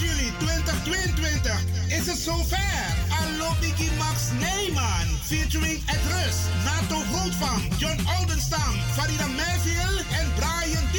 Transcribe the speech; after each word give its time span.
juli 0.00 0.32
2022 0.38 1.60
is 1.88 2.06
het 2.06 2.18
zover. 2.18 2.84
Allo 3.20 3.52
Biggie 3.60 3.90
Max 3.98 4.18
Neyman 4.40 5.06
featuring 5.22 5.82
Ed 5.86 6.00
Rus, 6.12 6.36
Nato 6.64 7.02
Grootvam, 7.12 7.62
John 7.78 7.98
Oldenstam, 8.18 8.74
Farida 8.94 9.26
Melville 9.26 10.02
en 10.18 10.26
Brian 10.36 10.86
D. 10.92 10.98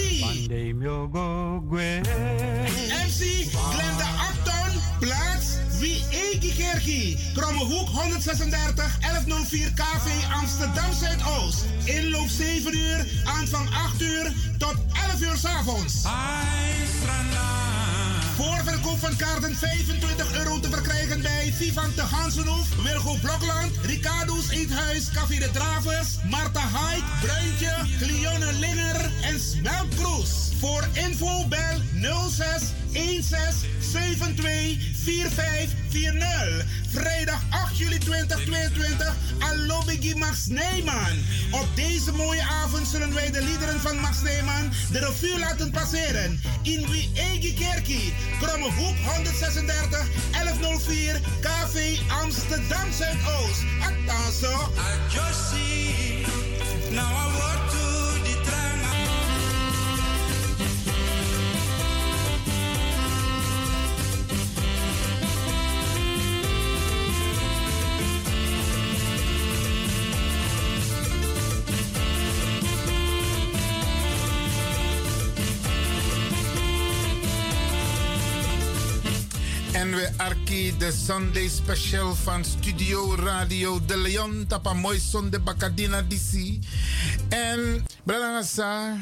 MC 3.05 3.49
Glenda 3.51 4.09
Acton, 4.29 4.81
plaats 4.99 5.57
Wie 5.79 6.03
Egi 6.09 6.53
Kerkie. 6.55 7.17
Krommehoek 7.33 7.87
136 7.89 8.97
1104 9.01 9.73
KV 9.73 10.07
Amsterdam 10.33 10.93
Zuidoost. 10.93 11.65
Inloop 11.83 12.29
7 12.29 12.77
uur, 12.77 13.05
aanvang 13.23 13.69
8 13.69 14.01
uur 14.01 14.31
tot 14.57 14.75
11 14.93 15.21
uur 15.21 15.37
s 15.37 15.45
avonds. 15.45 16.03
Voorverkoop 18.35 18.99
van 18.99 19.15
kaarten 19.15 19.55
25 19.55 20.37
euro 20.37 20.59
te 20.59 20.69
verkrijgen 20.69 21.21
bij 21.21 21.53
Vivan 21.55 21.91
de 21.95 22.01
Hansenhoef, 22.01 22.83
Wilgo 22.83 23.15
Blokland, 23.21 23.71
Ricardo's 23.81 24.49
Eethuis, 24.49 25.09
Café 25.13 25.39
de 25.39 25.51
Dravers, 25.51 26.07
Marta 26.29 26.59
Haik, 26.59 27.03
Bruintje, 27.21 27.73
Cleone 27.99 28.53
Linger 28.53 29.11
en 29.21 29.39
Smelkroes. 29.39 30.51
Voor 30.59 30.87
info 30.93 31.47
bel 31.47 31.81
06 32.29 32.61
16 32.93 33.74
72 33.95 34.77
4540. 34.93 36.65
Vrijdag 36.91 37.41
8 37.49 37.77
juli 37.77 37.97
2022 37.97 39.15
Alobigi 39.39 40.15
Max 40.15 40.47
Neyman. 40.47 41.17
Op 41.51 41.67
deze 41.75 42.11
mooie 42.11 42.43
avond 42.43 42.87
zullen 42.87 43.13
wij 43.13 43.31
de 43.31 43.43
liederen 43.43 43.79
van 43.79 43.99
Max 43.99 44.21
Neyman 44.21 44.71
de 44.91 44.99
revue 44.99 45.39
laten 45.39 45.71
passeren. 45.71 46.41
In 46.61 46.87
Wie 46.89 47.11
Egi 47.13 47.53
Kerkie, 47.53 48.13
Kromme 48.41 48.71
Hoek 48.71 48.95
136 49.15 50.07
1104 50.31 51.19
KV 51.41 51.99
Amsterdam 52.23 52.91
Zuidoost. 52.91 53.63
Attention. 53.81 54.59
I 54.77 55.13
just 55.13 55.49
see, 55.49 56.25
now 56.91 57.35
De 80.05 80.91
Sunday 81.05 81.47
special 81.47 82.15
van 82.15 82.43
Studio 82.43 83.15
Radio 83.15 83.85
de 83.85 83.97
Leon. 83.97 84.45
Tapa 84.47 84.73
mooi 84.73 84.99
zonde 84.99 85.39
Bacadina 85.39 86.01
DC. 86.01 86.59
En 87.29 87.85
Bradangasa, 88.03 88.97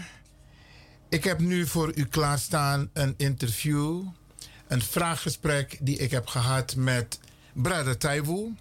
ik 1.10 1.24
heb 1.24 1.40
nu 1.40 1.68
voor 1.68 1.92
u 1.96 2.06
klaarstaan 2.06 2.90
een 2.94 3.14
interview. 3.18 4.04
Een 4.68 4.82
vraaggesprek 4.82 5.78
die 5.82 5.98
ik 5.98 6.12
heb 6.12 6.28
gehad 6.28 6.76
met 6.76 7.20
Brada 7.54 7.96
Taiwu. 7.96 8.56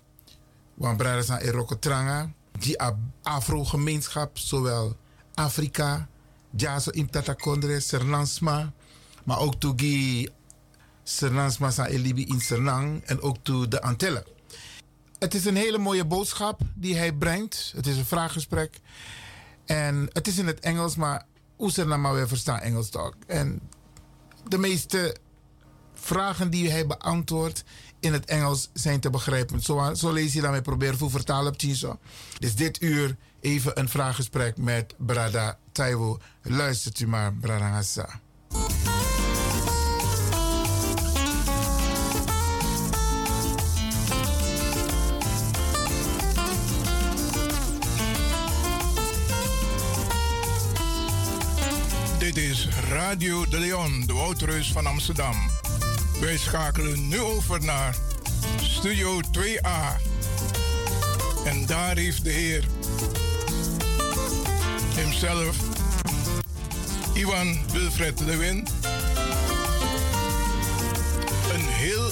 Want 0.74 0.96
Brada 0.96 1.22
zijn 1.22 1.40
Erokotranga. 1.40 2.30
Die 2.58 2.80
Afro-gemeenschap, 3.22 4.38
zowel 4.38 4.96
Afrika, 5.34 6.08
Jaso 6.56 6.90
Imtatakondre, 6.90 7.80
Sernansma. 7.80 8.72
Maar 9.24 9.38
ook 9.38 9.54
Toegi 9.54 10.28
Sernans 11.02 11.58
Massa 11.58 11.86
Elibi 11.86 12.26
in 12.26 12.40
Sernang 12.40 13.02
en 13.04 13.20
ook 13.20 13.36
toe 13.42 13.68
de 13.68 13.82
Antillen. 13.82 14.24
Het 15.18 15.34
is 15.34 15.44
een 15.44 15.56
hele 15.56 15.78
mooie 15.78 16.04
boodschap 16.04 16.60
die 16.74 16.96
hij 16.96 17.12
brengt. 17.12 17.72
Het 17.76 17.86
is 17.86 17.96
een 17.96 18.04
vraaggesprek. 18.04 18.80
En 19.64 20.08
het 20.12 20.26
is 20.26 20.38
in 20.38 20.46
het 20.46 20.60
Engels, 20.60 20.96
maar 20.96 21.26
Oeserna 21.58 21.96
maar 21.96 22.14
weer 22.14 22.28
verstaan 22.28 22.58
Engels 22.58 22.90
toch. 22.90 23.14
En 23.26 23.60
de 24.48 24.58
meeste 24.58 25.16
vragen 25.94 26.50
die 26.50 26.70
hij 26.70 26.86
beantwoordt 26.86 27.64
in 28.00 28.12
het 28.12 28.24
Engels 28.24 28.70
zijn 28.72 29.00
te 29.00 29.10
begrijpen. 29.10 29.60
Zo, 29.60 29.94
zo 29.94 30.12
lees 30.12 30.32
je 30.32 30.40
dan 30.40 30.50
met 30.50 30.62
proberen 30.62 30.98
voor 30.98 31.10
vertalen 31.10 31.52
op 31.52 31.60
Chinso. 31.60 31.98
Dus 32.38 32.54
dit 32.54 32.82
uur 32.82 33.16
even 33.40 33.78
een 33.78 33.88
vraaggesprek 33.88 34.56
met 34.56 34.94
Brada 34.98 35.58
Taiwo. 35.72 36.18
Luistert 36.42 37.00
u 37.00 37.06
maar, 37.06 37.34
Brada 37.34 37.68
Hassa. 37.70 38.20
Dit 52.32 52.44
is 52.44 52.68
Radio 52.88 53.46
de 53.48 53.58
Leon, 53.58 54.06
de 54.06 54.12
Woudreus 54.12 54.72
van 54.72 54.86
Amsterdam. 54.86 55.36
Wij 56.20 56.36
schakelen 56.36 57.08
nu 57.08 57.20
over 57.20 57.64
naar 57.64 57.96
Studio 58.62 59.20
2A. 59.38 60.00
En 61.44 61.66
daar 61.66 61.96
heeft 61.96 62.24
de 62.24 62.30
heer 62.30 62.64
hemzelf, 64.94 65.56
Iwan 67.14 67.58
Wilfred 67.72 68.20
Lewin, 68.20 68.66
een 71.52 71.66
heel 71.66 72.10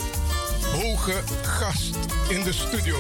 hoge 0.73 1.23
gast 1.43 1.97
in 2.29 2.43
de 2.43 2.53
studio. 2.53 2.99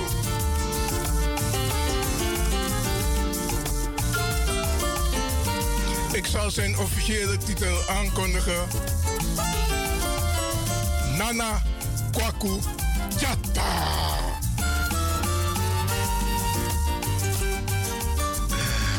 Ik 6.12 6.26
zal 6.26 6.50
zijn 6.50 6.78
officiële 6.78 7.37
titel 7.37 7.88
aankondigen. 7.88 8.69
Nana 11.19 11.62
Kwaku 12.12 12.59
Jatta. 13.21 14.19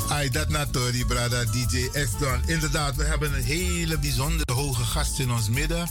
Ai, 0.10 0.30
dat 0.30 0.50
natori, 0.50 1.06
brada 1.06 1.44
DJ 1.44 1.90
X-Don. 1.92 2.42
Inderdaad, 2.46 2.96
we 2.96 3.04
hebben 3.04 3.34
een 3.34 3.44
hele 3.44 3.98
bijzondere 3.98 4.54
hoge 4.54 4.84
gast 4.84 5.20
in 5.20 5.32
ons 5.32 5.50
midden. 5.50 5.90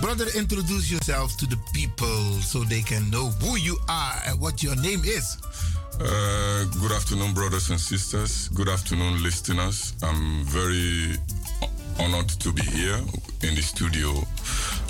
Brother, 0.00 0.34
introduce 0.34 0.88
yourself 0.88 1.34
to 1.34 1.46
the 1.46 1.58
people 1.72 2.42
so 2.42 2.64
they 2.64 2.82
can 2.82 3.08
know 3.10 3.32
who 3.40 3.56
you 3.56 3.78
are 3.84 4.22
and 4.24 4.38
what 4.38 4.60
your 4.60 4.80
name 4.80 5.04
is. 5.04 5.36
Uh, 5.98 6.64
good 6.78 6.92
afternoon, 6.92 7.32
brothers 7.32 7.70
and 7.70 7.80
sisters. 7.80 8.48
Good 8.48 8.68
afternoon, 8.68 9.22
listeners. 9.22 9.94
I'm 10.02 10.44
very 10.44 11.16
honored 11.98 12.28
to 12.28 12.52
be 12.52 12.60
here 12.62 12.98
in 13.42 13.54
the 13.54 13.62
studio, 13.62 14.10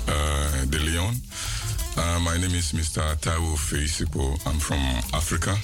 uh, 0.09 0.65
De 0.65 0.77
Leon. 0.77 1.15
Uh, 1.95 2.19
my 2.19 2.35
name 2.35 2.53
is 2.55 2.73
Mr. 2.73 3.01
Taiwo 3.21 3.55
Feisipo. 3.55 4.37
I'm 4.45 4.59
from 4.59 4.79
Africa, 5.13 5.55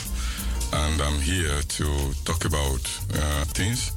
and 0.72 1.02
I'm 1.02 1.20
here 1.20 1.62
to 1.62 2.14
talk 2.24 2.46
about 2.46 2.82
uh, 3.14 3.44
things. 3.52 3.92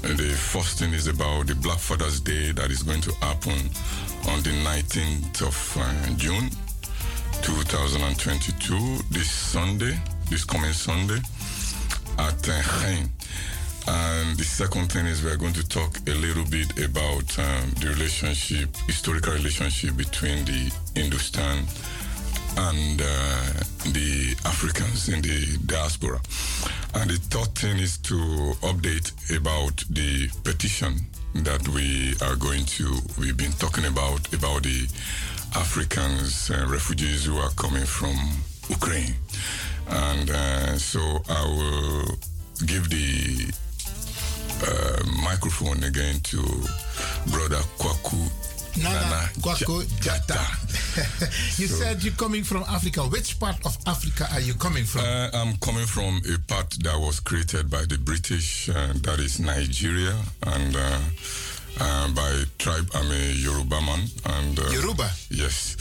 the 0.00 0.34
first 0.34 0.78
thing 0.78 0.94
is 0.94 1.06
about 1.06 1.48
the 1.48 1.54
Black 1.56 1.78
Father's 1.80 2.18
Day 2.18 2.50
that 2.52 2.70
is 2.70 2.82
going 2.82 3.02
to 3.02 3.12
happen 3.16 3.68
on 4.30 4.42
the 4.42 4.56
19th 4.64 5.42
of 5.42 5.76
uh, 5.78 6.16
June 6.16 6.48
2022, 7.42 9.00
this 9.10 9.30
Sunday 9.30 10.00
this 10.32 10.46
coming 10.46 10.72
Sunday 10.72 11.20
at 12.16 12.48
uh, 12.48 12.96
And 13.86 14.38
the 14.38 14.44
second 14.44 14.90
thing 14.90 15.04
is 15.04 15.22
we're 15.22 15.36
going 15.36 15.52
to 15.52 15.68
talk 15.68 15.98
a 16.08 16.14
little 16.14 16.46
bit 16.46 16.70
about 16.82 17.38
um, 17.38 17.68
the 17.80 17.88
relationship, 17.92 18.74
historical 18.86 19.34
relationship 19.34 19.94
between 19.94 20.46
the 20.46 20.72
Hindustan 20.94 21.58
and 22.56 23.02
uh, 23.02 23.04
the 23.92 24.34
Africans 24.46 25.10
in 25.10 25.20
the 25.20 25.58
diaspora. 25.66 26.18
And 26.94 27.10
the 27.10 27.18
third 27.28 27.54
thing 27.54 27.78
is 27.78 27.98
to 27.98 28.16
update 28.62 29.12
about 29.36 29.84
the 29.90 30.28
petition 30.44 30.94
that 31.44 31.68
we 31.68 32.14
are 32.26 32.36
going 32.36 32.64
to, 32.64 32.96
we've 33.18 33.36
been 33.36 33.52
talking 33.52 33.84
about, 33.84 34.32
about 34.32 34.62
the 34.62 34.88
Africans, 35.56 36.50
uh, 36.50 36.64
refugees 36.70 37.26
who 37.26 37.36
are 37.36 37.50
coming 37.50 37.84
from 37.84 38.16
Ukraine. 38.70 39.14
And 39.92 40.30
uh, 40.30 40.78
so 40.78 41.00
I 41.28 41.42
will 41.44 42.16
give 42.66 42.88
the 42.88 43.52
uh, 44.64 45.22
microphone 45.22 45.82
again 45.84 46.20
to 46.24 46.38
Brother 47.30 47.62
Kwaku 47.78 48.18
Nana, 48.82 49.00
Nana 49.00 49.28
Kwaku 49.40 49.82
Jata. 50.00 50.40
you 51.58 51.66
so, 51.66 51.74
said 51.76 52.02
you're 52.02 52.14
coming 52.14 52.42
from 52.44 52.64
Africa. 52.68 53.02
Which 53.02 53.38
part 53.38 53.56
of 53.66 53.76
Africa 53.86 54.26
are 54.32 54.40
you 54.40 54.54
coming 54.54 54.84
from? 54.84 55.02
Uh, 55.04 55.30
I'm 55.34 55.56
coming 55.58 55.86
from 55.86 56.20
a 56.32 56.38
part 56.48 56.70
that 56.82 56.98
was 56.98 57.20
created 57.20 57.68
by 57.70 57.84
the 57.88 57.98
British, 57.98 58.68
uh, 58.68 58.92
that 59.02 59.18
is 59.20 59.38
Nigeria. 59.40 60.16
And 60.42 60.76
uh, 60.76 60.98
Uh, 61.80 62.08
by 62.12 62.44
tribe, 62.58 62.88
I'm 62.94 63.10
a 63.10 63.32
Yoruba 63.32 63.80
man. 63.80 64.00
And, 64.26 64.58
uh, 64.58 64.68
Yoruba? 64.70 65.10
Yes. 65.30 65.76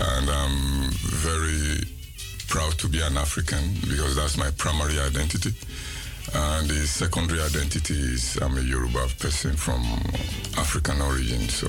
And 0.00 0.28
I'm 0.28 0.90
very 0.90 1.86
proud 2.48 2.72
to 2.78 2.88
be 2.88 3.00
an 3.02 3.16
African 3.16 3.74
because 3.82 4.16
that's 4.16 4.36
my 4.36 4.50
primary 4.56 4.98
identity. 4.98 5.52
And 6.34 6.68
the 6.68 6.86
secondary 6.86 7.40
identity 7.40 7.94
is 7.94 8.36
I'm 8.42 8.56
a 8.56 8.60
Yoruba 8.60 9.06
person 9.18 9.54
from 9.54 9.82
African 10.56 11.00
origin. 11.00 11.48
So, 11.48 11.68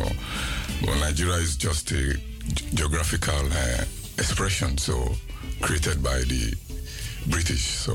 well, 0.85 0.99
Nigeria 0.99 1.35
is 1.35 1.55
just 1.55 1.91
a 1.91 2.17
geographical 2.73 3.45
uh, 3.51 3.83
expression, 4.17 4.77
so 4.77 5.13
created 5.61 6.01
by 6.01 6.19
the 6.19 6.53
British. 7.27 7.65
So 7.65 7.93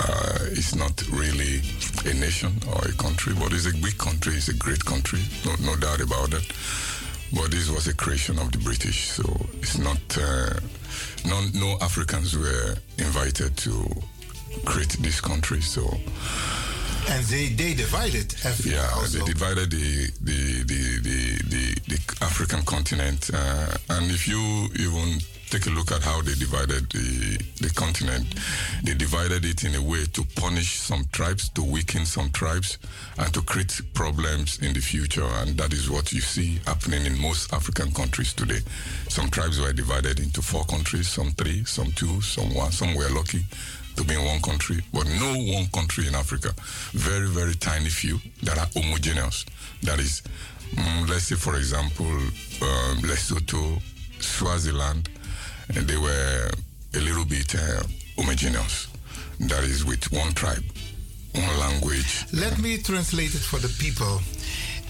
uh, 0.00 0.38
it's 0.52 0.74
not 0.74 1.00
really 1.10 1.60
a 2.06 2.14
nation 2.14 2.52
or 2.74 2.88
a 2.88 2.92
country, 2.92 3.34
but 3.38 3.52
it's 3.52 3.66
a 3.66 3.74
big 3.76 3.96
country. 3.98 4.34
It's 4.34 4.48
a 4.48 4.54
great 4.54 4.84
country, 4.84 5.20
no, 5.44 5.54
no 5.72 5.76
doubt 5.76 6.00
about 6.00 6.30
that. 6.30 6.44
But 7.34 7.50
this 7.50 7.68
was 7.68 7.88
a 7.88 7.94
creation 7.94 8.38
of 8.38 8.52
the 8.52 8.58
British, 8.58 9.10
so 9.10 9.24
it's 9.54 9.78
not. 9.78 9.98
Uh, 10.16 10.60
no, 11.26 11.40
no 11.54 11.76
Africans 11.80 12.36
were 12.36 12.76
invited 12.98 13.56
to 13.58 13.72
create 14.64 14.96
this 15.00 15.20
country. 15.20 15.60
So. 15.60 15.82
And 17.06 17.22
they, 17.26 17.48
they 17.48 17.74
divided 17.74 18.32
Africa. 18.44 18.68
Yeah, 18.68 18.90
also. 18.94 19.18
they 19.18 19.24
divided 19.24 19.70
the 19.70 20.10
the 20.22 20.62
the 20.62 21.00
the, 21.02 21.18
the, 21.48 21.80
the 21.88 22.24
African 22.24 22.62
continent. 22.62 23.30
Uh, 23.34 23.76
and 23.90 24.10
if 24.10 24.26
you 24.28 24.40
even 24.78 25.20
take 25.50 25.66
a 25.66 25.70
look 25.70 25.92
at 25.92 26.02
how 26.02 26.20
they 26.22 26.34
divided 26.34 26.90
the, 26.90 27.38
the 27.60 27.70
continent. 27.74 28.26
They 28.82 28.94
divided 28.94 29.44
it 29.44 29.64
in 29.64 29.74
a 29.74 29.82
way 29.82 30.04
to 30.04 30.24
punish 30.36 30.78
some 30.80 31.04
tribes, 31.12 31.48
to 31.50 31.62
weaken 31.62 32.06
some 32.06 32.30
tribes, 32.30 32.78
and 33.18 33.32
to 33.34 33.42
create 33.42 33.80
problems 33.94 34.58
in 34.58 34.72
the 34.72 34.80
future. 34.80 35.26
And 35.40 35.56
that 35.58 35.72
is 35.72 35.90
what 35.90 36.12
you 36.12 36.20
see 36.20 36.60
happening 36.66 37.06
in 37.06 37.20
most 37.20 37.52
African 37.52 37.92
countries 37.92 38.32
today. 38.32 38.60
Some 39.08 39.30
tribes 39.30 39.60
were 39.60 39.72
divided 39.72 40.20
into 40.20 40.42
four 40.42 40.64
countries, 40.64 41.08
some 41.08 41.30
three, 41.32 41.64
some 41.64 41.92
two, 41.92 42.20
some 42.20 42.54
one. 42.54 42.72
Some 42.72 42.94
were 42.94 43.08
lucky 43.10 43.44
to 43.96 44.04
be 44.04 44.14
in 44.14 44.24
one 44.24 44.40
country, 44.40 44.82
but 44.92 45.06
no 45.06 45.34
one 45.54 45.66
country 45.72 46.06
in 46.06 46.14
Africa. 46.14 46.52
Very, 46.92 47.28
very 47.28 47.54
tiny 47.54 47.88
few 47.88 48.18
that 48.42 48.58
are 48.58 48.68
homogeneous. 48.74 49.44
That 49.82 50.00
is, 50.00 50.22
mm, 50.74 51.08
let's 51.08 51.24
say, 51.24 51.36
for 51.36 51.56
example, 51.56 52.06
um, 52.06 52.98
Lesotho, 53.02 53.80
Swaziland, 54.20 55.08
and 55.08 55.13
they 55.72 55.96
were 55.96 56.50
a 56.94 57.00
little 57.00 57.24
bit 57.24 57.54
uh, 57.54 57.82
homogeneous. 58.16 58.88
That 59.40 59.64
is 59.64 59.84
with 59.84 60.12
one 60.12 60.32
tribe, 60.32 60.64
one 61.32 61.58
language. 61.58 62.26
Let 62.32 62.58
me 62.58 62.78
translate 62.78 63.34
it 63.34 63.42
for 63.42 63.60
the 63.60 63.68
people. 63.78 64.20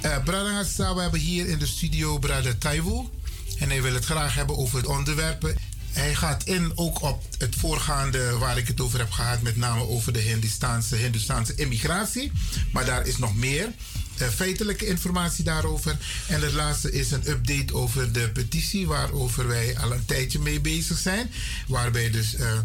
Uh, 0.04 0.22
Brother 0.24 0.94
we 0.94 1.00
hebben 1.00 1.20
hier 1.20 1.48
in 1.48 1.58
de 1.58 1.66
studio 1.66 2.18
Brother 2.18 2.58
Taiwo. 2.58 3.10
En 3.58 3.68
hij 3.68 3.82
wil 3.82 3.94
het 3.94 4.04
graag 4.04 4.34
hebben 4.34 4.56
over 4.56 4.76
het 4.76 4.86
onderwerp. 4.86 5.54
Hij 5.92 6.14
gaat 6.14 6.44
in 6.44 6.72
ook 6.74 7.02
op 7.02 7.22
het 7.38 7.54
voorgaande 7.54 8.38
waar 8.38 8.58
ik 8.58 8.66
het 8.66 8.80
over 8.80 8.98
heb 8.98 9.10
gehad, 9.10 9.42
met 9.42 9.56
name 9.56 9.88
over 9.88 10.12
de 10.12 10.18
Hindustaanse, 10.18 11.54
immigratie. 11.56 12.32
Maar 12.72 12.84
daar 12.84 13.06
is 13.06 13.18
nog 13.18 13.34
meer 13.34 13.72
feitelijke 14.16 14.86
informatie 14.86 15.44
daarover. 15.44 15.96
En 16.26 16.40
het 16.40 16.52
laatste 16.52 16.92
is 16.92 17.10
een 17.10 17.28
update 17.28 17.74
over 17.74 18.12
de 18.12 18.30
petitie, 18.30 18.86
waarover 18.86 19.46
wij 19.46 19.78
al 19.78 19.92
een 19.92 20.04
tijdje 20.04 20.38
mee 20.38 20.60
bezig 20.60 20.98
zijn. 20.98 21.30
Waarbij 21.66 22.10
dus 22.10 22.34
uh, 22.34 22.58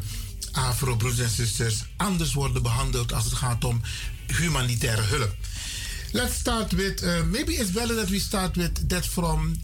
Afro-broeders 0.51 1.29
en 1.29 1.35
zusters 1.35 1.85
anders 1.97 2.33
worden 2.33 2.61
behandeld 2.61 3.13
als 3.13 3.23
het 3.23 3.33
gaat 3.33 3.63
om 3.63 3.81
humanitaire 4.37 5.01
hulp. 5.01 5.35
Let's 6.11 6.35
start 6.35 6.71
with, 6.71 7.03
uh, 7.03 7.23
maybe 7.23 7.53
it's 7.53 7.71
better 7.71 7.95
that 7.95 8.09
we 8.09 8.19
start 8.19 8.55
with 8.55 8.89
that 8.89 9.05
from 9.05 9.55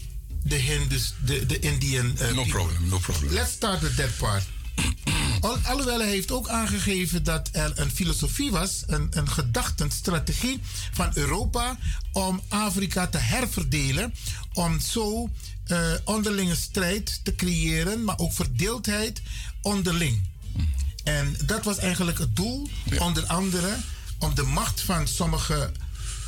the 0.48 0.54
Hindus, 0.54 1.14
the, 1.24 1.46
the 1.46 1.58
Indian. 1.58 2.06
Uh, 2.06 2.20
no 2.20 2.42
people. 2.42 2.50
problem, 2.50 2.88
no 2.88 2.98
problem. 2.98 3.32
Let's 3.32 3.52
start 3.52 3.80
with 3.80 3.96
that 3.96 4.16
part. 4.18 4.42
Al, 5.40 5.56
alhoewel 5.56 5.98
hij 5.98 6.08
heeft 6.08 6.32
ook 6.32 6.48
aangegeven 6.48 7.24
dat 7.24 7.48
er 7.52 7.72
een 7.74 7.90
filosofie 7.90 8.50
was, 8.50 8.82
een, 8.86 9.06
een 9.10 9.28
gedachtenstrategie 9.28 10.60
van 10.92 11.10
Europa 11.14 11.78
om 12.12 12.40
Afrika 12.48 13.06
te 13.06 13.18
herverdelen, 13.18 14.14
om 14.52 14.80
zo 14.80 15.30
uh, 15.66 15.92
onderlinge 16.04 16.54
strijd 16.54 17.20
te 17.22 17.34
creëren, 17.34 18.04
maar 18.04 18.18
ook 18.18 18.32
verdeeldheid 18.32 19.22
onderling. 19.62 20.22
En 21.04 21.36
dat 21.44 21.64
was 21.64 21.78
eigenlijk 21.78 22.18
het 22.18 22.36
doel, 22.36 22.68
ja. 22.84 23.04
onder 23.04 23.26
andere 23.26 23.76
om 24.18 24.34
de 24.34 24.42
macht 24.42 24.80
van 24.80 25.08
sommige 25.08 25.72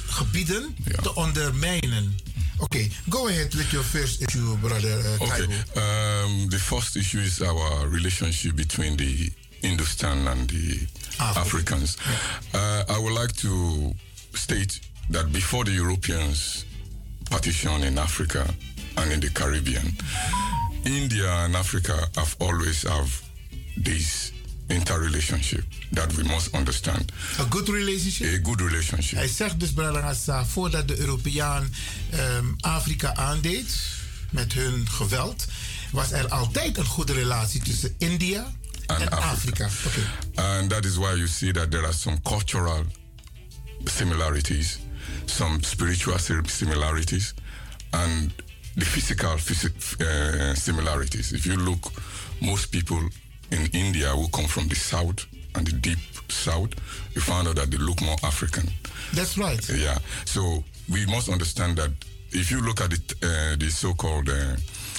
gebieden 0.06 0.76
ja. 0.84 1.02
te 1.02 1.14
ondermijnen. 1.14 2.18
Okay, 2.62 2.88
go 3.08 3.28
ahead 3.28 3.54
with 3.54 3.72
your 3.72 3.82
first 3.82 4.22
issue, 4.22 4.56
brother. 4.58 4.88
Uh, 4.88 5.24
okay, 5.24 5.44
um, 5.76 6.48
the 6.50 6.58
first 6.58 6.96
issue 6.96 7.18
is 7.18 7.40
our 7.42 7.86
relationship 7.88 8.56
between 8.56 8.96
the 8.96 9.30
Hindustan 9.62 10.26
and 10.26 10.48
the 10.50 10.86
Africa. 11.20 11.40
Africans. 11.40 11.96
Yeah. 12.52 12.60
Uh, 12.60 12.84
I 12.94 12.98
would 12.98 13.12
like 13.12 13.32
to 13.36 13.92
state 14.34 14.80
that 15.10 15.32
before 15.32 15.64
the 15.64 15.72
Europeans 15.72 16.64
partition 17.30 17.82
in 17.82 17.98
Africa 17.98 18.46
and 18.96 19.12
in 19.12 19.20
the 19.20 19.30
Caribbean, 19.30 19.92
India 20.84 21.30
and 21.44 21.54
Africa 21.56 21.96
have 22.16 22.36
always 22.40 22.82
have 22.82 23.22
this 23.76 24.32
interrelationship 24.68 25.64
that 25.92 26.14
we 26.14 26.22
must 26.22 26.54
understand. 26.54 27.12
A 27.38 27.44
good 27.50 27.68
relationship? 27.68 28.40
A 28.40 28.42
good 28.42 28.60
relationship. 28.60 29.18
Hij 29.18 29.28
zegt 29.28 29.60
dus, 29.60 29.72
Brother 29.72 30.02
Assa, 30.02 30.44
voordat 30.44 30.88
de 30.88 30.98
Europeaan 30.98 31.72
um, 32.14 32.56
Afrika 32.60 33.14
aandeed 33.14 33.76
met 34.30 34.52
hun 34.52 34.88
geweld, 34.88 35.46
was 35.90 36.12
er 36.12 36.28
altijd 36.28 36.78
een 36.78 36.84
goede 36.84 37.12
relatie 37.12 37.62
tussen 37.62 37.94
India 37.98 38.52
and 38.86 39.00
en 39.00 39.10
Afrika. 39.10 39.64
Africa. 39.64 40.00
Okay. 40.34 40.58
And 40.58 40.70
that 40.70 40.84
is 40.84 40.96
why 40.96 41.14
you 41.14 41.28
see 41.28 41.52
that 41.52 41.70
there 41.70 41.84
are 41.84 41.92
some 41.92 42.20
cultural 42.22 42.84
similarities, 43.84 44.78
some 45.24 45.58
spiritual 45.62 46.18
similarities, 46.46 47.34
and 47.90 48.32
the 48.76 48.84
physical 48.84 49.32
uh, 49.34 50.54
similarities. 50.54 51.32
If 51.32 51.44
you 51.44 51.56
look, 51.56 51.92
most 52.40 52.70
people 52.70 53.08
in 53.50 53.66
India 53.72 54.08
who 54.08 54.28
come 54.28 54.46
from 54.46 54.68
the 54.68 54.74
south 54.74 55.26
and 55.54 55.66
the 55.66 55.72
deep 55.72 55.98
south, 56.28 56.70
you 57.14 57.20
find 57.20 57.48
out 57.48 57.56
that 57.56 57.70
they 57.70 57.78
look 57.78 58.00
more 58.02 58.16
African. 58.22 58.68
That's 59.14 59.38
right. 59.38 59.66
Yeah. 59.70 59.98
So 60.24 60.62
we 60.90 61.06
must 61.06 61.28
understand 61.28 61.76
that 61.78 61.90
if 62.30 62.50
you 62.50 62.60
look 62.60 62.80
at 62.80 62.90
the, 62.90 63.14
uh, 63.22 63.56
the 63.56 63.70
so-called 63.70 64.28
uh, 64.28 64.56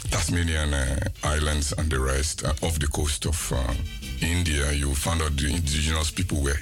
Tasmanian 0.10 0.74
uh, 0.74 1.00
islands 1.24 1.74
and 1.78 1.90
the 1.92 2.00
rest 2.00 2.44
uh, 2.44 2.54
off 2.64 2.80
the 2.80 2.88
coast 2.88 3.26
of 3.26 3.54
uh, 3.54 3.74
India, 4.22 4.72
you 4.72 4.96
find 4.96 5.22
out 5.22 5.36
the 5.38 5.54
indigenous 5.54 6.10
people 6.12 6.42
were 6.42 6.58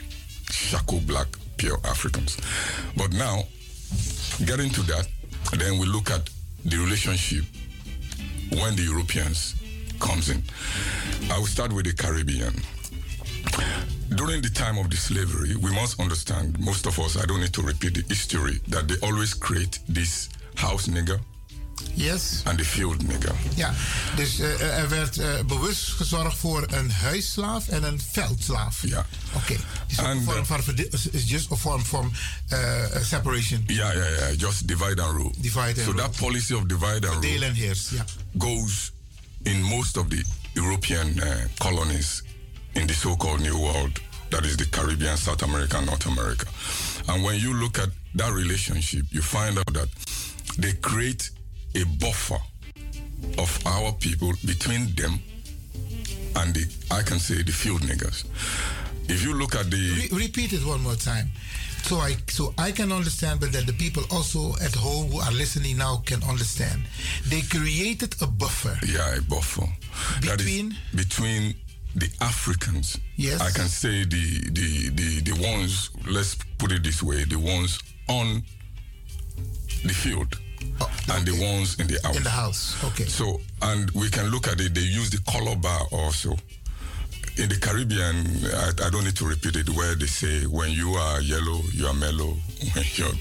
shako 0.50 1.00
black, 1.02 1.28
pure 1.58 1.80
Africans. 1.86 2.38
But 2.96 3.14
now, 3.14 3.44
getting 4.46 4.70
to 4.72 4.82
that, 4.84 5.08
then 5.58 5.80
we 5.80 5.86
look 5.86 6.12
at 6.12 6.30
the 6.66 6.78
relationship 6.78 7.46
when 8.52 8.76
the 8.76 8.84
Europeans 8.84 9.56
comes 10.00 10.30
in. 10.30 10.44
I 11.30 11.38
will 11.38 11.48
start 11.48 11.74
with 11.74 11.86
the 11.86 11.94
Caribbean. 11.94 12.54
During 14.16 14.42
the 14.42 14.52
time 14.52 14.80
of 14.80 14.90
the 14.90 14.98
slavery, 14.98 15.56
we 15.56 15.72
must 15.72 16.00
understand, 16.00 16.58
most 16.60 16.86
of 16.86 17.00
us, 17.00 17.16
I 17.16 17.26
don't 17.26 17.40
need 17.40 17.54
to 17.54 17.62
repeat 17.62 17.94
the 17.94 18.04
history, 18.08 18.62
that 18.68 18.88
they 18.88 18.96
always 19.02 19.34
create 19.34 19.80
this 19.88 20.30
house 20.56 20.88
nigger. 20.88 21.20
Yes. 21.94 22.42
En 22.44 22.56
de 22.56 22.66
field 22.66 23.08
nigger. 23.08 23.36
Ja, 23.56 23.74
dus 24.16 24.40
uh, 24.40 24.62
er 24.62 24.90
werd 24.90 25.18
uh, 25.18 25.40
bewust 25.48 25.88
gezorgd 25.88 26.38
voor 26.38 26.66
een 26.68 26.92
huisslaaf 26.92 27.68
en 27.68 27.84
een 27.84 28.02
veldslaaf. 28.12 28.82
Ja. 28.82 29.06
Oké. 29.34 29.38
Okay. 29.38 29.60
Dus 29.88 29.98
een 29.98 30.24
vorm 30.24 30.46
van 30.46 30.76
is 31.12 31.30
just 31.30 31.52
a 31.52 31.56
form 31.56 31.86
from 31.86 32.12
uh, 32.54 32.60
separation. 33.02 33.64
Ja, 33.68 33.94
ja, 33.94 34.06
ja. 34.06 34.32
Just 34.38 34.68
divide 34.68 35.02
and 35.02 35.18
rule. 35.18 35.34
Divide 35.38 35.62
and 35.62 35.78
so 35.78 35.84
rule. 35.84 35.96
that 35.96 36.16
policy 36.18 36.54
of 36.54 36.64
divide 36.64 37.08
and 37.08 37.16
rule. 37.16 37.20
Deel 37.20 37.42
en 37.42 37.54
heers, 37.54 37.90
ja. 37.90 38.06
Goes 38.38 38.92
in 39.48 39.64
most 39.64 39.96
of 39.98 40.10
the 40.10 40.22
European 40.56 41.20
uh, 41.20 41.48
colonies 41.60 42.24
in 42.76 42.86
the 42.86 42.94
so-called 42.94 43.40
New 43.42 43.58
World, 43.60 44.00
that 44.30 44.46
is 44.46 44.58
the 44.58 44.66
Caribbean, 44.66 45.16
South 45.16 45.42
America, 45.42 45.80
North 45.86 46.06
America. 46.06 46.46
And 47.08 47.24
when 47.24 47.40
you 47.40 47.54
look 47.54 47.80
at 47.80 47.90
that 48.16 48.34
relationship, 48.34 49.06
you 49.10 49.22
find 49.22 49.58
out 49.58 49.74
that 49.74 49.88
they 50.58 50.74
create 50.74 51.30
a 51.76 51.86
buffer 52.00 52.40
of 53.38 53.50
our 53.66 53.94
people 53.94 54.34
between 54.46 54.94
them 54.96 55.20
and 56.36 56.54
the, 56.54 56.66
I 56.92 57.02
can 57.04 57.20
say, 57.20 57.42
the 57.42 57.52
field 57.52 57.82
niggers. 57.82 58.26
If 59.08 59.24
you 59.24 59.34
look 59.34 59.56
at 59.56 59.72
the... 59.72 60.10
Re 60.12 60.26
repeat 60.26 60.52
it 60.52 60.66
one 60.66 60.82
more 60.82 60.96
time. 60.96 61.30
So 61.88 61.96
I 62.00 62.18
so 62.28 62.54
I 62.58 62.72
can 62.74 62.92
understand, 62.92 63.40
but 63.40 63.54
that 63.54 63.66
the 63.66 63.72
people 63.72 64.04
also 64.12 64.54
at 64.62 64.76
home 64.76 65.10
who 65.10 65.20
are 65.22 65.32
listening 65.32 65.78
now 65.78 66.04
can 66.06 66.22
understand. 66.24 66.84
They 67.30 67.42
created 67.42 68.14
a 68.22 68.28
buffer. 68.28 68.78
Yeah, 68.86 69.16
a 69.16 69.22
buffer. 69.22 69.68
Between 70.20 70.76
between 70.94 71.56
the 71.96 72.10
Africans. 72.20 73.00
Yes. 73.16 73.40
I 73.40 73.52
can 73.52 73.70
say 73.70 74.04
the 74.04 74.26
the 74.52 74.90
the 74.90 75.32
the 75.32 75.36
ones. 75.42 75.92
Let's 76.06 76.36
put 76.58 76.74
it 76.74 76.84
this 76.84 77.02
way: 77.02 77.24
the 77.24 77.40
ones 77.40 77.80
on 78.10 78.44
the 79.86 79.94
field 79.94 80.36
oh, 80.82 80.92
and 81.14 81.26
the 81.26 81.40
ones 81.40 81.80
in 81.80 81.88
the 81.88 82.00
house. 82.04 82.18
In 82.18 82.24
the 82.24 82.30
house, 82.30 82.84
okay. 82.84 83.06
So, 83.06 83.40
and 83.62 83.90
we 83.92 84.10
can 84.10 84.28
look 84.28 84.48
at 84.48 84.60
it, 84.60 84.74
they 84.74 84.82
use 84.82 85.10
the 85.10 85.20
color 85.32 85.56
bar 85.56 85.82
also. 85.92 86.36
In 87.38 87.50
the 87.50 87.58
Caribbean, 87.62 88.26
I, 88.52 88.88
I, 88.88 88.90
don't 88.90 89.04
need 89.04 89.16
to 89.18 89.26
repeat 89.28 89.56
it, 89.58 89.70
where 89.70 89.94
they 89.94 90.08
say, 90.08 90.48
when 90.48 90.72
you 90.72 90.94
are 90.94 91.22
yellow, 91.22 91.62
you 91.72 91.86
are 91.86 91.94
mellow. 91.94 92.34
When 92.74 92.86
you're 92.96 93.14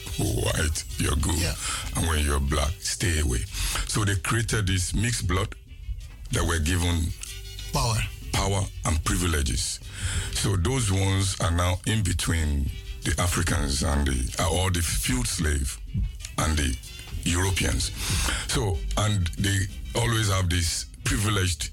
white, 0.42 0.84
you're 0.96 1.16
good. 1.16 1.38
Yeah. 1.38 1.54
And 1.96 2.06
when 2.08 2.24
you're 2.24 2.40
black, 2.40 2.72
stay 2.80 3.20
away. 3.20 3.40
So 3.88 4.06
they 4.06 4.16
created 4.16 4.68
this 4.68 4.94
mixed 4.94 5.28
blood 5.28 5.54
that 6.32 6.42
were 6.46 6.58
given 6.60 7.12
power, 7.74 7.96
power 8.32 8.62
and 8.86 9.04
privileges. 9.04 9.80
So 10.32 10.56
those 10.56 10.90
ones 10.90 11.36
are 11.42 11.50
now 11.50 11.74
in 11.86 12.02
between 12.02 12.70
the 13.04 13.14
Africans 13.20 13.82
and 13.82 14.06
the, 14.06 14.42
uh, 14.42 14.50
or 14.50 14.70
the 14.70 14.80
field 14.80 15.28
slave 15.28 15.78
and 16.38 16.56
the 16.56 16.74
Europeans. 17.24 17.90
So, 18.48 18.78
and 18.96 19.26
they 19.38 19.58
always 19.94 20.30
have 20.30 20.48
these 20.48 20.86
privileged 21.04 21.70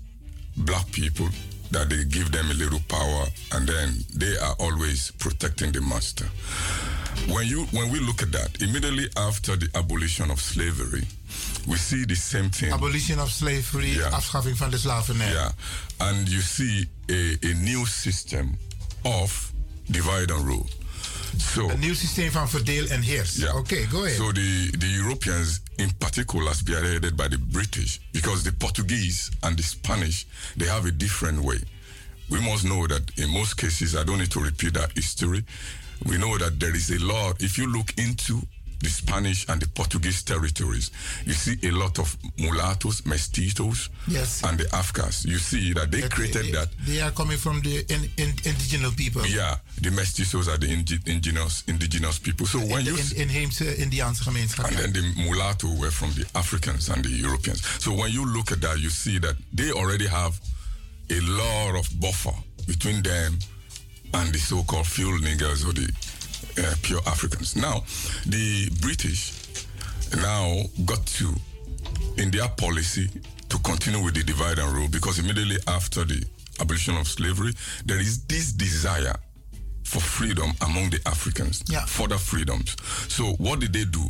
black 0.58 0.92
people 0.92 1.30
that 1.74 1.90
they 1.90 2.04
give 2.06 2.32
them 2.32 2.50
a 2.50 2.54
little 2.54 2.80
power 2.88 3.26
and 3.54 3.68
then 3.68 3.90
they 4.16 4.38
are 4.38 4.56
always 4.60 5.12
protecting 5.20 5.72
the 5.72 5.82
master. 5.82 6.26
When 7.28 7.48
you 7.48 7.66
when 7.72 7.92
we 7.92 8.00
look 8.00 8.22
at 8.22 8.32
that, 8.32 8.62
immediately 8.62 9.08
after 9.18 9.56
the 9.56 9.70
abolition 9.76 10.32
of 10.32 10.40
slavery, 10.40 11.04
we 11.68 11.78
see 11.78 12.06
the 12.06 12.16
same 12.16 12.50
thing. 12.50 12.72
Abolition 12.74 13.20
of 13.20 13.30
slavery, 13.32 13.92
yeah. 13.98 14.12
afschaffing 14.12 14.58
van 14.58 14.70
de 14.70 14.78
slavernij. 14.78 15.32
Yeah. 15.32 15.52
And 15.98 16.30
you 16.30 16.42
see 16.42 16.90
a, 17.10 17.38
a 17.42 17.54
new 17.54 17.86
system 17.86 18.58
of 19.04 19.52
divide 19.90 20.32
and 20.32 20.46
rule. 20.46 20.66
So, 21.38 21.70
een 21.70 21.80
nieuw 21.80 21.94
systeem 21.94 22.32
van 22.32 22.50
verdeel 22.50 22.88
en 22.88 23.02
heers. 23.02 23.36
Yeah. 23.36 23.56
Okay, 23.56 23.88
go 23.90 24.04
ahead. 24.04 24.16
So 24.16 24.32
the, 24.32 24.72
the 24.78 24.88
Europeans 24.88 25.62
in 25.76 25.98
particular 25.98 26.56
spearheaded 26.56 27.16
by 27.16 27.28
the 27.28 27.40
British 27.40 28.00
because 28.12 28.44
the 28.44 28.52
Portuguese 28.52 29.32
and 29.40 29.58
the 29.58 29.64
Spanish, 29.64 30.26
they 30.58 30.68
have 30.68 30.88
a 30.88 30.92
different 30.92 31.40
way. 31.40 31.60
We 32.30 32.40
must 32.40 32.64
know 32.64 32.88
that 32.88 33.02
in 33.18 33.30
most 33.30 33.56
cases, 33.58 33.96
I 33.96 34.04
don't 34.04 34.18
need 34.18 34.32
to 34.32 34.40
repeat 34.40 34.74
that 34.74 34.92
history. 34.96 35.44
We 36.06 36.18
know 36.18 36.38
that 36.38 36.60
there 36.60 36.76
is 36.76 36.90
a 36.90 37.00
law. 37.00 37.34
If 37.40 37.58
you 37.58 37.68
look 37.68 37.94
into 37.98 38.42
the 38.84 38.90
Spanish 38.90 39.48
and 39.50 39.62
the 39.62 39.68
Portuguese 39.68 40.24
territories. 40.24 40.92
You 41.26 41.34
see 41.34 41.56
a 41.68 41.72
lot 41.72 42.00
of 42.00 42.16
mulattoes, 42.38 43.02
mestizos, 43.02 43.90
yes. 44.08 44.44
and 44.44 44.60
the 44.60 44.68
Afghans. 44.76 45.26
You 45.26 45.38
see 45.38 45.74
that 45.74 45.90
they 45.90 46.02
created 46.10 46.46
they, 46.46 46.52
that. 46.52 46.68
They 46.86 47.02
are 47.02 47.12
coming 47.12 47.38
from 47.38 47.62
the 47.62 47.80
in, 47.90 48.04
in, 48.18 48.30
indigenous 48.44 48.94
people. 48.96 49.26
Yeah, 49.26 49.56
the 49.82 49.90
mestizos 49.90 50.48
are 50.48 50.58
the 50.58 50.72
indigenous 50.72 51.64
indigenous 51.68 52.20
people. 52.20 52.46
So 52.46 52.60
when 52.60 52.82
in, 52.82 52.86
you 52.86 52.96
in, 52.96 53.30
inheemse 53.30 53.62
uh, 53.62 53.84
Indiaanse 53.84 54.22
gemeenschap. 54.24 54.68
And 54.68 54.78
then 54.78 54.94
the 54.94 55.24
mulatto 55.24 55.68
were 55.80 55.92
from 55.92 56.12
the 56.12 56.26
Africans 56.36 56.90
and 56.90 57.04
the 57.04 57.10
Europeans. 57.10 57.66
So 57.82 57.94
when 57.94 58.12
you 58.12 58.26
look 58.26 58.52
at 58.52 58.62
that, 58.62 58.80
you 58.80 58.90
see 58.90 59.20
that 59.20 59.36
they 59.54 59.72
already 59.72 60.08
have 60.08 60.40
a 61.10 61.20
lot 61.22 61.80
of 61.80 61.88
buffer 62.00 62.36
between 62.68 63.02
them 63.02 63.38
and 64.14 64.34
the 64.34 64.40
so-called 64.40 64.88
field 64.88 65.22
niggers 65.22 65.68
or 65.68 65.74
the 65.74 65.90
uh, 66.58 66.74
pure 66.82 67.02
Africans. 67.08 67.56
Now, 67.56 67.84
the 68.26 68.70
British 68.82 69.34
now 70.16 70.64
got 70.86 71.06
to, 71.06 71.34
in 72.18 72.32
their 72.32 72.48
policy, 72.50 73.10
to 73.50 73.58
continue 73.60 74.04
with 74.04 74.16
the 74.16 74.24
divide 74.24 74.60
and 74.60 74.72
rule 74.74 74.88
because 74.90 75.20
immediately 75.20 75.58
after 75.68 76.04
the 76.04 76.24
abolition 76.60 76.98
of 76.98 77.08
slavery, 77.08 77.54
there 77.86 78.00
is 78.00 78.24
this 78.26 78.52
desire 78.52 79.16
for 79.84 80.00
freedom 80.00 80.52
among 80.66 80.90
the 80.90 81.00
Africans, 81.06 81.64
yeah. 81.68 81.86
further 81.86 82.18
freedoms. 82.18 82.76
So, 83.10 83.34
what 83.38 83.60
did 83.60 83.74
they 83.74 83.86
do? 83.86 84.04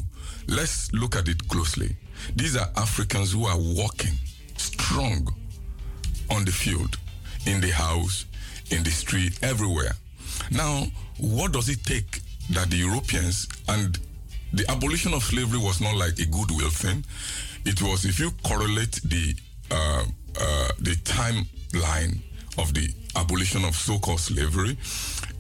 Let's 0.48 0.92
look 0.94 1.16
at 1.16 1.28
it 1.28 1.48
closely. 1.48 1.96
These 2.36 2.56
are 2.56 2.70
Africans 2.78 3.34
who 3.34 3.46
are 3.46 3.58
working 3.58 4.14
strong 4.58 5.28
on 6.30 6.46
the 6.46 6.52
field, 6.52 6.98
in 7.46 7.60
the 7.60 7.72
house, 7.72 8.26
in 8.72 8.84
the 8.84 8.92
street, 8.92 9.40
everywhere. 9.42 9.92
Now, 10.52 10.86
what 11.18 11.52
does 11.52 11.70
it 11.70 11.84
take 11.84 12.22
that 12.52 12.70
the 12.70 12.78
Europeans 12.78 13.48
and 13.68 13.98
the 14.54 14.70
abolition 14.70 15.14
of 15.14 15.24
slavery 15.24 15.60
was 15.60 15.82
not 15.82 15.96
like 15.96 16.20
a 16.20 16.26
goodwill 16.26 16.70
thing. 16.70 17.04
It 17.66 17.82
was 17.82 18.06
if 18.06 18.20
you 18.20 18.32
correlate 18.44 19.00
the 19.04 19.36
uh, 19.72 20.06
uh, 20.40 20.68
the 20.80 20.96
timeline 21.04 22.20
of 22.58 22.74
the 22.74 22.88
abolition 23.16 23.64
of 23.66 23.76
so-called 23.76 24.20
slavery, 24.20 24.78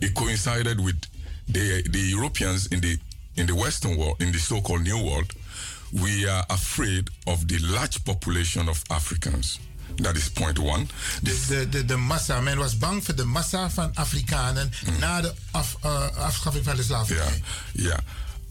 it 0.02 0.16
coincided 0.16 0.80
with 0.84 1.00
the 1.48 1.84
the 1.90 2.00
Europeans 2.00 2.68
in 2.68 2.80
the 2.82 2.98
in 3.36 3.46
the 3.48 3.56
Western 3.56 3.98
world, 3.98 4.22
in 4.22 4.32
the 4.32 4.40
so-called 4.40 4.82
New 4.82 5.04
World. 5.04 5.34
We 6.02 6.28
are 6.28 6.44
afraid 6.50 7.10
of 7.28 7.48
the 7.48 7.60
large 7.60 8.04
population 8.04 8.68
of 8.68 8.84
Africans. 8.90 9.60
Dat 9.96 10.16
is 10.16 10.30
point 10.30 10.60
one. 10.60 10.86
Dus 11.22 11.48
de, 11.48 11.70
de, 11.70 11.86
de 11.86 11.96
massa, 11.96 12.42
men 12.42 12.58
was 12.58 12.78
bang 12.78 13.06
voor 13.06 13.16
de 13.16 13.24
massa 13.24 13.70
van 13.70 13.96
Afrikanen 13.96 14.72
mm. 14.86 15.00
na 15.00 15.22
de 15.22 15.34
af, 15.52 15.78
uh, 15.86 16.18
afschaffing 16.18 16.66
van 16.66 16.76
de 16.76 16.84
slavernij. 16.84 17.26
Ja, 17.26 17.32
yeah, 17.72 17.86
yeah. 17.86 18.00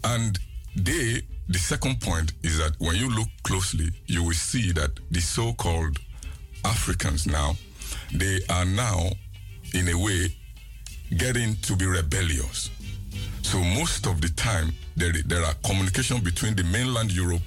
And 0.01 0.39
they, 0.83 1.25
the 1.49 1.57
second 1.57 1.99
point 1.99 2.33
is 2.41 2.55
that 2.55 2.73
when 2.77 2.95
you 2.95 3.13
look 3.13 3.29
closely, 3.41 3.91
you 4.05 4.23
will 4.23 4.37
see 4.37 4.73
that 4.73 4.89
the 5.11 5.21
so-called 5.21 5.99
Africans 6.61 7.25
now, 7.25 7.55
they 8.17 8.43
are 8.47 8.65
now, 8.65 9.11
in 9.71 9.87
a 9.87 9.97
way, 9.97 10.35
getting 11.17 11.59
to 11.59 11.75
be 11.75 11.85
rebellious. 11.85 12.71
So 13.41 13.59
most 13.59 14.07
of 14.07 14.19
the 14.19 14.33
time, 14.33 14.73
there, 14.95 15.23
there 15.25 15.43
are 15.43 15.55
communication 15.61 16.21
between 16.21 16.55
the 16.55 16.63
mainland 16.63 17.11
Europe 17.11 17.43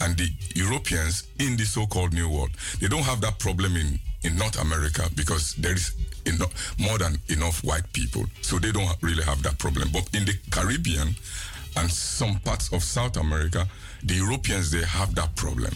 and 0.00 0.16
the 0.16 0.28
Europeans 0.54 1.28
in 1.38 1.56
the 1.56 1.64
so-called 1.64 2.12
New 2.12 2.28
World. 2.28 2.50
They 2.80 2.88
don't 2.88 3.02
have 3.02 3.20
that 3.20 3.38
problem 3.38 3.76
in, 3.76 3.98
in 4.22 4.36
North 4.36 4.60
America 4.60 5.08
because 5.14 5.54
there 5.54 5.74
is 5.74 5.94
enough, 6.26 6.78
more 6.78 6.98
than 6.98 7.18
enough 7.28 7.64
white 7.64 7.92
people. 7.92 8.24
So 8.42 8.58
they 8.58 8.72
don't 8.72 8.90
really 9.02 9.24
have 9.24 9.42
that 9.42 9.58
problem. 9.58 9.88
But 9.92 10.08
in 10.14 10.24
the 10.24 10.34
Caribbean 10.50 11.14
and 11.76 11.90
some 11.90 12.38
parts 12.40 12.72
of 12.72 12.82
South 12.82 13.16
America, 13.16 13.66
the 14.02 14.14
Europeans, 14.14 14.70
they 14.70 14.84
have 14.84 15.14
that 15.14 15.34
problem. 15.36 15.72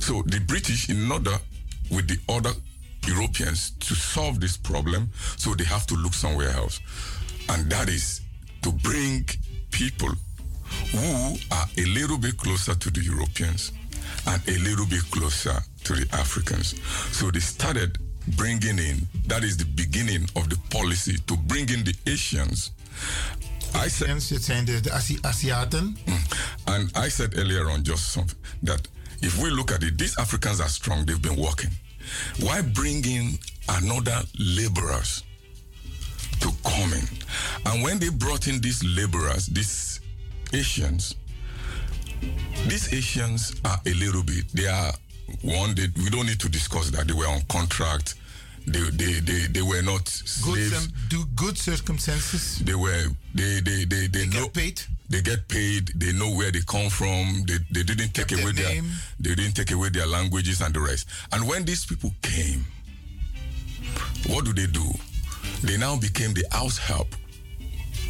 So 0.00 0.22
the 0.22 0.40
British, 0.40 0.88
in 0.88 1.10
order 1.10 1.36
with 1.90 2.08
the 2.08 2.18
other 2.32 2.50
Europeans 3.06 3.70
to 3.80 3.94
solve 3.94 4.40
this 4.40 4.56
problem, 4.56 5.10
so 5.36 5.54
they 5.54 5.64
have 5.64 5.86
to 5.86 5.94
look 5.94 6.14
somewhere 6.14 6.50
else. 6.50 6.80
And 7.48 7.70
that 7.70 7.88
is 7.88 8.20
to 8.62 8.72
bring 8.72 9.26
people 9.70 10.10
who 10.92 11.36
are 11.50 11.68
a 11.76 11.84
little 11.84 12.18
bit 12.18 12.36
closer 12.36 12.74
to 12.74 12.90
the 12.90 13.02
Europeans 13.02 13.72
and 14.26 14.42
a 14.48 14.58
little 14.58 14.86
bit 14.86 15.02
closer 15.10 15.62
to 15.84 15.94
the 15.94 16.06
Africans. 16.12 16.74
So 17.12 17.30
they 17.30 17.40
started 17.40 17.98
bringing 18.36 18.78
in, 18.78 19.08
that 19.26 19.42
is 19.42 19.56
the 19.56 19.64
beginning 19.64 20.28
of 20.36 20.48
the 20.48 20.58
policy 20.70 21.16
to 21.26 21.36
bring 21.36 21.68
in 21.70 21.84
the 21.84 21.94
Asians. 22.06 22.72
I 23.74 23.88
said, 23.88 24.08
het 24.08 24.44
zijn 24.44 24.64
de, 24.64 25.18
Aziaten. 25.20 25.96
Mm. 26.04 26.18
And 26.64 26.96
I 26.96 27.10
said 27.10 27.36
earlier 27.36 27.68
on 27.68 27.82
just 27.82 28.12
something 28.12 28.38
that 28.62 28.88
if 29.20 29.36
we 29.42 29.50
look 29.50 29.70
at 29.70 29.82
it, 29.82 29.98
these 29.98 30.16
Africans 30.16 30.60
are 30.60 30.70
strong, 30.70 31.04
they've 31.04 31.20
been 31.20 31.36
working. 31.36 31.70
Why 32.40 32.62
bring 32.62 33.04
in 33.04 33.38
another 33.66 34.22
laborers 34.38 35.24
to 36.40 36.50
come 36.62 36.92
in? 36.94 37.08
And 37.64 37.82
when 37.82 37.98
they 37.98 38.10
brought 38.10 38.46
in 38.46 38.60
these 38.60 38.82
laborers, 38.84 39.46
these 39.46 39.87
Asians, 40.52 41.16
these 42.66 42.92
Asians 42.92 43.54
are 43.64 43.80
a 43.86 43.94
little 43.94 44.22
bit, 44.22 44.48
they 44.52 44.66
are 44.66 44.92
one, 45.42 45.74
they, 45.74 45.86
we 45.96 46.10
don't 46.10 46.26
need 46.26 46.40
to 46.40 46.48
discuss 46.48 46.90
that. 46.90 47.06
They 47.06 47.12
were 47.12 47.28
on 47.28 47.42
contract. 47.48 48.14
They, 48.66 48.80
they, 48.90 49.20
they, 49.20 49.46
they 49.50 49.62
were 49.62 49.82
not 49.82 50.08
slaves. 50.08 50.86
Good, 50.88 51.08
do 51.08 51.24
good 51.36 51.56
circumstances. 51.56 52.58
They 52.58 52.74
were, 52.74 53.04
they, 53.34 53.60
they, 53.60 53.84
they, 53.84 54.06
they, 54.06 54.06
they 54.06 54.26
know, 54.26 54.44
get 54.44 54.54
paid. 54.54 54.82
They 55.08 55.22
get 55.22 55.48
paid. 55.48 55.88
They 55.94 56.12
know 56.12 56.30
where 56.34 56.50
they 56.50 56.60
come 56.66 56.90
from. 56.90 57.44
They, 57.46 57.58
they 57.70 57.82
didn't 57.82 58.12
take 58.12 58.32
away 58.32 58.52
their, 58.52 58.68
their 58.72 58.82
they 59.20 59.34
didn't 59.34 59.54
take 59.54 59.70
away 59.70 59.88
their 59.90 60.06
languages 60.06 60.60
and 60.60 60.74
the 60.74 60.80
rest. 60.80 61.08
And 61.32 61.48
when 61.48 61.64
these 61.64 61.86
people 61.86 62.12
came, 62.20 62.64
what 64.26 64.44
do 64.44 64.52
they 64.52 64.66
do? 64.66 64.84
They 65.62 65.76
now 65.78 65.96
became 65.98 66.34
the 66.34 66.44
house 66.50 66.78
help 66.78 67.08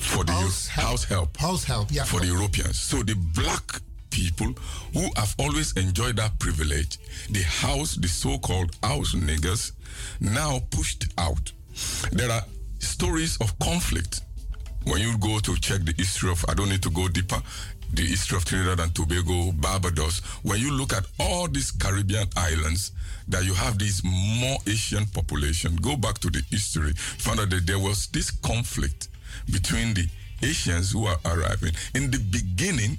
for 0.08 0.24
the 0.24 0.32
house 0.32 0.66
help. 0.68 0.88
house 0.88 1.04
help. 1.04 1.36
House 1.36 1.64
help, 1.64 1.88
yeah. 1.90 2.04
For 2.04 2.20
the 2.20 2.26
Europeans. 2.26 2.78
So 2.78 3.02
the 3.02 3.14
black 3.34 3.80
people 4.10 4.52
who 4.94 5.08
have 5.16 5.34
always 5.38 5.76
enjoyed 5.76 6.16
that 6.16 6.38
privilege, 6.38 6.98
the 7.30 7.42
house, 7.42 7.94
the 7.94 8.08
so-called 8.08 8.74
house 8.82 9.14
niggers, 9.14 9.72
now 10.20 10.60
pushed 10.70 11.06
out. 11.18 11.52
There 12.12 12.30
are 12.30 12.42
stories 12.78 13.36
of 13.40 13.56
conflict. 13.58 14.20
When 14.84 15.00
you 15.00 15.18
go 15.18 15.38
to 15.40 15.56
check 15.56 15.84
the 15.84 15.94
history 15.96 16.30
of, 16.30 16.44
I 16.48 16.54
don't 16.54 16.70
need 16.70 16.82
to 16.82 16.90
go 16.90 17.08
deeper, 17.08 17.40
the 17.92 18.02
history 18.02 18.36
of 18.36 18.44
Trinidad 18.44 18.80
and 18.80 18.94
Tobago, 18.94 19.52
Barbados, 19.52 20.20
when 20.42 20.60
you 20.60 20.72
look 20.72 20.92
at 20.92 21.04
all 21.20 21.48
these 21.48 21.70
Caribbean 21.70 22.26
islands, 22.36 22.92
that 23.28 23.44
you 23.44 23.52
have 23.52 23.78
this 23.78 24.02
more 24.04 24.56
Asian 24.66 25.04
population, 25.06 25.76
go 25.76 25.96
back 25.96 26.18
to 26.18 26.30
the 26.30 26.42
history, 26.50 26.92
find 26.94 27.40
out 27.40 27.50
that 27.50 27.66
there 27.66 27.78
was 27.78 28.06
this 28.08 28.30
conflict 28.30 29.08
between 29.50 29.94
the 29.94 30.08
Asians 30.42 30.92
who 30.92 31.06
are 31.06 31.18
arriving. 31.24 31.72
In 31.94 32.10
the 32.10 32.18
beginning, 32.18 32.98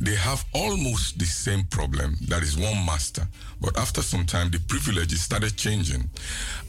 they 0.00 0.14
have 0.14 0.44
almost 0.54 1.18
the 1.18 1.24
same 1.24 1.64
problem. 1.64 2.16
That 2.28 2.42
is 2.42 2.56
one 2.56 2.84
master. 2.86 3.26
But 3.60 3.76
after 3.78 4.02
some 4.02 4.26
time, 4.26 4.50
the 4.50 4.60
privileges 4.60 5.22
started 5.22 5.56
changing. 5.56 6.08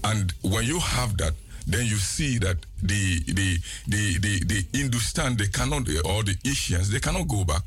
And 0.04 0.34
when 0.42 0.66
you 0.66 0.80
have 0.80 1.18
that, 1.18 1.34
then 1.68 1.86
you 1.86 1.98
see 1.98 2.40
that 2.40 2.58
the 2.82 3.20
the 3.28 3.58
the 3.88 4.18
the, 4.18 4.40
the 4.46 4.66
Hindustan 4.78 5.38
they 5.38 5.48
cannot 5.48 5.88
or 6.06 6.24
the 6.24 6.36
Asians 6.46 6.90
they 6.90 7.00
cannot 7.00 7.28
go 7.28 7.44
back. 7.44 7.62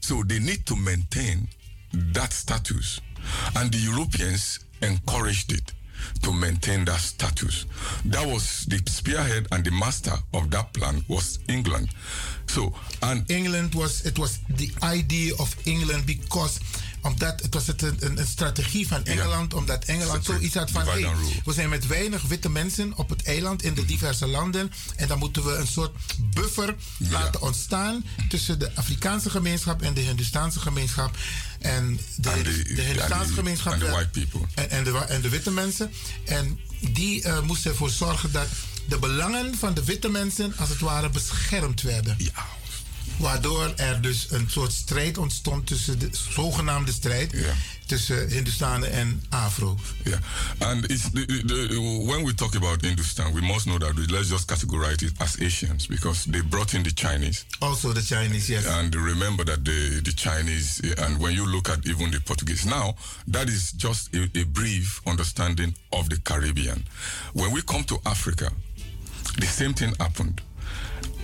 So 0.00 0.22
they 0.22 0.38
need 0.38 0.64
to 0.66 0.76
maintain 0.76 1.48
that 1.92 2.32
status. 2.32 3.00
And 3.56 3.70
the 3.70 3.78
Europeans 3.78 4.60
encouraged 4.80 5.52
it 5.52 5.72
to 6.22 6.32
maintain 6.32 6.84
that 6.86 7.00
status. 7.00 7.66
That 8.04 8.26
was 8.26 8.66
the 8.66 8.78
spearhead 8.90 9.46
and 9.52 9.64
the 9.64 9.70
master 9.70 10.14
of 10.34 10.50
that 10.50 10.72
plan 10.72 11.04
was 11.08 11.38
England. 11.48 11.88
So 12.46 12.72
and 13.02 13.28
England 13.30 13.74
was 13.74 14.04
it 14.06 14.18
was 14.18 14.38
the 14.56 14.70
idea 14.82 15.32
of 15.40 15.54
England 15.66 16.06
because 16.06 16.60
omdat 17.02 17.42
het 17.42 17.54
was 17.54 17.66
het 17.66 17.82
een, 17.82 18.18
een 18.18 18.26
strategie 18.26 18.88
van 18.88 19.04
Engeland, 19.04 19.54
omdat 19.54 19.84
Engeland 19.84 20.24
zoiets 20.24 20.54
had 20.54 20.70
van 20.70 20.86
hey, 20.86 21.08
we 21.44 21.52
zijn 21.52 21.68
met 21.68 21.86
weinig 21.86 22.22
witte 22.22 22.50
mensen 22.50 22.96
op 22.96 23.08
het 23.08 23.22
eiland 23.22 23.62
in 23.62 23.74
de 23.74 23.84
diverse 23.84 24.26
landen 24.26 24.72
en 24.96 25.08
dan 25.08 25.18
moeten 25.18 25.44
we 25.44 25.54
een 25.54 25.66
soort 25.66 25.96
buffer 26.34 26.74
laten 26.98 27.42
ontstaan 27.42 28.04
tussen 28.28 28.58
de 28.58 28.74
Afrikaanse 28.74 29.30
gemeenschap 29.30 29.82
en 29.82 29.94
de 29.94 30.00
Hindustaanse 30.00 30.60
gemeenschap. 30.60 31.16
En 31.58 32.00
de, 32.16 32.42
de, 32.42 32.74
de 32.74 32.82
Hindustaanse 32.82 33.32
gemeenschap. 33.32 33.72
En 33.72 33.78
de 33.78 33.90
white 33.90 34.08
people. 34.08 34.40
En, 34.54 34.70
en, 34.70 34.84
de, 34.84 34.98
en 34.98 35.20
de 35.20 35.28
witte 35.28 35.50
mensen. 35.50 35.92
En 36.24 36.60
die 36.80 37.24
uh, 37.24 37.40
moesten 37.40 37.70
ervoor 37.70 37.90
zorgen 37.90 38.32
dat 38.32 38.46
de 38.88 38.98
belangen 38.98 39.54
van 39.54 39.74
de 39.74 39.84
witte 39.84 40.08
mensen 40.08 40.54
als 40.56 40.68
het 40.68 40.80
ware 40.80 41.10
beschermd 41.10 41.82
werden. 41.82 42.14
Ja. 42.18 42.46
Waardoor 43.16 43.72
er 43.76 44.00
dus 44.00 44.26
een 44.30 44.46
soort 44.50 44.72
strijd 44.72 45.18
ontstond 45.18 45.66
tussen 45.66 45.98
de 45.98 46.08
zogenaamde 46.12 46.92
strijd 46.92 47.32
yeah. 47.32 47.54
tussen 47.86 48.28
Hindustanen 48.28 48.90
en 48.92 49.22
Afro. 49.28 49.78
Yeah, 50.04 50.18
and 50.58 50.90
it's 50.90 51.10
the, 51.10 51.26
the, 51.26 52.04
when 52.06 52.24
we 52.24 52.34
talk 52.34 52.54
about 52.54 52.82
Hindustan, 52.82 53.32
we 53.32 53.40
must 53.40 53.64
know 53.64 53.78
that 53.78 53.94
we, 53.94 54.06
let's 54.06 54.28
just 54.28 54.48
categorize 54.48 55.02
it 55.02 55.12
as 55.18 55.40
Asians 55.40 55.86
because 55.86 56.30
they 56.30 56.42
brought 56.42 56.74
in 56.74 56.82
the 56.82 56.92
Chinese. 56.94 57.44
Also 57.58 57.92
the 57.92 58.02
Chinese, 58.02 58.52
yes. 58.52 58.66
And 58.66 58.94
remember 58.94 59.44
that 59.44 59.64
the 59.64 60.00
the 60.02 60.12
Chinese, 60.14 60.80
and 60.98 61.18
when 61.20 61.34
you 61.34 61.46
look 61.46 61.68
at 61.68 61.86
even 61.86 62.10
the 62.10 62.20
Portuguese, 62.20 62.68
now 62.68 62.94
that 63.32 63.48
is 63.48 63.72
just 63.72 64.14
a, 64.14 64.28
a 64.34 64.44
brief 64.44 65.00
understanding 65.04 65.74
of 65.90 66.08
the 66.08 66.20
Caribbean. 66.22 66.84
When 67.32 67.52
we 67.52 67.62
come 67.62 67.84
to 67.84 68.00
Africa, 68.04 68.50
the 69.38 69.46
same 69.46 69.74
thing 69.74 69.94
happened. 69.98 70.40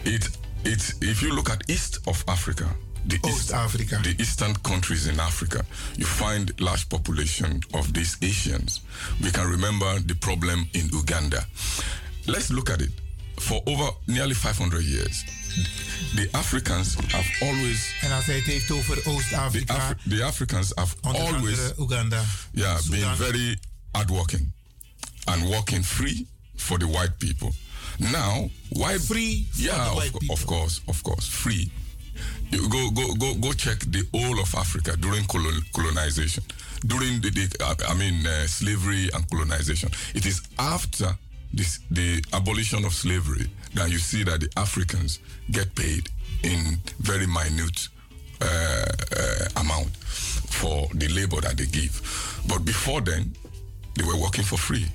It 0.05 0.38
it's 0.65 0.95
if 1.01 1.23
you 1.23 1.35
look 1.35 1.51
at 1.51 1.63
east 1.69 1.99
of 2.07 2.23
Africa, 2.29 2.67
the 3.07 3.19
East 3.27 3.53
Africa, 3.53 4.01
the 4.03 4.15
eastern 4.21 4.55
countries 4.57 5.07
in 5.07 5.19
Africa, 5.21 5.65
you 5.97 6.05
find 6.05 6.53
large 6.61 6.89
population 6.89 7.61
of 7.75 7.93
these 7.95 8.17
Asians. 8.23 8.81
We 9.23 9.31
can 9.31 9.49
remember 9.49 9.99
the 10.01 10.15
problem 10.15 10.69
in 10.75 10.89
Uganda. 10.93 11.45
Let's 12.27 12.51
look 12.51 12.71
at 12.71 12.83
it. 12.83 12.91
For 13.39 13.63
over 13.67 13.91
nearly 14.09 14.35
500 14.35 14.83
years, 14.83 15.25
the 16.15 16.29
Africans 16.35 16.95
have 17.13 17.29
always. 17.41 17.95
En 18.01 18.13
als 18.13 18.27
hij 18.27 18.37
het 18.37 18.45
heeft 18.45 18.71
over 18.71 19.07
Oost-Afrika. 19.07 19.75
The, 19.75 19.81
Afri 19.81 20.17
the, 20.17 20.25
Africans 20.25 20.73
have 20.75 20.97
always. 21.03 21.59
Uganda. 21.79 22.23
Yeah, 22.53 22.79
been 22.91 23.17
very 23.17 23.59
hardworking 23.93 24.53
and 25.25 25.43
working 25.49 25.85
free 25.85 26.27
for 26.57 26.79
the 26.79 26.87
white 26.87 27.17
people. 27.19 27.53
Now, 27.99 28.49
why 28.71 28.99
free? 28.99 29.47
Yeah, 29.57 29.93
of, 29.93 30.31
of, 30.31 30.47
course, 30.47 30.81
of 30.89 31.03
course, 31.03 31.27
free. 31.27 31.71
You 32.51 32.69
go 32.69 32.91
go 32.91 33.15
go 33.15 33.35
go 33.35 33.53
check 33.53 33.79
the 33.81 34.07
whole 34.15 34.41
of 34.41 34.55
Africa 34.55 34.97
during 34.97 35.25
colon, 35.27 35.61
colonization, 35.75 36.45
during 36.87 37.21
the, 37.21 37.31
the 37.31 37.87
I 37.89 37.95
mean 37.95 38.27
uh, 38.27 38.47
slavery 38.47 39.11
and 39.13 39.29
colonization. 39.31 39.91
It 40.15 40.27
is 40.27 40.43
after 40.59 41.17
this 41.53 41.81
the 41.91 42.23
abolition 42.33 42.85
of 42.85 42.95
slavery 42.95 43.47
that 43.75 43.91
you 43.91 43.99
see 43.99 44.23
that 44.25 44.41
the 44.41 44.49
Africans 44.57 45.19
get 45.51 45.75
paid 45.75 46.09
in 46.43 46.79
very 47.01 47.27
minute 47.27 47.89
uh, 48.41 48.45
uh, 48.47 49.61
amount 49.61 49.95
for 49.97 50.89
the 50.95 51.09
labor 51.09 51.41
that 51.41 51.57
they 51.57 51.67
give. 51.67 52.01
But 52.49 52.65
before 52.65 53.01
then, 53.01 53.35
they 53.95 54.05
were 54.05 54.17
working 54.17 54.45
for 54.45 54.57
free 54.57 54.87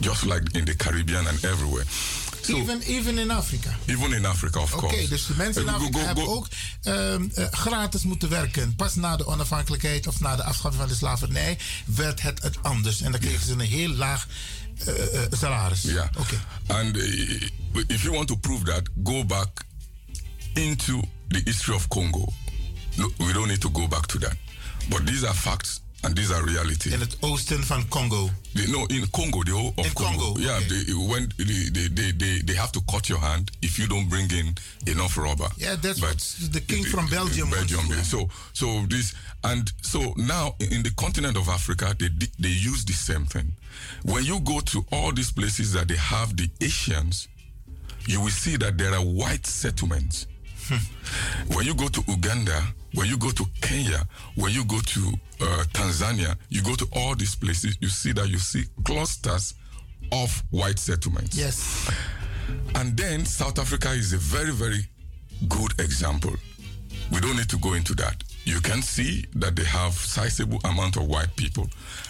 just 0.00 0.24
like 0.24 0.58
in 0.58 0.64
the 0.64 0.76
Caribbean 0.76 1.26
and 1.26 1.44
everywhere. 1.44 1.84
So, 2.40 2.56
even, 2.56 2.82
even 2.82 3.18
in 3.18 3.30
Afrika? 3.30 3.70
Even 3.86 4.12
in 4.12 4.24
Afrika, 4.26 4.60
of 4.60 4.70
course. 4.70 4.94
Oké, 4.96 5.08
dus 5.08 5.26
de 5.26 5.34
mensen 5.36 5.62
in 5.62 5.68
Afrika 5.68 5.92
go, 5.92 5.98
go, 5.98 6.06
hebben 6.06 6.28
ook 6.28 6.48
um, 6.84 7.32
uh, 7.34 7.46
gratis 7.50 8.02
moeten 8.02 8.28
werken. 8.28 8.74
Pas 8.76 8.94
na 8.94 9.16
de 9.16 9.26
onafhankelijkheid 9.26 10.06
of 10.06 10.20
na 10.20 10.36
de 10.36 10.42
afschaffing 10.42 10.82
van 10.82 10.90
de 10.90 10.98
slavernij 10.98 11.58
werd 11.84 12.22
het 12.22 12.42
het 12.42 12.62
anders. 12.62 13.00
En 13.00 13.10
dan 13.10 13.20
kregen 13.20 13.38
yeah. 13.38 13.48
ze 13.48 13.52
een 13.52 13.70
heel 13.70 13.88
laag 13.88 14.26
uh, 14.88 14.94
uh, 14.94 15.20
salaris. 15.30 15.82
Ja. 15.82 15.92
Yeah. 15.92 16.08
Oké. 16.18 16.40
Okay. 16.64 16.80
And 16.80 16.96
if 17.90 18.02
you 18.02 18.14
want 18.14 18.28
to 18.28 18.36
prove 18.36 18.64
that, 18.64 18.88
go 19.04 19.24
back 19.24 19.64
into 20.54 21.00
the 21.28 21.40
history 21.44 21.74
of 21.74 21.88
Congo. 21.88 22.32
No, 22.94 23.10
we 23.16 23.32
don't 23.32 23.48
need 23.48 23.60
to 23.60 23.70
go 23.72 23.88
back 23.88 24.06
to 24.06 24.18
that. 24.18 24.36
But 24.88 25.06
these 25.06 25.26
are 25.26 25.34
facts 25.34 25.80
and 26.04 26.16
these 26.16 26.30
are 26.32 26.42
reality. 26.44 26.92
In 26.92 27.00
het 27.00 27.16
oosten 27.20 27.64
van 27.64 27.88
Congo. 27.88 28.30
They, 28.52 28.66
no, 28.66 28.86
in 28.86 29.10
Congo, 29.10 29.42
the 29.42 29.50
whole 29.50 29.72
of 29.76 29.86
in 29.86 29.92
Congo. 29.92 30.18
Congo. 30.18 30.40
Yeah, 30.40 30.56
okay. 30.56 30.84
they, 30.84 30.92
when 30.94 31.32
they, 31.36 31.88
they, 31.88 32.12
they, 32.12 32.42
they, 32.44 32.54
have 32.54 32.70
to 32.72 32.80
cut 32.90 33.08
your 33.08 33.20
hand 33.20 33.50
if 33.60 33.78
you 33.78 33.86
don't 33.88 34.08
bring 34.08 34.30
in 34.30 34.54
enough 34.86 35.16
rubber. 35.16 35.48
Yeah, 35.56 35.76
that's 35.76 36.00
but 36.00 36.08
what 36.08 36.52
the 36.52 36.60
king 36.60 36.84
from 36.84 37.06
Belgium. 37.08 37.50
Belgium. 37.50 37.80
So, 38.04 38.28
so 38.52 38.84
this 38.88 39.14
and 39.42 39.72
so 39.82 40.14
now 40.16 40.54
in 40.60 40.82
the 40.82 40.92
continent 40.96 41.36
of 41.36 41.48
Africa, 41.48 41.94
they 41.98 42.08
they 42.38 42.48
use 42.48 42.84
the 42.84 42.92
same 42.92 43.24
thing. 43.26 43.52
When 44.04 44.24
you 44.24 44.40
go 44.40 44.60
to 44.60 44.84
all 44.92 45.12
these 45.12 45.32
places 45.32 45.72
that 45.72 45.88
they 45.88 45.96
have 45.96 46.36
the 46.36 46.48
Asians, 46.60 47.28
you 48.06 48.20
will 48.20 48.30
see 48.30 48.56
that 48.56 48.78
there 48.78 48.92
are 48.94 49.02
white 49.04 49.46
settlements. 49.46 50.26
Hmm. 50.68 50.78
when 51.54 51.66
you 51.66 51.74
go 51.74 51.88
to 51.88 52.02
Uganda, 52.08 52.62
when 52.94 53.08
you 53.08 53.16
go 53.18 53.30
to 53.30 53.44
Kenya, 53.60 54.06
when 54.36 54.52
you 54.52 54.64
go 54.64 54.78
to 54.80 55.00
uh, 55.40 55.64
Tanzania, 55.72 56.36
you 56.48 56.62
go 56.62 56.74
to 56.74 56.86
all 56.92 57.14
these 57.14 57.34
places, 57.34 57.76
you 57.80 57.88
see 57.88 58.12
that 58.12 58.28
you 58.28 58.38
see 58.38 58.64
clusters 58.84 59.54
of 60.12 60.42
white 60.50 60.78
settlements. 60.78 61.36
Yes. 61.36 61.90
And 62.74 62.96
then 62.96 63.24
South 63.24 63.58
Africa 63.58 63.90
is 63.90 64.12
a 64.12 64.18
very, 64.18 64.52
very 64.52 64.86
good 65.48 65.72
example. 65.80 66.34
We 67.12 67.20
don't 67.20 67.36
need 67.36 67.48
to 67.50 67.58
go 67.58 67.74
into 67.74 67.94
that. 67.96 68.22
You 68.44 68.60
can 68.60 68.82
see 68.82 69.24
that 69.36 69.56
they 69.56 69.64
have 69.64 69.92
sizable 69.94 70.60
amount 70.64 70.96
of 70.96 71.06
white 71.06 71.34
people. 71.36 71.66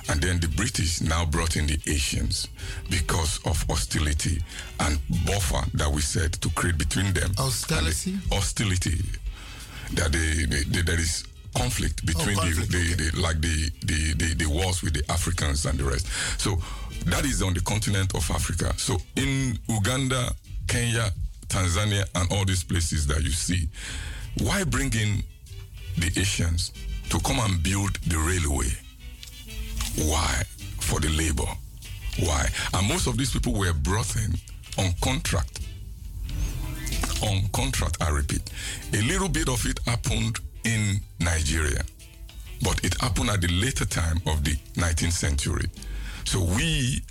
And 0.09 0.21
then 0.21 0.41
the 0.41 0.49
British 0.49 1.01
now 1.01 1.25
brought 1.25 1.57
in 1.57 1.67
the 1.67 1.79
Asians 1.87 2.49
because 2.91 3.39
of 3.45 3.63
hostility 3.69 4.43
and 4.81 4.99
buffer 5.25 5.65
that 5.75 5.91
we 5.91 6.01
said 6.01 6.33
to 6.35 6.51
create 6.51 6.79
between 6.79 7.13
them. 7.13 7.33
Hostility? 7.37 8.13
The 8.13 8.35
hostility. 8.35 8.99
That 9.95 10.13
they, 10.13 10.45
they, 10.47 10.63
they, 10.65 10.83
there 10.83 10.99
is 10.99 11.25
conflict 11.57 12.01
oh, 12.03 12.07
between 12.07 12.37
oh, 12.39 12.43
conflict, 12.43 12.73
the, 12.73 12.79
the, 12.79 12.95
okay. 12.95 13.11
the, 13.11 13.21
like 13.21 13.41
the, 13.41 13.71
the, 13.87 14.15
the, 14.15 14.35
the 14.35 14.47
wars 14.51 14.83
with 14.83 14.95
the 14.95 15.11
Africans 15.11 15.67
and 15.67 15.79
the 15.79 15.85
rest. 15.85 16.07
So 16.41 16.59
that 17.07 17.25
is 17.25 17.43
on 17.43 17.55
the 17.55 17.61
continent 17.61 18.15
of 18.15 18.29
Africa. 18.31 18.73
So 18.77 18.97
in 19.17 19.59
Uganda, 19.69 20.33
Kenya, 20.67 21.11
Tanzania, 21.49 22.05
and 22.15 22.33
all 22.33 22.45
these 22.45 22.65
places 22.65 23.07
that 23.07 23.23
you 23.23 23.31
see, 23.31 23.69
why 24.41 24.65
bring 24.65 24.93
in 24.95 25.23
the 25.99 26.11
Asians 26.21 26.73
to 27.11 27.21
come 27.21 27.39
and 27.39 27.63
build 27.63 27.95
the 28.07 28.19
railway? 28.19 28.73
Why? 30.11 30.43
For 30.81 30.99
the 31.01 31.11
labor. 31.11 31.51
Why? 32.21 32.49
And 32.73 32.89
most 32.89 33.07
of 33.07 33.17
these 33.17 33.31
people 33.33 33.53
were 33.53 33.73
brought 33.73 34.17
in 34.17 34.35
on 34.79 34.93
contract. 35.03 35.61
On 37.25 37.49
contract, 37.53 37.97
I 38.03 38.11
repeat. 38.11 38.51
A 38.93 39.01
little 39.03 39.29
bit 39.29 39.49
of 39.49 39.65
it 39.67 39.79
happened 39.87 40.39
in 40.65 41.01
Nigeria, 41.21 41.83
but 42.63 42.85
it 42.85 43.01
happened 43.01 43.31
at 43.31 43.41
the 43.41 43.49
later 43.49 43.85
time 43.87 44.21
of 44.27 44.45
the 44.45 44.55
19th 44.75 45.13
century. 45.13 45.69
So 46.25 46.43
we 46.43 47.03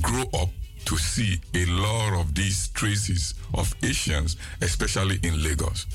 grow 0.00 0.24
up 0.34 0.50
to 0.84 0.96
see 0.96 1.40
a 1.54 1.64
lot 1.66 2.20
of 2.20 2.34
these 2.34 2.68
traces 2.68 3.34
of 3.54 3.74
Asians, 3.82 4.36
especially 4.62 5.18
in 5.22 5.42
Lagos, 5.42 5.86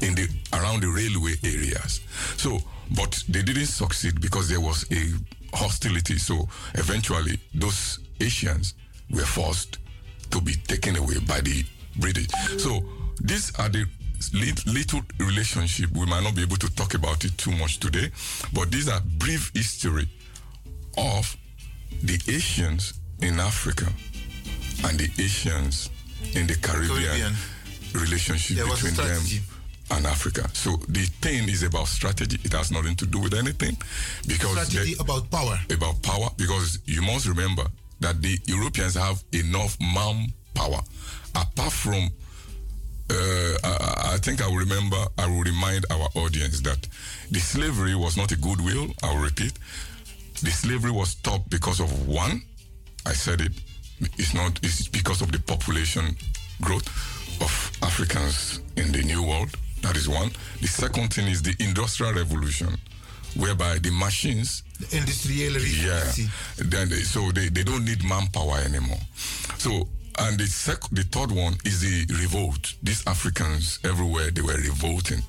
in 0.00 0.14
the 0.14 0.26
around 0.54 0.80
the 0.80 0.88
railway 0.88 1.34
areas. 1.44 2.00
So, 2.36 2.58
but 2.96 3.22
they 3.28 3.42
didn't 3.42 3.66
succeed 3.66 4.20
because 4.20 4.48
there 4.48 4.60
was 4.60 4.86
a 4.90 5.56
hostility. 5.56 6.16
So 6.18 6.48
eventually, 6.74 7.38
those 7.54 7.98
Asians 8.20 8.74
were 9.10 9.26
forced 9.26 9.78
to 10.30 10.40
be 10.40 10.54
taken 10.54 10.96
away 10.96 11.18
by 11.26 11.40
the 11.42 11.64
British. 11.96 12.28
So 12.56 12.82
these 13.22 13.52
are 13.58 13.68
the 13.68 13.86
little 14.66 15.00
relationship. 15.18 15.90
We 15.92 16.06
might 16.06 16.22
not 16.22 16.34
be 16.34 16.42
able 16.42 16.56
to 16.56 16.74
talk 16.74 16.94
about 16.94 17.24
it 17.24 17.36
too 17.38 17.52
much 17.52 17.78
today, 17.80 18.10
but 18.52 18.70
these 18.70 18.88
are 18.88 19.00
brief 19.18 19.50
history 19.54 20.08
of 20.96 21.36
the 22.02 22.20
Asians 22.28 22.94
in 23.20 23.40
Africa 23.40 23.86
and 24.84 24.98
the 24.98 25.08
Asians 25.22 25.90
in 26.34 26.46
the 26.46 26.54
Caribbean, 26.54 27.04
Caribbean. 27.04 27.32
relationship 27.94 28.56
There 28.56 28.66
between 28.66 28.94
them 28.94 29.22
and 29.90 30.06
Africa. 30.06 30.48
So 30.52 30.76
the 30.88 31.04
thing 31.20 31.48
is 31.48 31.62
about 31.62 31.86
strategy. 31.88 32.38
It 32.44 32.52
has 32.52 32.70
nothing 32.70 32.96
to 32.96 33.06
do 33.06 33.20
with 33.20 33.34
anything 33.34 33.76
because 34.26 34.68
strategy 34.68 34.94
about 35.00 35.30
power. 35.30 35.58
About 35.70 36.02
power, 36.02 36.28
because 36.36 36.78
you 36.86 37.02
must 37.02 37.26
remember 37.26 37.64
that 38.00 38.20
the 38.22 38.38
Europeans 38.46 38.94
have 38.94 39.22
enough 39.32 39.76
manpower. 39.80 40.80
Apart 41.34 41.72
from, 41.72 42.10
uh, 43.12 43.58
I, 43.64 44.14
I, 44.14 44.16
think 44.18 44.42
I 44.42 44.46
will 44.48 44.56
remember, 44.56 44.96
I 45.18 45.26
will 45.26 45.42
remind 45.42 45.86
our 45.90 46.08
audience 46.14 46.60
that 46.62 46.86
the 47.30 47.40
slavery 47.40 47.94
was 47.94 48.16
not 48.16 48.32
a 48.32 48.36
goodwill. 48.36 48.88
I 49.02 49.14
will 49.14 49.22
repeat, 49.22 49.52
the 50.42 50.50
slavery 50.50 50.90
was 50.90 51.10
stopped 51.10 51.50
because 51.50 51.80
of 51.80 52.08
one. 52.08 52.42
I 53.06 53.12
said 53.12 53.40
it. 53.40 53.52
It's 54.18 54.34
not. 54.34 54.58
It's 54.62 54.88
because 54.88 55.22
of 55.22 55.30
the 55.30 55.38
population 55.40 56.16
growth 56.60 56.88
of 57.40 57.72
Africans 57.82 58.60
in 58.76 58.92
the 58.92 59.02
New 59.02 59.22
World. 59.22 59.50
That 59.82 59.96
is 59.96 60.08
one. 60.08 60.30
The 60.60 60.68
second 60.68 61.12
thing 61.12 61.28
is 61.28 61.42
the 61.42 61.54
Industrial 61.60 62.12
Revolution, 62.12 62.76
whereby 63.36 63.78
the 63.78 63.90
machines. 63.90 64.62
The 64.78 64.96
industrial 64.96 65.54
revolution. 65.54 65.86
Yeah. 65.86 66.64
Then 66.64 66.88
they, 66.88 67.02
so 67.02 67.30
they, 67.30 67.48
they 67.48 67.62
don't 67.62 67.84
need 67.84 68.02
manpower 68.04 68.58
anymore. 68.58 68.98
So 69.58 69.88
and 70.18 70.38
the 70.38 70.46
sec- 70.46 70.88
the 70.90 71.02
third 71.04 71.30
one 71.32 71.54
is 71.64 71.80
the 71.80 72.14
revolt. 72.14 72.74
These 72.82 73.06
Africans 73.06 73.78
everywhere 73.84 74.30
they 74.30 74.42
were 74.42 74.54
revolting, 74.54 75.22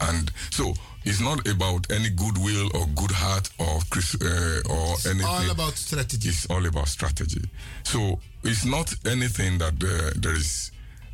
and 0.00 0.30
so 0.50 0.74
it's 1.04 1.20
not 1.20 1.46
about 1.48 1.90
any 1.90 2.10
goodwill 2.10 2.68
or 2.74 2.86
good 2.94 3.10
heart 3.10 3.48
or 3.58 3.66
uh, 3.66 4.60
or 4.68 4.94
it's 4.94 5.06
anything. 5.06 5.26
all 5.26 5.50
about 5.50 5.74
strategy. 5.74 6.28
It's 6.28 6.46
all 6.50 6.64
about 6.66 6.88
strategy. 6.88 7.42
So 7.84 8.18
it's 8.44 8.64
not 8.64 8.92
anything 9.06 9.58
that 9.58 9.74
uh, 9.82 10.12
there 10.16 10.34
is 10.34 10.72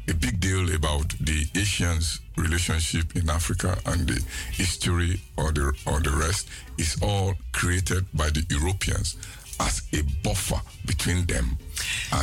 a 0.08 0.14
big 0.14 0.38
deal 0.38 0.72
about 0.74 1.08
the 1.20 1.46
Asians' 1.56 2.20
relationship 2.36 3.16
in 3.16 3.28
Africa 3.28 3.76
and 3.86 4.08
the 4.08 4.22
history 4.52 5.20
or 5.36 5.52
the 5.52 5.72
or 5.86 6.00
the 6.00 6.10
rest. 6.10 6.48
Is 6.78 6.96
all 7.02 7.34
created 7.52 8.04
by 8.12 8.28
the 8.30 8.44
Europeans 8.50 9.16
as 9.56 9.82
a 9.94 10.02
buffer 10.22 10.62
between 10.82 11.26
them. 11.26 11.58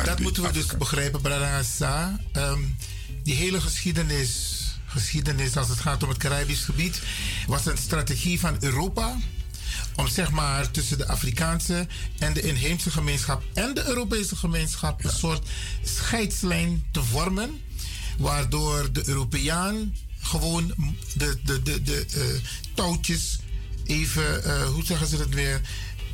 Dat 0.04 0.20
moeten 0.20 0.42
we 0.42 0.52
dus 0.52 0.66
begrijpen, 0.66 1.20
Bradangasa. 1.20 2.20
Um, 2.32 2.76
die 3.22 3.34
hele 3.34 3.60
geschiedenis 3.60 4.62
geschiedenis 4.86 5.56
als 5.56 5.68
het 5.68 5.80
gaat 5.80 6.02
om 6.02 6.08
het 6.08 6.18
Caribisch 6.18 6.64
gebied, 6.64 7.02
was 7.46 7.66
een 7.66 7.78
strategie 7.78 8.40
van 8.40 8.56
Europa 8.60 9.16
om 9.94 10.08
zeg 10.08 10.30
maar 10.30 10.70
tussen 10.70 10.98
de 10.98 11.08
Afrikaanse 11.08 11.86
en 12.18 12.32
de 12.32 12.40
inheemse 12.40 12.90
gemeenschap 12.90 13.42
en 13.54 13.74
de 13.74 13.84
Europese 13.86 14.36
gemeenschap 14.36 15.04
een 15.04 15.10
soort 15.10 15.48
scheidslijn 15.82 16.84
te 16.90 17.02
vormen, 17.02 17.60
waardoor 18.18 18.92
de 18.92 19.08
Europeaan 19.08 19.96
gewoon 20.20 20.74
de, 21.14 21.38
de, 21.44 21.62
de, 21.62 21.82
de 21.82 22.06
uh, 22.16 22.24
touwtjes 22.74 23.38
even, 23.84 24.46
uh, 24.46 24.62
hoe 24.66 24.84
zeggen 24.84 25.06
ze 25.06 25.16
dat 25.16 25.28
weer, 25.28 25.60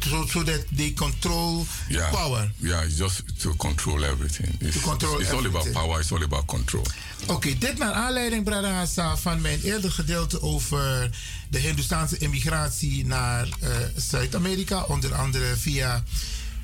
so, 0.05 0.27
so 0.27 0.43
that 0.43 0.65
they 0.77 0.93
control 0.93 1.67
yeah. 1.89 2.11
power. 2.11 2.51
Yeah, 2.57 2.87
just 2.89 3.41
to 3.41 3.55
control 3.55 4.05
everything. 4.05 4.57
It's, 4.61 4.77
to 4.77 4.83
control 4.83 5.21
it's, 5.21 5.23
it's 5.23 5.33
everything. 5.33 5.57
all 5.57 5.63
about 5.63 5.75
power, 5.75 6.01
it's 6.01 6.13
all 6.13 6.23
about 6.23 6.47
control. 6.47 6.85
Oké, 7.23 7.33
okay, 7.33 7.59
dit 7.59 7.79
naar 7.79 7.93
aanleiding, 7.93 8.45
Brada 8.45 8.73
Hassa, 8.73 9.17
van 9.17 9.41
mijn 9.41 9.61
eerder 9.63 9.91
gedeelte 9.93 10.43
over 10.43 11.11
de 11.49 11.59
Hindoestaanse 11.59 12.19
immigratie 12.19 13.07
naar 13.07 13.49
uh, 13.63 13.69
Zuid-Amerika, 13.97 14.83
onder 14.83 15.15
andere 15.15 15.57
via 15.57 16.05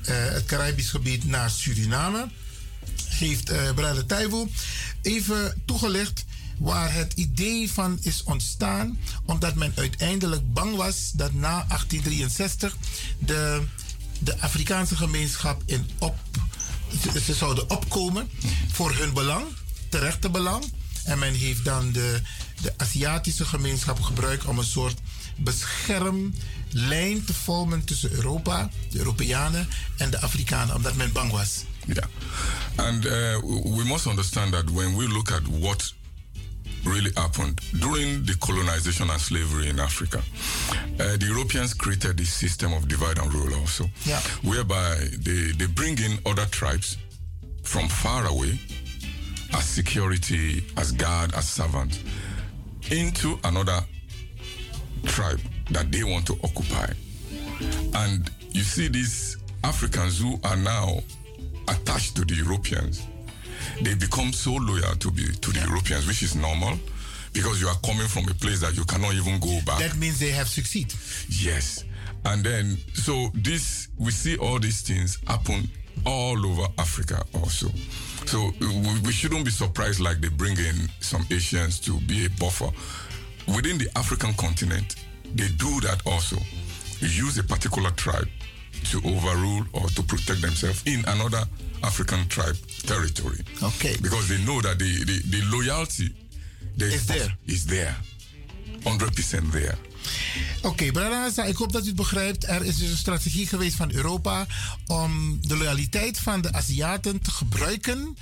uh, 0.01 0.09
het 0.09 0.45
Caribisch 0.45 0.89
gebied 0.89 1.25
naar 1.25 1.49
Suriname. 1.49 2.27
Heeft 3.09 3.51
uh, 3.51 3.71
Brada 3.75 4.03
Taiwo 4.07 4.47
even 5.01 5.61
toegelicht 5.65 6.25
waar 6.57 6.93
het 6.93 7.13
idee 7.13 7.71
van 7.71 7.97
is 8.01 8.23
ontstaan, 8.23 8.99
omdat 9.25 9.55
men 9.55 9.73
uiteindelijk 9.75 10.53
bang 10.53 10.75
was 10.75 11.11
dat 11.13 11.33
na 11.33 11.65
1863 11.67 12.77
de, 13.19 13.63
de 14.19 14.39
Afrikaanse 14.39 14.95
gemeenschap 14.95 15.61
in 15.65 15.89
op, 15.97 16.15
ze 17.25 17.33
zouden 17.33 17.69
opkomen 17.69 18.29
voor 18.71 18.95
hun 18.95 19.13
belang, 19.13 19.45
terechte 19.89 20.29
belang. 20.29 20.63
En 21.03 21.19
men 21.19 21.33
heeft 21.33 21.65
dan 21.65 21.91
de, 21.91 22.21
de 22.61 22.73
Aziatische 22.77 23.45
gemeenschap 23.45 24.01
gebruikt 24.01 24.45
om 24.45 24.57
een 24.57 24.65
soort 24.65 24.99
beschermlijn 25.35 27.25
te 27.25 27.33
vormen 27.33 27.83
tussen 27.83 28.11
Europa, 28.11 28.69
de 28.91 28.97
Europeanen 28.97 29.67
en 29.97 30.09
de 30.09 30.21
Afrikanen, 30.21 30.75
omdat 30.75 30.95
men 30.95 31.11
bang 31.11 31.31
was. 31.31 31.63
Yeah. 31.85 32.03
And 32.75 33.05
uh, 33.05 33.37
we 33.77 33.83
must 33.85 34.05
understand 34.05 34.51
that 34.51 34.69
when 34.69 34.95
we 34.95 35.07
look 35.07 35.31
at 35.31 35.41
what 35.59 35.93
really 36.87 37.11
happened 37.15 37.59
during 37.79 38.23
the 38.25 38.35
colonization 38.39 39.09
and 39.09 39.19
slavery 39.19 39.69
in 39.69 39.79
Africa. 39.79 40.21
Uh, 40.99 41.17
the 41.17 41.25
Europeans 41.27 41.73
created 41.73 42.17
this 42.17 42.33
system 42.33 42.73
of 42.73 42.87
divide 42.87 43.17
and 43.19 43.33
rule 43.33 43.53
also, 43.59 43.85
yeah. 44.05 44.19
whereby 44.43 44.95
they, 45.19 45.51
they 45.57 45.67
bring 45.67 45.97
in 45.99 46.17
other 46.25 46.45
tribes 46.45 46.97
from 47.63 47.87
far 47.87 48.25
away 48.27 48.59
as 49.53 49.65
security, 49.65 50.63
as 50.77 50.91
guard, 50.91 51.33
as 51.35 51.47
servant 51.47 52.01
into 52.89 53.37
another 53.43 53.79
tribe 55.05 55.39
that 55.71 55.91
they 55.91 56.03
want 56.03 56.25
to 56.27 56.33
occupy. 56.43 56.87
And 57.93 58.29
you 58.51 58.61
see 58.61 58.87
these 58.87 59.37
Africans 59.63 60.19
who 60.19 60.39
are 60.43 60.57
now 60.57 60.99
attached 61.67 62.15
to 62.15 62.25
the 62.25 62.35
Europeans 62.35 63.05
they 63.81 63.95
become 63.95 64.33
so 64.33 64.53
loyal 64.53 64.95
to 64.95 65.11
be 65.11 65.23
to 65.25 65.51
the. 65.51 65.67
Europeans, 65.67 66.07
which 66.07 66.23
is 66.23 66.35
normal 66.35 66.77
because 67.33 67.61
you 67.61 67.67
are 67.67 67.77
coming 67.85 68.07
from 68.07 68.27
a 68.29 68.33
place 68.33 68.61
that 68.61 68.75
you 68.75 68.83
cannot 68.85 69.13
even 69.13 69.39
go 69.39 69.59
back. 69.65 69.79
That 69.79 69.95
means 69.97 70.19
they 70.19 70.31
have 70.31 70.47
succeed. 70.47 70.93
Yes. 71.29 71.83
And 72.25 72.43
then 72.43 72.77
so 72.93 73.29
this 73.33 73.89
we 73.99 74.11
see 74.11 74.37
all 74.37 74.59
these 74.59 74.81
things 74.81 75.19
happen 75.27 75.69
all 76.05 76.45
over 76.45 76.67
Africa 76.77 77.23
also. 77.35 77.67
So 78.25 78.51
we, 78.59 78.99
we 79.05 79.11
shouldn't 79.11 79.45
be 79.45 79.51
surprised 79.51 79.99
like 79.99 80.19
they 80.19 80.29
bring 80.29 80.57
in 80.57 80.89
some 80.99 81.25
Asians 81.31 81.79
to 81.81 81.99
be 82.01 82.25
a 82.25 82.29
buffer. 82.39 82.69
Within 83.55 83.77
the 83.77 83.89
African 83.95 84.33
continent, 84.33 84.95
they 85.35 85.47
do 85.57 85.79
that 85.81 86.01
also. 86.05 86.37
Use 86.99 87.37
a 87.37 87.43
particular 87.43 87.91
tribe 87.91 88.27
to 88.85 88.97
overrule 89.05 89.65
or 89.73 89.87
to 89.89 90.03
protect 90.03 90.41
themselves 90.41 90.83
in 90.85 91.03
another 91.07 91.43
African 91.79 92.27
tribe 92.27 92.57
territory. 92.85 93.43
Okay. 93.63 93.95
Because 94.01 94.27
they 94.27 94.37
know 94.43 94.61
that 94.61 94.77
the, 94.79 95.03
the, 95.05 95.21
the 95.29 95.41
loyalty 95.51 96.13
is 96.77 97.05
there. 97.05 97.37
Is 97.45 97.65
there. 97.65 97.95
100% 98.83 99.51
there. 99.51 99.77
Oké, 100.57 100.67
okay, 100.67 100.91
Bradaza, 100.91 101.43
ik 101.43 101.55
hoop 101.55 101.71
dat 101.71 101.83
u 101.83 101.87
het 101.87 101.95
begrijpt. 101.95 102.47
Er 102.47 102.65
is 102.65 102.77
dus 102.77 102.89
een 102.89 102.97
strategie 102.97 103.47
geweest 103.47 103.75
van 103.75 103.91
Europa 103.91 104.45
om 104.85 105.39
de 105.41 105.57
loyaliteit 105.57 106.19
van 106.19 106.41
de 106.41 106.53
Aziaten 106.53 107.21
te 107.21 107.31
gebruiken 107.31 108.17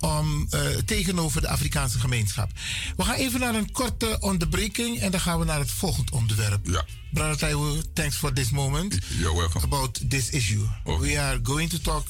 om, 0.00 0.46
uh, 0.50 0.60
tegenover 0.84 1.40
de 1.40 1.48
Afrikaanse 1.48 1.98
gemeenschap. 1.98 2.50
We 2.96 3.04
gaan 3.04 3.14
even 3.14 3.40
naar 3.40 3.54
een 3.54 3.72
korte 3.72 4.16
onderbreking 4.20 4.98
en 4.98 5.10
dan 5.10 5.20
gaan 5.20 5.38
we 5.38 5.44
naar 5.44 5.58
het 5.58 5.70
volgende 5.70 6.12
onderwerp. 6.12 6.66
Ja. 6.66 6.84
Brother 7.12 7.36
Taiwo, 7.36 7.80
thanks 7.92 8.16
for 8.16 8.32
this 8.32 8.50
moment. 8.50 8.98
You're 9.18 9.36
welcome. 9.36 9.64
About 9.64 10.10
this 10.10 10.30
issue. 10.30 10.64
Okay. 10.84 11.08
We 11.08 11.20
are 11.20 11.40
going 11.42 11.70
to 11.70 11.78
talk 11.78 12.06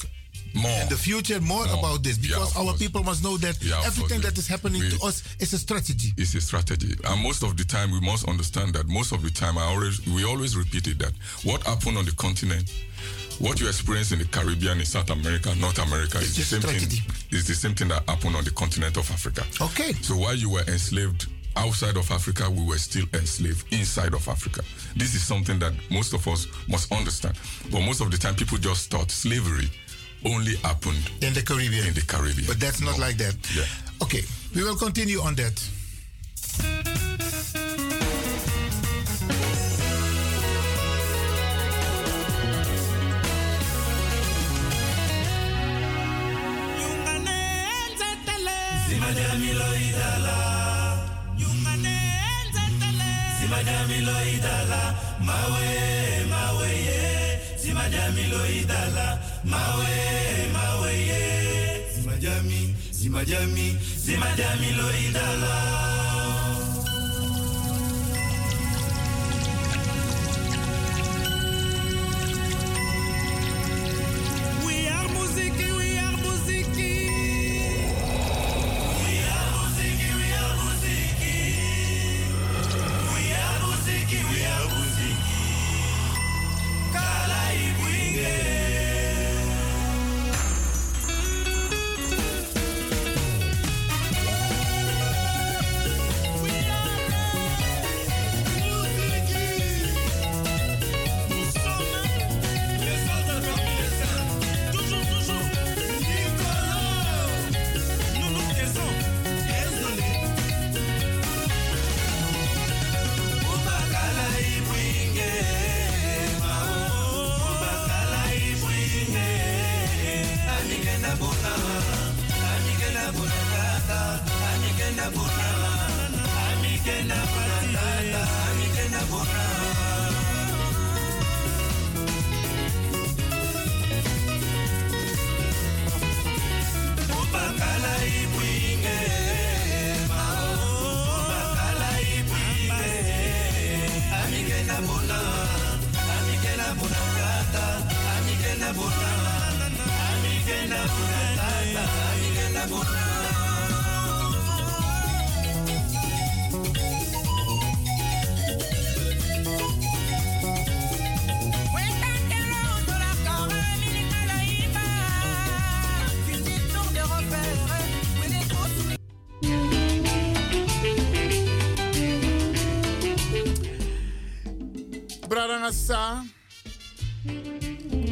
more 0.53 0.81
in 0.81 0.89
the 0.89 0.97
future 0.97 1.39
more, 1.41 1.65
more. 1.65 1.79
about 1.79 2.03
this 2.03 2.17
because 2.17 2.53
yeah, 2.55 2.61
our 2.61 2.67
course. 2.67 2.79
people 2.79 3.03
must 3.03 3.23
know 3.23 3.37
that 3.37 3.61
yeah, 3.61 3.81
everything 3.85 4.21
that 4.21 4.37
is 4.37 4.47
happening 4.47 4.81
we, 4.81 4.89
to 4.89 5.05
us 5.05 5.23
is 5.39 5.53
a 5.53 5.57
strategy. 5.57 6.13
It's 6.17 6.35
a 6.35 6.41
strategy, 6.41 6.95
and 7.05 7.23
most 7.23 7.43
of 7.43 7.57
the 7.57 7.63
time 7.63 7.91
we 7.91 7.99
must 8.01 8.27
understand 8.27 8.73
that 8.75 8.87
most 8.87 9.11
of 9.11 9.21
the 9.21 9.29
time 9.29 9.57
I 9.57 9.65
always 9.65 10.05
we 10.07 10.23
always 10.23 10.55
repeat 10.55 10.87
it 10.87 10.99
that 10.99 11.13
what 11.43 11.63
happened 11.63 11.97
on 11.97 12.05
the 12.05 12.13
continent. 12.13 12.71
What 13.39 13.59
you 13.59 13.67
experience 13.67 14.11
in 14.11 14.19
the 14.19 14.25
Caribbean, 14.25 14.77
in 14.79 14.85
South 14.85 15.09
America, 15.09 15.55
North 15.55 15.79
America, 15.79 16.19
it's 16.19 16.37
is 16.37 16.37
the 16.37 16.43
same 16.43 16.61
strategy. 16.61 16.97
thing. 16.97 17.39
Is 17.39 17.47
the 17.47 17.55
same 17.55 17.73
thing 17.73 17.87
that 17.87 18.07
happened 18.07 18.35
on 18.35 18.43
the 18.43 18.51
continent 18.51 18.95
of 18.95 19.09
Africa. 19.09 19.43
Okay. 19.59 19.91
So 20.03 20.15
while 20.15 20.35
you 20.35 20.51
were 20.51 20.61
enslaved 20.67 21.25
outside 21.55 21.97
of 21.97 22.09
Africa, 22.11 22.49
we 22.49 22.63
were 22.63 22.77
still 22.77 23.05
enslaved 23.13 23.71
inside 23.73 24.13
of 24.13 24.27
Africa. 24.27 24.61
This 24.95 25.15
is 25.15 25.23
something 25.23 25.59
that 25.59 25.73
most 25.89 26.13
of 26.13 26.27
us 26.27 26.47
must 26.67 26.91
understand. 26.91 27.35
But 27.71 27.81
most 27.81 28.01
of 28.01 28.11
the 28.11 28.17
time, 28.17 28.35
people 28.35 28.57
just 28.57 28.91
thought 28.91 29.11
slavery 29.11 29.69
only 30.25 30.55
happened 30.57 31.09
in 31.21 31.33
the 31.33 31.41
Caribbean. 31.41 31.87
In 31.87 31.93
the 31.93 32.01
Caribbean. 32.01 32.47
But 32.47 32.59
that's 32.59 32.81
not 32.81 32.97
no. 32.97 33.05
like 33.05 33.17
that. 33.17 33.35
Yeah. 33.55 33.63
Okay, 34.01 34.23
we 34.55 34.63
will 34.63 34.75
continue 34.75 35.19
on 35.21 35.35
that. 35.35 35.61
Mawe, 55.23 56.25
mawe, 56.29 56.67
ye. 56.67 57.12
Simadamilo 57.83 58.45
idala, 58.47 59.19
mawe, 59.43 59.95
mawe, 60.53 60.93
ye. 61.09 61.83
Simadami, 61.93 62.75
simadami, 62.91 63.77
simadamilo 64.03 64.87
idala. 65.03 65.55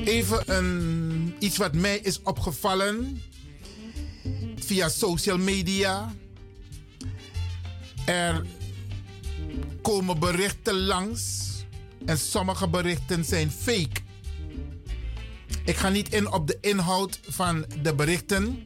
Even 0.06 1.36
iets 1.40 1.58
wat 1.58 1.74
mij 1.74 1.98
is 1.98 2.22
opgevallen 2.22 3.22
via 4.56 4.90
social 4.90 5.38
media. 5.38 6.14
Er 8.06 8.46
komen 9.82 10.20
berichten 10.20 10.80
langs 10.80 11.50
en 12.06 12.18
sommige 12.18 12.68
berichten 12.68 13.26
zijn 13.26 13.52
fake. 13.52 14.02
Ik 15.66 15.76
ga 15.76 15.90
niet 15.90 16.14
in 16.14 16.32
op 16.32 16.48
de 16.48 16.58
inhoud 16.62 17.20
van 17.30 17.66
de 17.82 17.96
berichten 17.96 18.64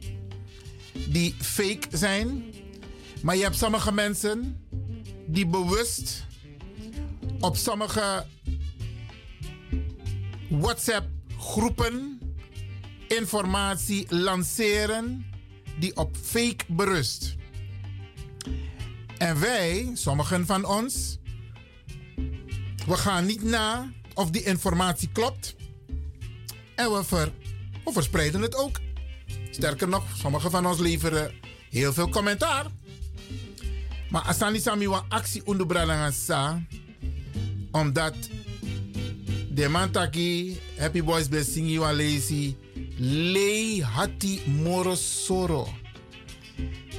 die 1.08 1.34
fake 1.40 1.86
zijn. 1.90 2.44
Maar 3.22 3.36
je 3.36 3.42
hebt 3.42 3.56
sommige 3.56 3.92
mensen 3.92 4.66
die 5.26 5.46
bewust 5.46 6.24
op 7.40 7.56
sommige 7.56 8.26
WhatsApp-groepen 10.48 12.20
informatie 13.08 14.06
lanceren 14.08 15.26
die 15.78 15.96
op 15.96 16.16
fake 16.22 16.64
berust. 16.68 17.34
En 19.18 19.40
wij, 19.40 19.90
sommigen 19.94 20.46
van 20.46 20.64
ons, 20.64 21.18
we 22.86 22.96
gaan 22.96 23.26
niet 23.26 23.42
na 23.42 23.90
of 24.14 24.30
die 24.30 24.42
informatie 24.42 25.08
klopt. 25.12 25.56
En 26.74 26.92
we, 26.92 27.32
we 27.84 27.92
verspreiden 27.92 28.42
het 28.42 28.56
ook. 28.56 28.80
Sterker 29.50 29.88
nog, 29.88 30.04
sommigen 30.16 30.50
van 30.50 30.66
ons 30.66 30.78
leveren 30.78 31.32
heel 31.70 31.92
veel 31.92 32.08
commentaar. 32.08 32.66
Maar 34.10 34.22
asani 34.22 34.60
sami 34.60 34.88
wa 34.88 35.04
actie 35.08 35.46
onderbranden 35.46 36.12
sa 36.12 36.62
omdat 37.70 38.14
de 39.56 39.68
man 39.68 39.90
taki 39.90 40.60
Happy 40.76 41.00
Boys 41.02 41.28
blessing 41.28 41.66
you 41.66 41.80
lazy 41.80 42.54
lei 42.98 43.80
hati 43.82 44.40
morosoro. 44.46 45.64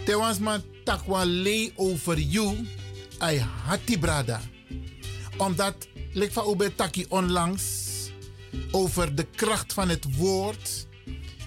Te 0.06 0.18
was 0.18 0.40
man 0.40 0.64
takwa 0.84 1.22
lei 1.26 1.72
over 1.76 2.18
you 2.18 2.66
ai 3.20 3.38
hati 3.38 4.00
brada. 4.00 4.42
Omdat 5.38 5.88
lek 6.14 6.32
van 6.32 6.50
ube 6.50 6.76
taki 6.76 7.06
onlangs 7.10 7.64
over 8.72 9.16
de 9.16 9.26
kracht 9.36 9.74
van 9.74 9.90
het 9.90 10.16
woord. 10.16 10.88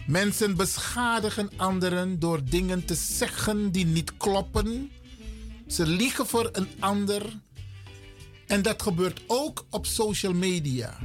Mensen 0.06 0.56
beschadigen 0.56 1.50
anderen 1.56 2.18
door 2.18 2.40
dingen 2.44 2.84
te 2.84 2.94
zeggen 2.94 3.70
die 3.70 3.86
niet 3.86 4.16
kloppen. 4.16 4.90
Ze 5.66 5.86
liegen 5.86 6.26
voor 6.26 6.48
een 6.52 6.68
ander. 6.78 7.22
En 8.50 8.62
dat 8.62 8.82
gebeurt 8.82 9.20
ook 9.26 9.64
op 9.70 9.86
social 9.86 10.32
media. 10.32 10.98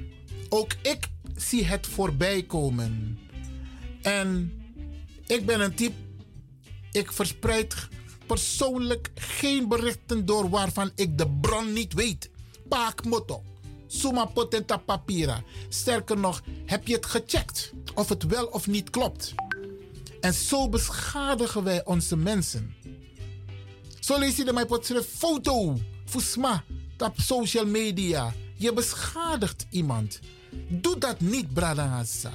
Ook 0.49 0.73
ik 0.81 1.07
zie 1.35 1.65
het 1.65 1.87
voorbij 1.87 2.43
komen. 2.43 3.19
En 4.01 4.53
ik 5.27 5.45
ben 5.45 5.59
een 5.59 5.75
type, 5.75 5.95
ik 6.91 7.11
verspreid 7.11 7.87
persoonlijk 8.25 9.11
geen 9.15 9.67
berichten 9.67 10.25
door 10.25 10.49
waarvan 10.49 10.91
ik 10.95 11.17
de 11.17 11.29
bron 11.41 11.73
niet 11.73 11.93
weet. 11.93 12.29
Paak 12.69 13.03
motto. 13.03 13.43
Suma 13.87 14.25
potenta 14.25 14.77
papira. 14.77 15.43
Sterker 15.69 16.17
nog, 16.17 16.41
heb 16.65 16.87
je 16.87 16.93
het 16.93 17.05
gecheckt 17.05 17.71
of 17.93 18.09
het 18.09 18.23
wel 18.23 18.45
of 18.45 18.67
niet 18.67 18.89
klopt? 18.89 19.33
En 20.19 20.33
zo 20.33 20.69
beschadigen 20.69 21.63
wij 21.63 21.85
onze 21.85 22.17
mensen. 22.17 22.75
Zo 23.99 24.19
lees 24.19 24.35
je 24.35 24.43
de 24.43 24.53
mij 24.53 24.65
potse 24.65 25.03
foto. 25.03 25.77
Fusma. 26.05 26.63
Op 26.97 27.13
social 27.15 27.65
media. 27.65 28.33
Je 28.55 28.73
beschadigt 28.73 29.65
iemand. 29.69 30.19
Doe 30.67 30.97
dat 30.97 31.19
niet, 31.19 31.53
Bradangasa. 31.53 32.31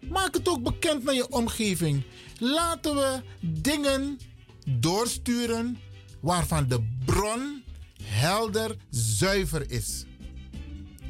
Maak 0.00 0.34
het 0.34 0.48
ook 0.48 0.62
bekend 0.62 1.04
naar 1.04 1.14
je 1.14 1.28
omgeving. 1.28 2.02
Laten 2.38 2.94
we 2.94 3.22
dingen 3.40 4.18
doorsturen 4.66 5.78
waarvan 6.20 6.68
de 6.68 6.98
bron 7.04 7.62
helder, 8.02 8.76
zuiver 8.90 9.70
is. 9.70 10.04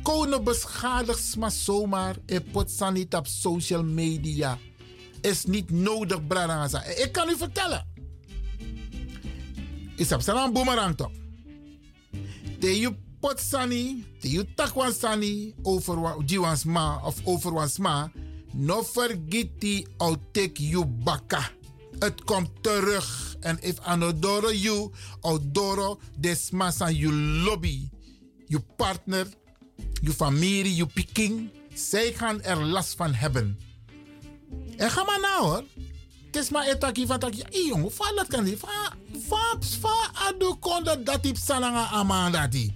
Konen 0.03 0.45
beschadigt 0.45 1.37
maar 1.37 1.51
zomaar 1.51 2.16
en 2.27 2.45
potsa 2.45 2.90
niet 2.90 3.14
op 3.14 3.27
social 3.27 3.85
media. 3.85 4.59
Is 5.21 5.45
niet 5.45 5.71
nodig, 5.71 6.27
Bradangasa. 6.27 6.85
Ik 6.85 7.12
kan 7.12 7.29
u 7.29 7.37
vertellen. 7.37 7.87
Is 9.97 10.12
op 10.12 10.27
een 10.27 10.53
boomerang 10.53 10.97
toch? 10.97 11.19
De 12.61 12.81
je 12.81 12.94
potsani, 13.20 14.05
de 14.20 14.31
je 14.31 14.55
takwansani 14.55 15.55
over 15.62 16.25
jiwans 16.25 16.64
ma 16.64 17.01
of 17.05 17.16
over 17.25 17.53
wans 17.53 17.79
ma. 17.79 18.12
No 18.53 18.83
forget 18.83 19.49
die 19.59 19.87
outek 19.96 20.59
you 20.59 20.85
baka. 20.85 21.51
Het 21.99 22.25
komt 22.25 22.51
terug. 22.61 23.37
En 23.40 23.59
if 23.62 23.79
anodoro 23.79 24.53
you, 24.53 24.90
odoro 25.20 26.01
desmasa 26.18 26.90
you 26.90 27.12
lobby. 27.14 27.88
Je 28.46 28.61
partner, 28.77 29.27
je 30.03 30.12
familie, 30.12 30.75
je 30.75 30.87
piking. 30.87 31.51
Zij 31.75 32.12
gaan 32.12 32.42
er 32.42 32.64
last 32.64 32.94
van 32.94 33.14
hebben. 33.14 33.59
En 34.77 34.90
ga 34.90 35.05
maar 35.05 35.20
nou 35.20 35.46
hoor. 35.46 35.64
Het 36.31 36.43
is 36.43 36.51
maar 36.51 36.66
etaki 36.66 37.07
van 37.07 37.19
taki. 37.19 37.43
Ey 37.51 37.66
jongen, 37.66 37.93
va 37.93 38.12
dat 38.14 38.27
kan 38.27 38.45
niet. 38.45 38.59
Va, 38.59 38.95
va, 39.29 39.57
va 39.81 40.11
adu 40.12 40.55
konda 40.61 40.97
dat 40.97 41.23
die 41.23 41.37
salanga 41.37 41.87
amanda 41.87 42.47
die. 42.47 42.75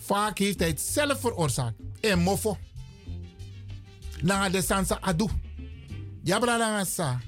Vaak 0.00 0.38
heeft 0.38 0.58
hij 0.58 0.68
het 0.68 0.80
zelf 0.80 1.20
veroorzaakt. 1.20 1.76
En 2.00 2.18
mofo. 2.18 2.58
Na 4.22 4.48
de 4.48 4.62
sansa 4.62 4.98
adu. 5.00 5.26
Ja, 6.22 6.38
brada 6.38 7.20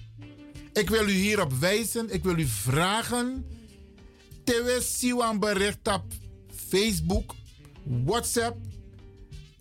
Ik 0.72 0.90
wil 0.90 1.08
u 1.08 1.12
hierop 1.12 1.52
wijzen. 1.52 2.14
Ik 2.14 2.22
wil 2.22 2.38
u 2.38 2.46
vragen. 2.46 3.46
Tewe 4.44 4.80
siwan 4.82 5.38
bericht 5.38 5.88
op 5.88 6.04
Facebook, 6.68 7.34
WhatsApp. 8.04 8.56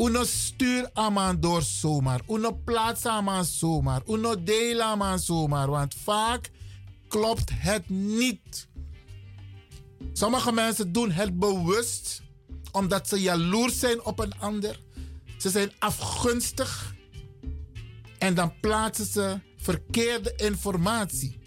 Uno 0.02 0.24
stuur 0.24 0.90
aman 0.94 1.40
door 1.40 1.62
zomaar. 1.62 2.22
Uno 2.30 2.52
plaats 2.66 3.06
aman 3.06 3.46
zomaar. 3.46 4.02
Uno 4.08 4.44
deel 4.44 4.82
aman 4.82 5.20
zomaar. 5.20 5.70
Want 5.70 5.96
vaak 6.04 6.50
klopt 7.08 7.52
het 7.54 7.90
niet. 7.90 8.68
Sommige 10.14 10.52
mensen 10.52 10.92
doen 10.92 11.12
het 11.12 11.40
bewust 11.40 12.22
omdat 12.72 13.08
ze 13.08 13.22
jaloers 13.22 13.80
zijn 13.80 14.04
op 14.06 14.20
een 14.20 14.40
ander. 14.40 14.80
Ze 15.38 15.50
zijn 15.50 15.72
afgunstig. 15.80 16.96
En 18.18 18.34
dan 18.34 18.54
plaatsen 18.60 19.06
ze 19.06 19.40
verkeerde 19.58 20.34
informatie. 20.36 21.40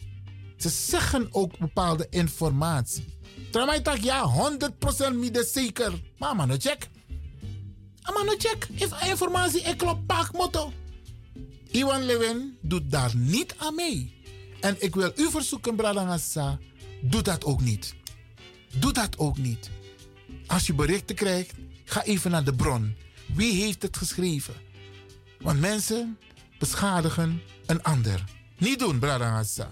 Ze 0.57 0.69
zeggen 0.69 1.29
ook 1.31 1.59
bepaalde 1.59 2.07
informatie. 2.11 3.19
Terwijl 3.51 3.81
ik 3.81 4.03
ja, 4.03 4.51
100% 5.13 5.15
midden 5.15 5.45
zeker. 5.45 6.01
Maar 6.19 6.37
man, 6.37 6.61
check. 6.61 6.93
Maar 8.13 8.25
no 8.25 8.35
check. 8.39 8.67
If 8.75 9.09
informatie 9.09 9.61
ik 9.61 9.77
klopt, 9.77 10.07
pak 10.07 10.33
motto. 10.33 10.73
Iwan 11.71 12.03
Lewin 12.03 12.59
doet 12.61 12.91
daar 12.91 13.17
niet 13.17 13.55
aan 13.57 13.75
mee. 13.75 14.23
En 14.61 14.77
ik 14.79 14.95
wil 14.95 15.13
u 15.17 15.31
verzoeken, 15.31 15.77
Bradangasa, 15.77 16.59
doe 17.01 17.23
dat 17.23 17.45
ook 17.45 17.61
niet. 17.61 17.95
Doe 18.79 18.93
dat 18.93 19.19
ook 19.19 19.39
niet. 19.39 19.71
Als 20.47 20.67
je 20.67 20.75
berichten 20.75 21.15
krijgt, 21.15 21.53
ga 21.85 22.03
even 22.03 22.31
naar 22.31 22.45
de 22.45 22.55
bron. 22.55 22.97
Wie 23.35 23.53
heeft 23.53 23.83
het 23.83 23.97
geschreven? 23.97 24.55
Want 25.41 25.61
mensen 25.61 26.19
beschadigen 26.59 27.43
een 27.67 27.83
ander. 27.83 28.25
Niet 28.59 28.79
doen, 28.79 28.99
Bradangasa. 28.99 29.71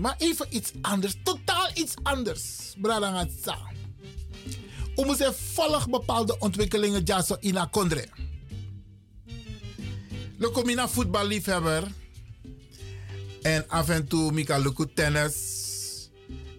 Maar 0.00 0.14
even 0.18 0.46
iets 0.50 0.72
anders. 0.80 1.14
Totaal 1.22 1.70
iets 1.74 1.94
anders. 2.02 2.74
Bradangatsa. 2.80 3.58
We 4.96 5.04
moeten 5.04 5.34
volg 5.34 5.88
bepaalde 5.88 6.38
ontwikkelingen 6.38 7.02
jaso 7.02 7.36
ina 7.40 7.64
kondre. 7.64 8.08
Lokomina 10.36 10.88
voetballiefhebber. 10.88 11.92
En 13.42 13.68
af 13.68 13.88
en 13.88 14.08
toe 14.08 14.32
Mika 14.32 14.58
Luku 14.58 14.86
tennis. 14.94 15.34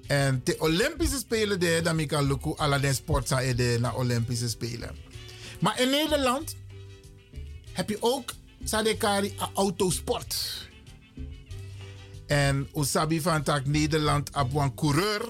En 0.07 0.41
de 0.43 0.55
Olympische 0.59 1.17
Spelen 1.17 1.59
de 1.59 1.79
dan 1.83 1.95
Mika 1.95 2.21
Luku 2.21 2.53
ala 2.57 2.79
den 2.79 2.95
sportsa 2.95 3.53
de 3.53 3.77
na 3.79 3.93
Olympische 3.93 4.49
Spelen. 4.49 4.95
Maar 5.59 5.81
in 5.81 5.89
Nederland 5.89 6.55
heb 7.71 7.89
je 7.89 7.97
ook 7.99 8.33
Sadekari 8.63 9.33
autosport. 9.53 10.69
En 12.31 12.67
Usabi 12.75 13.21
van 13.21 13.43
tak 13.43 13.65
Nederland 13.65 14.33
een 14.63 14.75
coureur. 14.75 15.21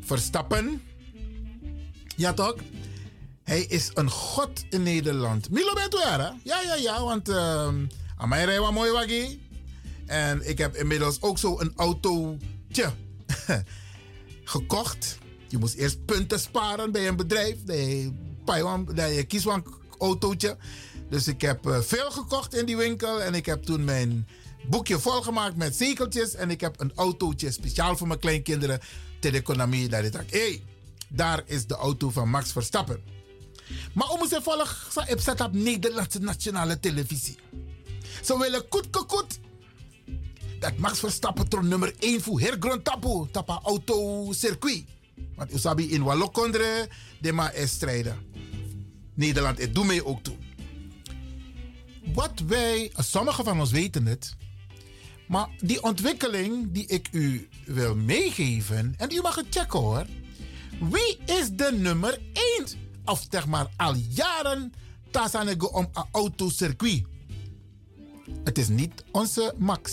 Verstappen. 0.00 0.82
Ja 2.16 2.32
toch? 2.32 2.54
Hij 3.42 3.60
is 3.60 3.90
een 3.94 4.10
god 4.10 4.64
in 4.70 4.82
Nederland. 4.82 5.50
Milo 5.50 5.72
bent 5.72 5.94
Ja, 6.44 6.60
ja, 6.60 6.74
ja. 6.74 7.04
Want 7.04 7.28
uh, 7.28 7.68
mij 8.28 8.44
rijden 8.44 8.62
wat 8.62 8.72
mooi 8.72 8.90
waggie. 8.90 9.48
En 10.06 10.48
ik 10.48 10.58
heb 10.58 10.76
inmiddels 10.76 11.22
ook 11.22 11.38
zo 11.38 11.60
een 11.60 11.72
autootje 11.76 12.92
gekocht. 14.44 15.18
Je 15.48 15.58
moest 15.58 15.74
eerst 15.74 16.04
punten 16.04 16.40
sparen 16.40 16.92
bij 16.92 17.08
een 17.08 17.16
bedrijf. 17.16 17.64
Dat 17.64 17.76
je, 17.76 18.12
dat 18.94 19.14
je 19.14 19.26
een 19.52 19.64
autootje. 19.98 20.56
Dus 21.08 21.28
ik 21.28 21.40
heb 21.40 21.66
uh, 21.66 21.80
veel 21.80 22.10
gekocht 22.10 22.54
in 22.54 22.66
die 22.66 22.76
winkel. 22.76 23.22
En 23.22 23.34
ik 23.34 23.46
heb 23.46 23.62
toen 23.62 23.84
mijn 23.84 24.26
boekje 24.68 24.98
volgemaakt 24.98 25.56
met 25.56 25.76
zegeltjes. 25.76 26.34
En 26.34 26.50
ik 26.50 26.60
heb 26.60 26.80
een 26.80 26.92
autootje 26.94 27.50
speciaal 27.50 27.96
voor 27.96 28.06
mijn 28.06 28.20
kleinkinderen. 28.20 28.80
Ter 29.20 29.34
economie. 29.34 29.88
Dat 29.88 30.04
ik 30.04 30.62
daar 31.08 31.42
is 31.46 31.66
de 31.66 31.74
auto 31.74 32.10
van 32.10 32.28
Max 32.28 32.52
Verstappen. 32.52 33.02
Maar 33.92 34.08
om 34.08 34.28
ze 34.28 34.40
volgen, 34.42 35.08
ik 35.08 35.20
zet 35.20 35.40
op 35.40 35.52
Nederlandse 35.52 36.18
nationale 36.18 36.80
televisie. 36.80 37.36
Ze 38.22 38.38
willen 38.38 38.68
koet 38.68 38.90
koet. 38.90 39.38
Dat 40.58 40.76
Max 40.76 40.98
Verstappen 40.98 41.48
tron 41.48 41.68
nummer 41.68 41.94
1 41.98 42.20
voor 42.20 42.40
hergrond 42.40 42.84
tapu. 42.84 43.30
Tapa 43.30 43.60
auto 43.62 44.28
circuit. 44.32 44.84
Want 45.36 45.54
u 45.54 45.58
sabi 45.58 45.90
in 45.90 46.02
Wallokondre, 46.02 46.88
de 47.20 47.32
ma 47.32 47.50
is 47.50 47.70
strijden. 47.70 48.18
Nederland, 49.14 49.58
het 49.58 49.74
doet 49.74 49.86
mee 49.86 50.06
ook 50.06 50.22
toe. 50.22 50.36
Wat 52.14 52.42
wij, 52.46 52.92
sommigen 52.96 53.44
van 53.44 53.60
ons 53.60 53.70
weten 53.70 54.06
het. 54.06 54.36
Maar 55.32 55.48
die 55.60 55.82
ontwikkeling 55.82 56.72
die 56.72 56.86
ik 56.86 57.08
u 57.12 57.48
wil 57.66 57.94
meegeven, 57.94 58.94
en 58.96 59.10
u 59.12 59.20
mag 59.20 59.34
het 59.34 59.46
checken 59.50 59.78
hoor. 59.78 60.06
Wie 60.90 61.18
is 61.26 61.50
de 61.50 61.72
nummer 61.78 62.20
1? 62.56 62.66
Of 63.04 63.26
zeg 63.30 63.46
maar 63.46 63.66
al 63.76 63.94
jaren 63.94 64.72
tasanego 65.10 65.66
om 65.66 65.88
een 65.92 66.04
autocircuit. 66.12 67.04
Het 68.44 68.58
is 68.58 68.68
niet 68.68 69.04
onze 69.10 69.54
Max. 69.58 69.90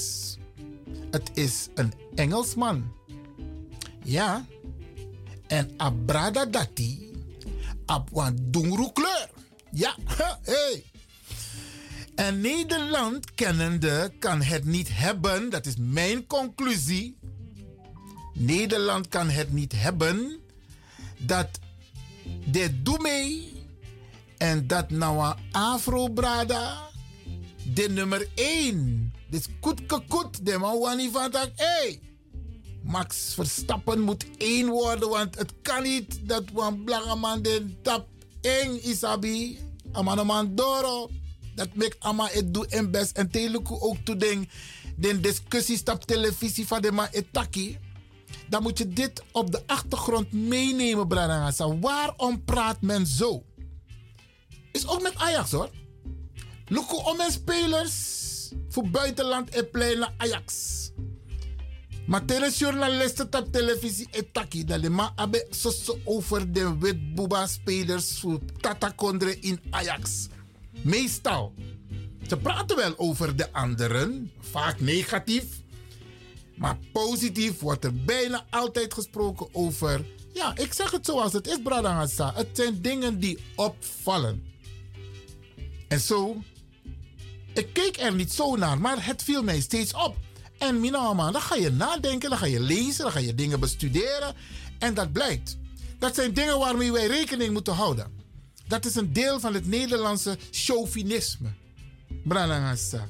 Het 1.12 1.32
is 1.34 1.68
een 1.76 1.94
Engelsman. 2.16 2.94
Ja. 4.04 4.46
En 5.48 5.74
Abrada 5.78 6.46
Dati. 6.46 7.12
Een 7.86 8.92
kleur. 8.94 9.30
Ja, 9.72 9.96
hey. 10.42 10.84
En 12.20 12.42
Nederland 12.42 13.34
kennende 13.36 14.12
kan 14.20 14.42
het 14.42 14.66
niet 14.66 14.88
hebben, 14.92 15.50
dat 15.50 15.66
is 15.66 15.74
mijn 15.78 16.28
conclusie. 16.28 17.18
Nederland 18.34 19.08
kan 19.08 19.30
het 19.30 19.52
niet 19.52 19.74
hebben 19.76 20.40
dat 21.18 21.48
de 22.52 22.82
Doemee 22.82 23.52
en 24.38 24.68
dat 24.68 24.90
nou 24.90 25.36
Afro-Brada 25.52 26.90
de 27.74 27.90
nummer 27.90 28.28
1. 28.36 29.14
Dus 29.30 29.46
kut 29.62 29.86
kut, 29.86 30.46
de 30.46 30.58
man 30.58 30.80
wani 30.80 31.10
van 31.12 31.32
dat, 31.32 31.50
hey, 31.56 32.00
Max 32.84 33.34
Verstappen 33.34 34.00
moet 34.00 34.26
één 34.38 34.68
worden, 34.68 35.10
want 35.10 35.38
het 35.38 35.54
kan 35.62 35.84
niet 35.84 36.20
dat 36.24 36.44
een 36.56 36.84
blanke 36.84 37.16
man 37.16 37.42
de 37.42 37.76
tap 37.82 38.08
1 38.42 38.88
isabi, 38.88 39.60
man 40.24 40.56
doro 40.56 41.10
dat 41.56 41.74
mek 41.74 41.96
ama 42.00 42.28
het 42.32 42.54
doe 42.54 42.68
en 42.68 42.92
best. 42.92 43.18
En 43.18 43.30
teluku 43.30 43.74
ook 43.74 43.98
toe 44.04 44.16
den, 44.16 44.50
den 44.96 45.22
discussies 45.22 45.84
op 45.84 46.06
televisie 46.06 46.68
van 46.68 46.82
de 46.82 46.92
ma 46.92 47.12
etaki. 47.12 47.78
Dan 48.50 48.62
moet 48.62 48.78
je 48.78 48.88
dit 48.88 49.24
op 49.32 49.52
de 49.52 49.64
achtergrond 49.66 50.32
meenemen, 50.32 51.08
Branagasa. 51.08 51.80
Waarom 51.80 52.44
praat 52.44 52.82
men 52.82 53.08
zo? 53.08 53.44
Is 54.72 54.88
ook 54.88 55.02
met 55.02 55.16
Ajax 55.16 55.52
hoor. 55.52 55.70
Luku 56.68 56.96
om 56.96 57.18
mijn 57.18 57.32
spelers 57.32 58.18
voor 58.70 58.90
buitenland 58.90 59.50
en 59.50 59.70
plein 59.70 60.08
Ajax. 60.18 60.78
Maar 62.10 62.26
tegen 62.26 62.52
journalisten 62.52 63.26
op 63.32 63.52
televisie 63.52 64.08
etaki 64.12 64.66
dat 64.66 64.82
de 64.82 64.90
ma 64.90 65.12
abe 65.16 65.48
over 66.04 66.54
de 66.54 66.78
witboeba 66.78 67.48
spelers 67.48 68.20
voor 68.20 68.40
Tata 68.60 68.90
Kondre 68.90 69.40
in 69.40 69.60
Ajax. 69.70 70.28
Meestal. 70.84 71.54
Ze 72.28 72.38
praten 72.38 72.76
wel 72.76 72.94
over 72.98 73.36
de 73.36 73.54
anderen, 73.54 74.32
vaak 74.40 74.80
negatief. 74.80 75.46
Maar 76.56 76.78
positief 76.92 77.60
wordt 77.60 77.84
er 77.84 78.04
bijna 78.04 78.46
altijd 78.50 78.94
gesproken 78.94 79.48
over. 79.52 80.06
Ja, 80.34 80.58
ik 80.58 80.74
zeg 80.74 80.92
het 80.92 81.06
zoals 81.06 81.34
het 81.34 81.48
is, 81.48 81.62
Bradangasa. 81.64 82.34
Het 82.36 82.48
zijn 82.54 82.82
dingen 82.82 83.20
die 83.20 83.38
opvallen. 83.56 84.44
En 85.88 86.00
zo, 86.00 86.42
ik 87.54 87.74
keek 87.74 88.00
er 88.00 88.16
niet 88.16 88.34
zo 88.34 88.56
naar, 88.56 88.82
maar 88.82 89.06
het 89.06 89.24
viel 89.24 89.44
mij 89.44 89.60
steeds 89.62 89.94
op. 89.94 90.16
En 90.58 90.80
Minama, 90.80 91.32
dan 91.32 91.42
ga 91.42 91.56
je 91.56 91.72
nadenken, 91.72 92.30
dan 92.30 92.40
ga 92.40 92.46
je 92.46 92.60
lezen, 92.60 93.04
dan 93.04 93.12
ga 93.12 93.20
je 93.20 93.36
dingen 93.36 93.60
bestuderen. 93.60 94.36
En 94.80 94.94
dat 94.94 95.12
blijkt. 95.12 95.58
Dat 96.00 96.16
zijn 96.16 96.34
dingen 96.34 96.60
waarmee 96.60 96.92
wij 96.92 97.08
rekening 97.08 97.54
moeten 97.54 97.74
houden. 97.74 98.12
Dat 98.70 98.86
is 98.86 98.96
een 98.96 99.14
deel 99.14 99.40
van 99.40 99.54
het 99.54 99.68
Nederlandse 99.68 100.38
chauvinisme. 100.52 101.50
Branagasa. 102.24 103.08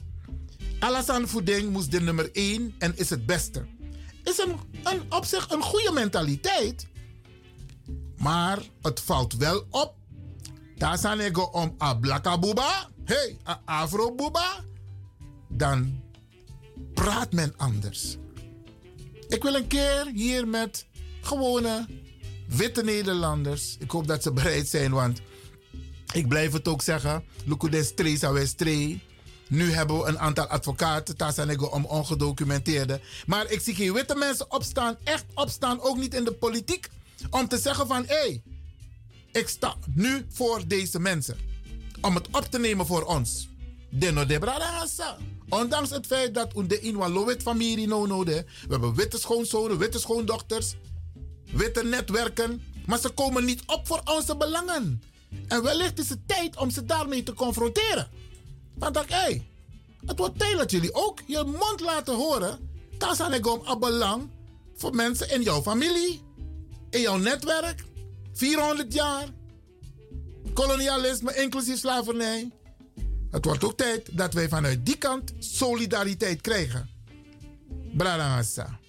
Alassane 0.79 1.27
Voeding 1.27 1.71
moest 1.71 1.91
de 1.91 2.01
nummer 2.01 2.29
1 2.33 2.75
en 2.77 2.97
is 2.97 3.09
het 3.09 3.25
beste. 3.25 3.65
Is 4.23 4.37
een, 4.37 4.55
een, 4.83 5.01
op 5.09 5.25
zich 5.25 5.49
een 5.49 5.61
goede 5.61 5.91
mentaliteit. 5.91 6.87
Maar 8.17 8.59
het 8.81 8.99
valt 8.99 9.33
wel 9.33 9.65
op. 9.69 9.95
Daar 10.77 10.97
zijn 10.97 11.19
ik 11.19 11.53
om 11.53 11.75
a 11.81 11.93
blaka 11.93 12.39
buba. 12.39 12.89
Hey, 13.05 13.37
a 13.47 13.61
afro 13.65 14.15
buba. 14.15 14.63
Dan 15.47 16.01
praat 16.93 17.31
men 17.31 17.53
anders. 17.57 18.17
Ik 19.27 19.43
wil 19.43 19.55
een 19.55 19.67
keer 19.67 20.11
hier 20.13 20.47
met 20.47 20.85
gewone 21.21 21.85
witte 22.47 22.83
Nederlanders. 22.83 23.75
Ik 23.79 23.91
hoop 23.91 24.07
dat 24.07 24.23
ze 24.23 24.31
bereid 24.31 24.67
zijn, 24.67 24.91
want 24.91 25.21
ik 26.13 26.27
blijf 26.27 26.51
het 26.51 26.67
ook 26.67 26.81
zeggen. 26.81 27.23
Nu 29.47 29.71
hebben 29.71 29.97
we 29.97 30.07
een 30.07 30.19
aantal 30.19 30.45
advocaten, 30.45 31.15
ik 31.49 31.73
om 31.73 31.85
ongedocumenteerde. 31.85 33.01
Maar 33.25 33.51
ik 33.51 33.59
zie 33.61 33.75
geen 33.75 33.93
witte 33.93 34.15
mensen 34.15 34.51
opstaan, 34.51 34.97
echt 35.03 35.25
opstaan, 35.33 35.81
ook 35.81 35.97
niet 35.97 36.13
in 36.13 36.23
de 36.23 36.33
politiek, 36.33 36.89
om 37.29 37.47
te 37.47 37.57
zeggen 37.57 37.87
van 37.87 38.05
hé, 38.07 38.15
hey, 38.15 38.41
ik 39.31 39.47
sta 39.47 39.75
nu 39.93 40.25
voor 40.29 40.61
deze 40.67 40.99
mensen. 40.99 41.37
Om 42.01 42.15
het 42.15 42.27
op 42.31 42.45
te 42.45 42.59
nemen 42.59 42.85
voor 42.85 43.03
ons. 43.03 43.47
Deno 43.89 44.25
de. 44.25 45.17
Ondanks 45.49 45.89
het 45.89 46.05
feit 46.05 46.33
dat 46.33 46.53
we 46.53 46.67
de 46.67 46.79
Inwalowit 46.79 47.41
familie 47.41 47.87
no 47.87 48.05
no 48.05 48.23
We 48.23 48.45
hebben 48.69 48.95
witte 48.95 49.19
schoonzonen, 49.19 49.77
witte 49.77 49.99
schoondochters, 49.99 50.75
witte 51.51 51.83
netwerken. 51.83 52.61
Maar 52.85 52.99
ze 52.99 53.09
komen 53.09 53.45
niet 53.45 53.63
op 53.65 53.87
voor 53.87 54.01
onze 54.05 54.37
belangen. 54.37 55.01
En 55.47 55.63
wellicht 55.63 55.99
is 55.99 56.09
het 56.09 56.27
tijd 56.27 56.57
om 56.57 56.69
ze 56.69 56.85
daarmee 56.85 57.23
te 57.23 57.33
confronteren. 57.33 58.09
Want 58.75 58.93
dacht, 58.93 59.09
hé, 59.13 59.41
het 60.05 60.17
wordt 60.17 60.39
tijd 60.39 60.57
dat 60.57 60.71
jullie 60.71 60.93
ook 60.93 61.21
je 61.25 61.43
mond 61.43 61.79
laten 61.79 62.15
horen. 62.15 62.69
Tasanegom 62.97 63.61
aan 63.63 63.79
belang 63.79 64.29
voor 64.75 64.95
mensen 64.95 65.29
in 65.31 65.41
jouw 65.41 65.61
familie, 65.61 66.21
in 66.89 67.01
jouw 67.01 67.17
netwerk. 67.17 67.83
400 68.33 68.93
jaar. 68.93 69.27
Kolonialisme, 70.53 71.35
inclusief 71.35 71.77
slavernij. 71.77 72.51
Het 73.31 73.45
wordt 73.45 73.63
ook 73.63 73.77
tijd 73.77 74.17
dat 74.17 74.33
wij 74.33 74.49
vanuit 74.49 74.85
die 74.85 74.97
kant 74.97 75.33
solidariteit 75.39 76.41
krijgen. 76.41 76.89
Bradangasa. 77.93 78.79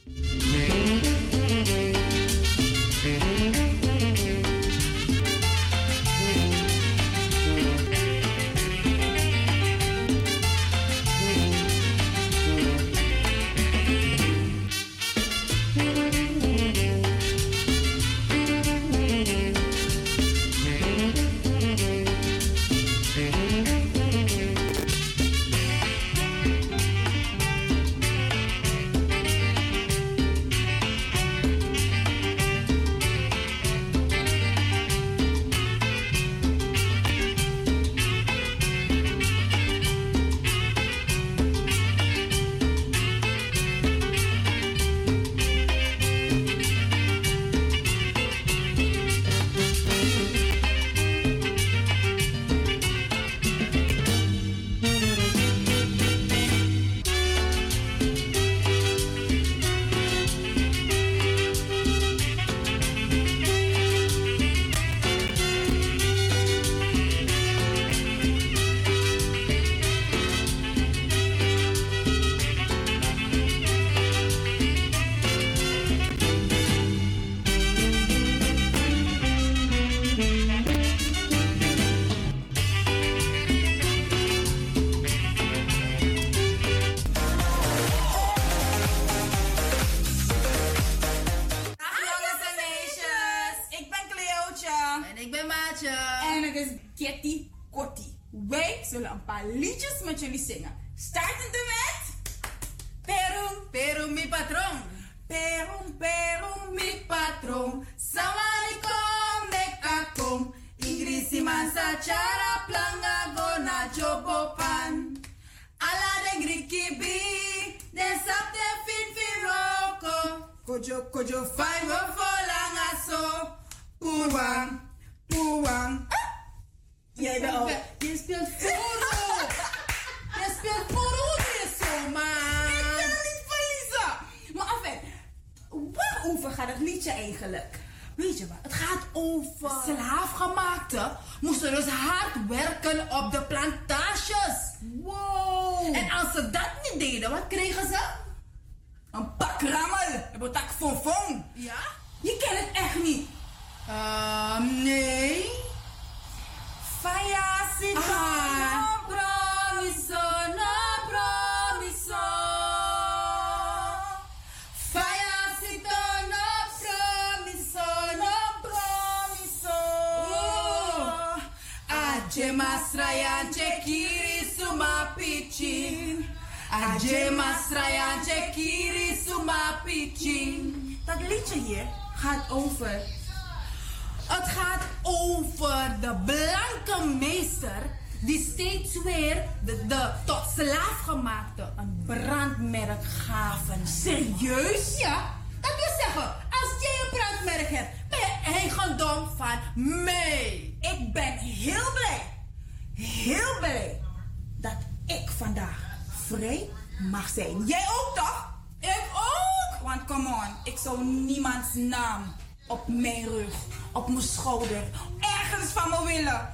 Van 215.70 215.90
me 215.90 216.06
willen. 216.14 216.48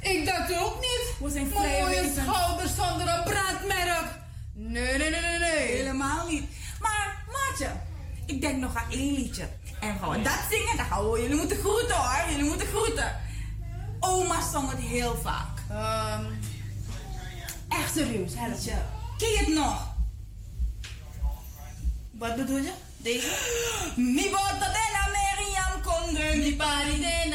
Ik 0.00 0.26
dat 0.26 0.58
ook 0.58 0.80
niet. 0.80 1.14
We 1.18 1.30
zijn 1.30 1.48
Mijn 1.48 1.82
mooie 1.82 2.12
schouders 2.16 2.74
zonder 2.74 3.08
een 3.08 3.22
brandmerk. 3.22 4.08
Nee, 4.52 4.98
nee, 4.98 5.10
nee, 5.10 5.20
nee, 5.20 5.38
nee. 5.38 5.66
Helemaal 5.76 6.26
niet. 6.26 6.50
Maar, 6.80 7.24
maatje, 7.32 7.70
ik 8.26 8.40
denk 8.40 8.56
nog 8.56 8.74
aan 8.76 8.90
één 8.90 9.14
liedje. 9.14 9.48
En 9.80 9.98
gaan 9.98 10.10
we 10.10 10.22
dat 10.22 10.38
zingen, 10.50 10.76
dan 10.76 10.86
gaan 10.86 11.10
we 11.10 11.20
jullie 11.20 11.36
moeten 11.36 11.56
groeten 11.56 11.96
hoor. 11.96 12.30
Jullie 12.30 12.44
moeten 12.44 12.66
groeten. 12.66 13.16
Oma 14.00 14.50
zong 14.52 14.70
het 14.70 14.80
heel 14.80 15.18
vaak. 15.22 15.58
Ehm, 15.70 16.24
Echt 17.68 17.94
serieus, 17.94 18.32
hè, 18.36 18.48
liedje. 18.48 18.74
Ken 19.18 19.28
je 19.28 19.38
het 19.38 19.54
nog? 19.54 19.88
wat 22.20 22.36
bedoel 22.36 22.56
je? 22.56 22.72
Deze? 22.96 23.28
Mi 24.16 24.30
bota 24.30 24.68
de 24.76 24.84
la 24.92 25.04
Meriam 25.16 25.82
Kondre, 25.82 26.36
mi 26.36 26.56
pari 26.56 27.00
de 27.00 27.28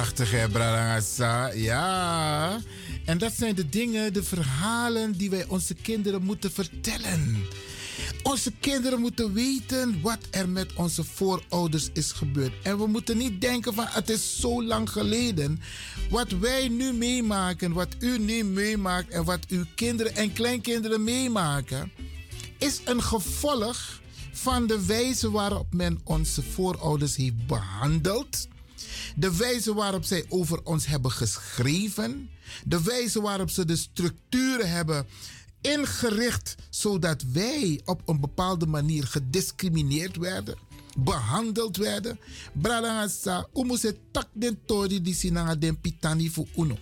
Prachtig 0.00 0.30
hè. 0.30 1.46
Ja. 1.54 2.60
En 3.04 3.18
dat 3.18 3.32
zijn 3.32 3.54
de 3.54 3.68
dingen, 3.68 4.12
de 4.12 4.22
verhalen 4.22 5.12
die 5.12 5.30
wij 5.30 5.44
onze 5.48 5.74
kinderen 5.74 6.22
moeten 6.22 6.52
vertellen. 6.52 7.46
Onze 8.22 8.52
kinderen 8.60 9.00
moeten 9.00 9.32
weten 9.32 10.00
wat 10.00 10.18
er 10.30 10.48
met 10.48 10.74
onze 10.74 11.04
voorouders 11.04 11.88
is 11.92 12.12
gebeurd. 12.12 12.52
En 12.62 12.78
we 12.78 12.86
moeten 12.86 13.16
niet 13.16 13.40
denken 13.40 13.74
van 13.74 13.86
het 13.88 14.10
is 14.10 14.40
zo 14.40 14.64
lang 14.64 14.90
geleden. 14.90 15.60
Wat 16.10 16.30
wij 16.30 16.68
nu 16.68 16.92
meemaken, 16.92 17.72
wat 17.72 17.96
u 17.98 18.18
nu 18.18 18.44
meemaakt 18.44 19.08
en 19.08 19.24
wat 19.24 19.46
uw 19.48 19.64
kinderen 19.74 20.16
en 20.16 20.32
kleinkinderen 20.32 21.04
meemaken, 21.04 21.92
is 22.58 22.80
een 22.84 23.02
gevolg 23.02 24.00
van 24.32 24.66
de 24.66 24.86
wijze 24.86 25.30
waarop 25.30 25.66
men 25.72 26.00
onze 26.04 26.42
voorouders 26.42 27.16
heeft 27.16 27.46
behandeld. 27.46 28.48
De 29.16 29.36
wijze 29.36 29.74
waarop 29.74 30.04
zij 30.04 30.24
over 30.28 30.64
ons 30.64 30.86
hebben 30.86 31.10
geschreven. 31.10 32.30
De 32.64 32.82
wijze 32.82 33.20
waarop 33.20 33.50
ze 33.50 33.64
de 33.64 33.76
structuren 33.76 34.70
hebben 34.70 35.06
ingericht 35.60 36.54
zodat 36.70 37.22
wij 37.32 37.80
op 37.84 38.08
een 38.08 38.20
bepaalde 38.20 38.66
manier 38.66 39.06
gediscrimineerd 39.06 40.16
werden, 40.16 40.56
behandeld 40.98 41.76
werden. 41.76 42.18
Bralangasa, 42.52 43.46
umuse 43.54 43.96
tak 44.10 44.28
den 44.32 44.58
tori 44.66 45.02
di 45.02 45.14
sinanga 45.14 45.54
den 45.54 45.80
pitani 45.80 46.30
fu 46.30 46.46
uno. 46.56 46.78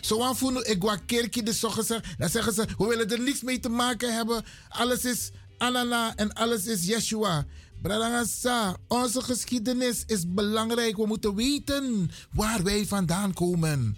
Zo 0.00 0.22
aan 0.22 0.36
voelen, 0.36 0.70
ik 0.70 0.82
wa 0.82 0.96
kerkje 0.96 1.42
de 1.42 1.52
zorgen 1.52 2.02
dan 2.18 2.28
zeggen 2.28 2.52
ze, 2.52 2.66
we 2.78 2.86
willen 2.86 3.10
er 3.10 3.20
niets 3.20 3.42
mee 3.42 3.60
te 3.60 3.68
maken 3.68 4.14
hebben. 4.14 4.44
Alles 4.68 5.04
is 5.04 5.30
Anana 5.62 6.12
en 6.16 6.32
alles 6.32 6.66
is 6.66 6.86
Yeshua. 6.86 7.46
Bralangasa, 7.82 8.76
onze 8.88 9.22
geschiedenis 9.22 10.02
is 10.06 10.24
belangrijk. 10.26 10.96
We 10.96 11.06
moeten 11.06 11.34
weten 11.34 12.10
waar 12.32 12.62
wij 12.62 12.86
vandaan 12.86 13.32
komen. 13.32 13.96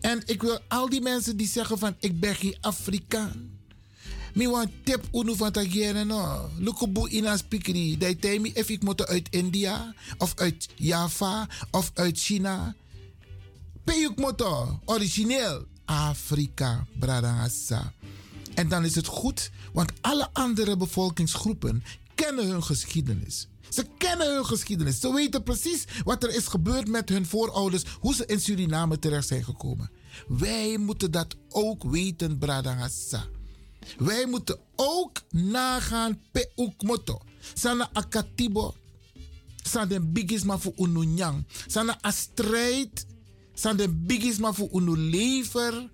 En 0.00 0.22
ik 0.26 0.42
wil 0.42 0.58
al 0.68 0.88
die 0.88 1.00
mensen 1.00 1.36
die 1.36 1.48
zeggen 1.48 1.78
van 1.78 1.94
ik 1.98 2.20
ben 2.20 2.34
geen 2.34 2.56
Afrikaan. 2.60 3.58
Mi 4.34 4.48
wan 4.48 4.70
tip 4.84 5.08
unu 5.12 5.36
van 5.36 5.52
tagere 5.52 6.04
no. 6.04 6.50
Lukubu 6.58 7.08
ina 7.08 7.36
spikri. 7.36 7.98
Dai 7.98 8.16
temi 8.16 8.50
if 8.54 8.68
ik 8.68 8.82
moet 8.82 9.06
uit 9.06 9.28
India 9.30 9.94
of 10.18 10.32
uit 10.36 10.68
Java 10.74 11.48
of 11.70 11.90
uit 11.94 12.18
China. 12.18 12.74
Peyuk 13.84 14.18
moto, 14.18 14.80
origineel. 14.84 15.66
Afrika, 15.84 16.86
bradangasa. 16.98 17.92
En 18.54 18.68
dan 18.68 18.84
is 18.84 18.94
het 18.94 19.06
goed, 19.06 19.50
want 19.72 19.92
alle 20.00 20.28
andere 20.32 20.76
bevolkingsgroepen 20.76 21.82
kennen 22.14 22.46
hun 22.46 22.62
geschiedenis. 22.62 23.48
Ze 23.68 23.86
kennen 23.98 24.34
hun 24.34 24.46
geschiedenis. 24.46 25.00
Ze 25.00 25.12
weten 25.12 25.42
precies 25.42 25.84
wat 26.04 26.22
er 26.22 26.34
is 26.34 26.46
gebeurd 26.46 26.88
met 26.88 27.08
hun 27.08 27.26
voorouders, 27.26 27.82
hoe 28.00 28.14
ze 28.14 28.26
in 28.26 28.40
Suriname 28.40 28.98
terecht 28.98 29.28
zijn 29.28 29.44
gekomen. 29.44 29.90
Wij 30.28 30.78
moeten 30.78 31.10
dat 31.10 31.36
ook 31.48 31.84
weten, 31.84 32.38
Bradangasa. 32.38 33.24
Wij 33.98 34.26
moeten 34.26 34.58
ook 34.76 35.20
nagaan 35.30 36.20
pe 36.32 36.50
ukmoto. 36.56 37.20
Sana 37.54 37.90
akatibo. 37.92 38.74
Sana 39.62 39.86
den 39.86 40.12
bigisma 40.12 40.58
voor 40.58 40.72
ununyang. 40.76 41.46
Sana 41.66 41.98
a. 42.04 42.12
Sana 43.54 43.86
bigisma 43.88 44.52
voor 44.52 44.68
unu 44.72 44.96
lever. 44.96 45.90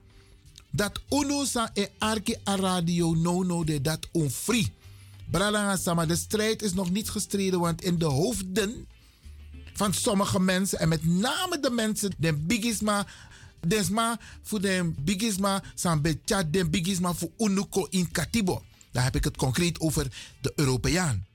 Dat 0.76 1.00
unu 1.08 1.46
sa 1.46 1.70
e 1.74 1.88
arki 1.98 2.36
radio 2.44 3.14
no 3.14 3.42
no 3.42 3.64
de 3.64 3.80
dat 3.80 4.08
onfree. 4.12 4.72
Bralanga 5.30 5.76
sama, 5.76 6.06
de 6.06 6.16
strijd 6.16 6.62
is 6.62 6.72
nog 6.72 6.90
niet 6.90 7.10
gestreden, 7.10 7.60
want 7.60 7.82
in 7.82 7.98
de 7.98 8.04
hoofden 8.04 8.86
van 9.72 9.94
sommige 9.94 10.40
mensen, 10.40 10.78
en 10.78 10.88
met 10.88 11.04
name 11.04 11.60
de 11.60 11.70
mensen, 11.70 12.14
de 12.18 12.32
bigisma, 12.32 13.06
desma 13.66 14.20
voor 14.42 14.60
de 14.60 14.92
bigisma, 15.00 15.62
san 15.74 16.00
betja 16.02 16.42
de 16.42 16.68
bigisma 16.68 17.14
voor 17.14 17.30
unuko 17.38 17.86
in 17.90 18.10
katibo. 18.10 18.62
Daar 18.92 19.04
heb 19.04 19.16
ik 19.16 19.24
het 19.24 19.36
concreet 19.36 19.80
over 19.80 20.12
de 20.40 20.52
Europeaan. 20.56 21.26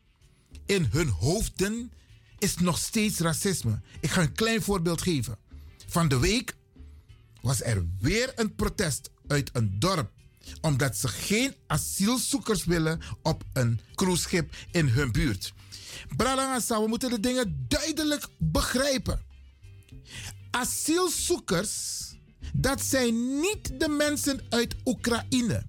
in 0.66 0.88
hun 0.92 1.08
hoofden 1.08 1.92
is 2.38 2.58
nog 2.58 2.78
steeds 2.78 3.20
racisme. 3.20 3.82
Ik 4.00 4.10
ga 4.10 4.22
een 4.22 4.34
klein 4.34 4.62
voorbeeld 4.62 5.02
geven. 5.02 5.38
Van 5.88 6.08
de 6.08 6.20
week 6.20 6.56
was 7.42 7.64
er 7.64 7.86
weer 8.00 8.32
een 8.36 8.56
protest 8.56 9.10
uit 9.32 9.50
een 9.54 9.80
dorp 9.80 10.12
omdat 10.62 10.98
ze 10.98 11.08
geen 11.08 11.56
asielzoekers 11.68 12.66
willen 12.66 13.00
op 13.24 13.44
een 13.54 13.80
cruiseschip 13.96 14.56
in 14.72 14.88
hun 14.88 15.12
buurt. 15.12 15.54
Bradangasa, 16.18 16.82
we 16.82 16.88
moeten 16.88 17.10
de 17.10 17.20
dingen 17.20 17.66
duidelijk 17.68 18.28
begrijpen. 18.38 19.22
Asielzoekers, 20.52 22.00
dat 22.54 22.82
zijn 22.82 23.40
niet 23.40 23.80
de 23.80 23.90
mensen 23.90 24.42
uit 24.50 24.76
Oekraïne. 24.86 25.64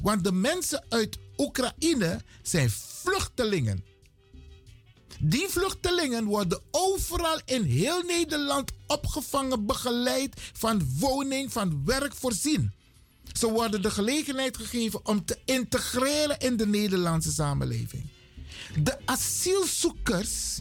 Want 0.00 0.24
de 0.24 0.32
mensen 0.32 0.84
uit 0.88 1.18
Oekraïne 1.36 2.20
zijn 2.42 2.70
vluchtelingen. 2.70 3.84
Die 5.20 5.48
vluchtelingen 5.48 6.24
worden 6.24 6.60
overal 6.70 7.40
in 7.44 7.62
heel 7.62 8.02
Nederland 8.02 8.70
opgevangen, 8.86 9.66
begeleid, 9.66 10.40
van 10.52 10.98
woning, 10.98 11.52
van 11.52 11.84
werk 11.84 12.14
voorzien. 12.14 12.72
Ze 13.32 13.50
worden 13.50 13.82
de 13.82 13.90
gelegenheid 13.90 14.56
gegeven 14.56 15.06
om 15.06 15.24
te 15.24 15.38
integreren 15.44 16.38
in 16.38 16.56
de 16.56 16.66
Nederlandse 16.66 17.32
samenleving. 17.32 18.10
De 18.82 18.98
asielzoekers, 19.04 20.60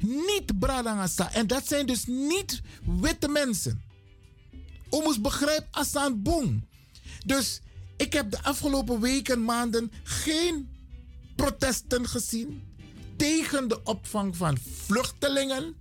niet 0.00 0.58
Bradangasa, 0.58 1.32
en 1.32 1.46
dat 1.46 1.66
zijn 1.66 1.86
dus 1.86 2.04
niet 2.06 2.60
witte 3.00 3.28
mensen. 3.28 3.82
Omus 4.90 5.20
begrijp 5.20 5.66
Asan 5.70 6.22
Boom. 6.22 6.66
Dus 7.26 7.60
ik 7.96 8.12
heb 8.12 8.30
de 8.30 8.42
afgelopen 8.42 9.00
weken, 9.00 9.44
maanden 9.44 9.92
geen 10.02 10.68
protesten 11.36 12.08
gezien 12.08 12.62
tegen 13.16 13.68
de 13.68 13.82
opvang 13.82 14.36
van 14.36 14.58
vluchtelingen. 14.86 15.76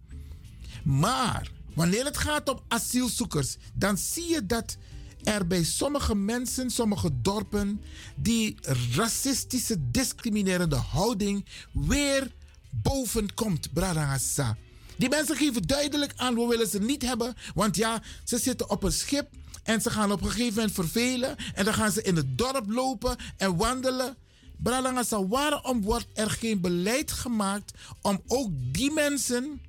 Maar 0.83 1.51
wanneer 1.75 2.05
het 2.05 2.17
gaat 2.17 2.49
om 2.49 2.59
asielzoekers, 2.67 3.57
dan 3.73 3.97
zie 3.97 4.29
je 4.29 4.45
dat 4.45 4.77
er 5.27 5.47
bij 5.47 5.63
sommige 5.63 6.15
mensen, 6.15 6.69
sommige 6.69 7.21
dorpen, 7.21 7.81
die 8.15 8.57
racistische, 8.95 9.91
discriminerende 9.91 10.75
houding 10.75 11.45
weer 11.71 12.31
boven 12.71 13.33
komt. 13.33 13.69
Die 14.97 15.09
mensen 15.09 15.35
geven 15.35 15.61
duidelijk 15.61 16.13
aan, 16.15 16.35
we 16.35 16.47
willen 16.47 16.67
ze 16.67 16.79
niet 16.79 17.01
hebben. 17.01 17.35
Want 17.53 17.75
ja, 17.75 18.01
ze 18.23 18.37
zitten 18.37 18.69
op 18.69 18.83
een 18.83 18.91
schip 18.91 19.29
en 19.63 19.81
ze 19.81 19.89
gaan 19.89 20.11
op 20.11 20.21
een 20.21 20.29
gegeven 20.29 20.55
moment 20.55 20.73
vervelen. 20.73 21.35
En 21.53 21.65
dan 21.65 21.73
gaan 21.73 21.91
ze 21.91 22.01
in 22.01 22.15
het 22.15 22.37
dorp 22.37 22.69
lopen 22.69 23.15
en 23.37 23.57
wandelen. 23.57 24.15
Bralangasa, 24.57 25.27
waarom 25.27 25.81
wordt 25.81 26.07
er 26.13 26.29
geen 26.29 26.61
beleid 26.61 27.11
gemaakt 27.11 27.73
om 28.01 28.21
ook 28.27 28.49
die 28.71 28.91
mensen 28.91 29.61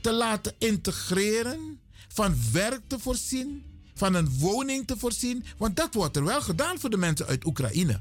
te 0.00 0.12
laten 0.12 0.54
integreren, 0.58 1.80
van 2.08 2.36
werk 2.52 2.80
te 2.86 2.98
voorzien, 2.98 3.67
van 3.98 4.14
een 4.14 4.38
woning 4.38 4.86
te 4.86 4.96
voorzien? 4.98 5.44
Want 5.56 5.76
dat 5.76 5.94
wordt 5.94 6.16
er 6.16 6.24
wel 6.24 6.40
gedaan 6.40 6.78
voor 6.78 6.90
de 6.90 6.96
mensen 6.96 7.26
uit 7.26 7.44
Oekraïne. 7.44 8.00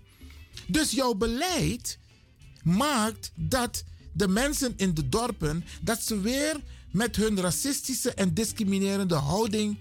Dus 0.68 0.92
jouw 0.92 1.14
beleid 1.14 2.00
maakt 2.64 3.32
dat 3.36 3.84
de 4.14 4.28
mensen 4.28 4.74
in 4.76 4.94
de 4.94 5.10
dorpen, 5.10 5.66
dat 5.82 6.02
ze 6.04 6.22
weer 6.22 6.60
met 6.92 7.16
hun 7.16 7.40
racistische 7.40 8.14
en 8.14 8.34
discriminerende 8.34 9.16
houding 9.16 9.78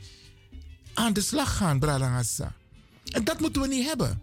aan 0.95 1.13
de 1.13 1.21
slag 1.21 1.57
gaan, 1.57 1.79
Bralangasa. 1.79 2.55
En 3.05 3.25
dat 3.25 3.41
moeten 3.41 3.63
we 3.63 3.69
niet 3.69 3.87
hebben. 3.87 4.23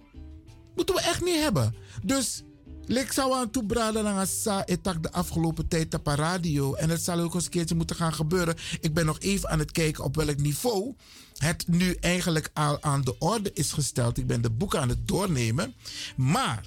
Moeten 0.75 0.95
we 0.95 1.01
echt 1.01 1.23
niet 1.23 1.39
hebben. 1.39 1.75
Dus 2.03 2.43
ik 2.87 3.11
zou 3.11 3.33
aan 3.33 3.49
toe 3.49 3.65
braden 3.65 4.07
aan 4.07 4.17
Asa 4.17 4.65
etak 4.65 5.03
de 5.03 5.11
afgelopen 5.11 5.67
tijd 5.67 5.93
op 5.93 6.07
radio. 6.07 6.73
En 6.73 6.89
het 6.89 7.01
zal 7.01 7.19
ook 7.19 7.33
eens 7.33 7.43
een 7.45 7.49
keertje 7.49 7.75
moeten 7.75 7.95
gaan 7.95 8.13
gebeuren. 8.13 8.55
Ik 8.81 8.93
ben 8.93 9.05
nog 9.05 9.19
even 9.19 9.49
aan 9.49 9.59
het 9.59 9.71
kijken 9.71 10.03
op 10.03 10.15
welk 10.15 10.37
niveau 10.37 10.95
het 11.37 11.67
nu 11.67 11.97
eigenlijk 11.99 12.49
al 12.53 12.81
aan 12.81 13.01
de 13.01 13.17
orde 13.17 13.51
is 13.53 13.71
gesteld. 13.71 14.17
Ik 14.17 14.27
ben 14.27 14.41
de 14.41 14.49
boeken 14.49 14.79
aan 14.79 14.89
het 14.89 15.07
doornemen. 15.07 15.73
Maar 16.15 16.65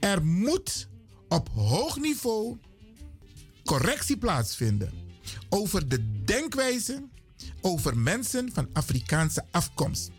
er 0.00 0.24
moet 0.24 0.88
op 1.28 1.48
hoog 1.54 1.98
niveau 1.98 2.56
correctie 3.64 4.16
plaatsvinden 4.16 4.92
over 5.48 5.88
de 5.88 6.22
denkwijze 6.24 7.02
over 7.60 7.98
mensen 7.98 8.50
van 8.52 8.68
Afrikaanse 8.72 9.44
afkomst. 9.50 10.10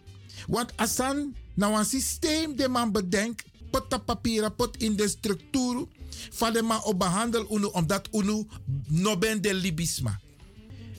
Want 0.47 0.77
Asan, 0.77 1.35
nou 1.53 1.77
een 1.77 1.85
systeem 1.85 2.55
dat 2.55 2.69
man 2.69 2.91
bedenkt, 2.91 3.43
pot 3.69 3.93
op 3.93 4.05
papier, 4.05 4.51
pot 4.51 4.77
in 4.77 4.95
de 4.95 5.07
structuur, 5.07 5.85
van 6.29 6.53
de 6.53 6.61
man 6.61 6.83
op 6.83 6.99
behandel 6.99 7.55
unu, 7.55 7.65
omdat 7.65 8.07
unu 8.11 8.47
no 8.87 9.17
ben 9.17 9.41
de 9.41 9.53
libisma. 9.53 10.19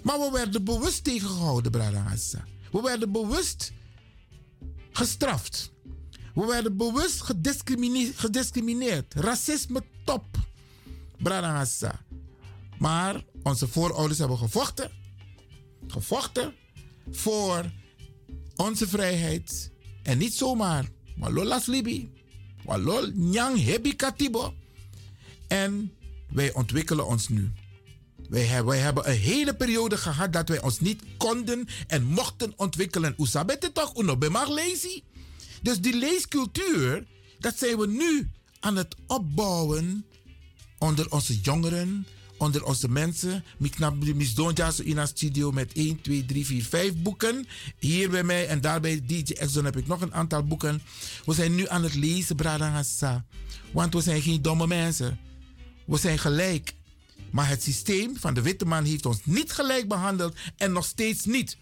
Maar 0.02 0.18
we 0.18 0.30
werden 0.32 0.64
bewust 0.64 1.04
tegengehouden, 1.04 1.70
Bradangasa. 1.70 2.44
We 2.72 2.80
werden 2.82 3.12
bewust 3.12 3.72
gestraft. 4.92 5.72
We 6.34 6.46
werden 6.46 6.76
bewust 6.76 7.20
gediscrimineerd. 7.20 8.18
gediscrimineerd. 8.18 9.14
Racisme 9.14 9.82
top, 10.04 10.24
Bradangasa. 11.18 12.00
Maar 12.78 13.24
onze 13.42 13.68
voorouders 13.68 14.18
hebben 14.18 14.38
gevochten. 14.38 14.90
Gevochten 15.86 16.54
voor 17.10 17.72
onze 18.56 18.88
vrijheid. 18.88 19.70
En 20.02 20.18
niet 20.18 20.34
zomaar. 20.34 20.88
Maar 21.16 21.32
lolas 21.32 21.66
libi. 21.66 22.17
Walol 22.68 23.10
nyang 23.14 23.56
hebi 23.56 23.96
katibo. 23.96 24.54
En 25.48 25.92
wij 26.28 26.52
ontwikkelen 26.52 27.06
ons 27.06 27.28
nu. 27.28 27.52
Wij 28.28 28.44
hebben, 28.44 28.72
wij 28.72 28.78
hebben 28.78 29.08
een 29.08 29.16
hele 29.16 29.54
periode 29.54 29.96
gehad 29.96 30.32
dat 30.32 30.48
wij 30.48 30.60
ons 30.60 30.80
niet 30.80 31.02
konden 31.16 31.68
en 31.86 32.04
mochten 32.04 32.52
ontwikkelen. 32.56 33.14
Oesabete 33.18 33.72
toch, 33.72 33.96
uno 33.96 34.18
lezen. 34.48 35.02
Dus 35.62 35.80
die 35.80 35.96
leescultuur, 35.96 37.06
dat 37.38 37.58
zijn 37.58 37.78
we 37.78 37.86
nu 37.86 38.30
aan 38.60 38.76
het 38.76 38.94
opbouwen 39.06 40.06
onder 40.78 41.10
onze 41.10 41.40
jongeren, 41.40 42.06
onder 42.38 42.64
onze 42.64 42.88
mensen. 42.88 43.44
Ik 43.58 43.70
knap 43.70 44.04
in 44.04 44.96
een 44.96 45.08
studio 45.08 45.50
met 45.50 45.72
1, 45.72 46.00
2, 46.00 46.24
3, 46.26 46.46
4, 46.46 46.64
5 46.64 46.94
boeken. 46.96 47.46
Hier 47.78 48.10
bij 48.10 48.22
mij 48.22 48.46
en 48.46 48.60
daar 48.60 48.80
bij 48.80 49.02
DJ 49.06 49.32
Exxon 49.32 49.64
heb 49.64 49.76
ik 49.76 49.86
nog 49.86 50.00
een 50.00 50.14
aantal 50.14 50.44
boeken. 50.44 50.82
We 51.24 51.34
zijn 51.34 51.54
nu 51.54 51.68
aan 51.68 51.82
het 51.82 51.94
lezen, 51.94 52.36
Bradangasa. 52.36 53.24
Want 53.72 53.94
we 53.94 54.00
zijn 54.00 54.22
geen 54.22 54.42
domme 54.42 54.66
mensen. 54.66 55.18
We 55.86 55.96
zijn 55.96 56.18
gelijk. 56.18 56.74
Maar 57.30 57.48
het 57.48 57.62
systeem 57.62 58.16
van 58.16 58.34
de 58.34 58.42
witte 58.42 58.64
man 58.64 58.84
heeft 58.84 59.06
ons 59.06 59.20
niet 59.24 59.52
gelijk 59.52 59.88
behandeld 59.88 60.36
en 60.56 60.72
nog 60.72 60.84
steeds 60.84 61.24
niet. 61.24 61.56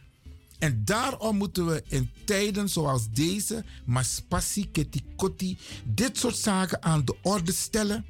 En 0.59 0.83
daarom 0.85 1.37
moeten 1.37 1.67
we 1.67 1.83
in 1.89 2.11
tijden 2.25 2.69
zoals 2.69 3.11
deze, 3.11 3.65
maspassi, 3.85 4.71
ketikoti, 4.71 5.59
dit 5.85 6.19
soort 6.19 6.37
zaken 6.37 6.83
aan 6.83 7.05
de 7.05 7.17
orde 7.23 7.53
stellen 7.53 8.05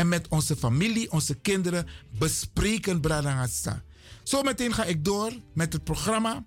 en 0.00 0.08
met 0.08 0.28
onze 0.28 0.56
familie, 0.56 1.12
onze 1.12 1.34
kinderen 1.34 1.86
bespreken 2.18 3.00
Bradangasa. 3.00 3.82
Zometeen 4.22 4.72
ga 4.72 4.84
ik 4.84 5.04
door 5.04 5.32
met 5.54 5.72
het 5.72 5.84
programma 5.84 6.44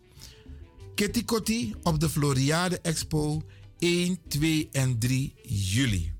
Kitty 0.95 1.25
Kotti 1.25 1.75
op 1.83 1.99
de 1.99 2.09
Floriade 2.09 2.79
Expo 2.81 3.41
1, 3.79 4.19
2 4.27 4.69
en 4.71 4.99
3 4.99 5.33
juli. 5.43 6.13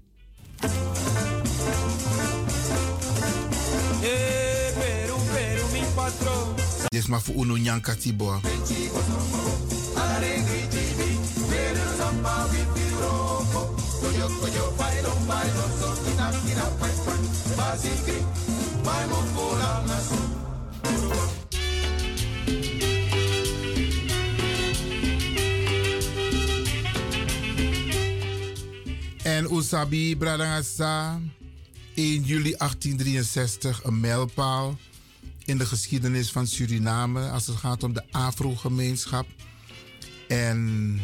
Dit 6.88 7.02
is 7.02 7.08
maar 7.08 7.22
voor 7.22 7.36
Uno 7.44 7.56
Nyanka 7.56 7.96
En 29.24 29.54
Usabi 29.54 30.18
Bradangasa, 30.18 31.22
1 31.96 32.24
juli 32.24 32.56
1863, 32.58 33.84
een 33.84 34.00
mijlpaal 34.00 34.78
in 35.46 35.58
de 35.58 35.66
geschiedenis 35.66 36.32
van 36.32 36.48
Suriname 36.48 37.30
als 37.30 37.48
het 37.48 37.56
gaat 37.56 37.84
om 37.84 37.94
de 37.94 38.04
Afro-gemeenschap. 38.12 39.28
En 40.28 41.00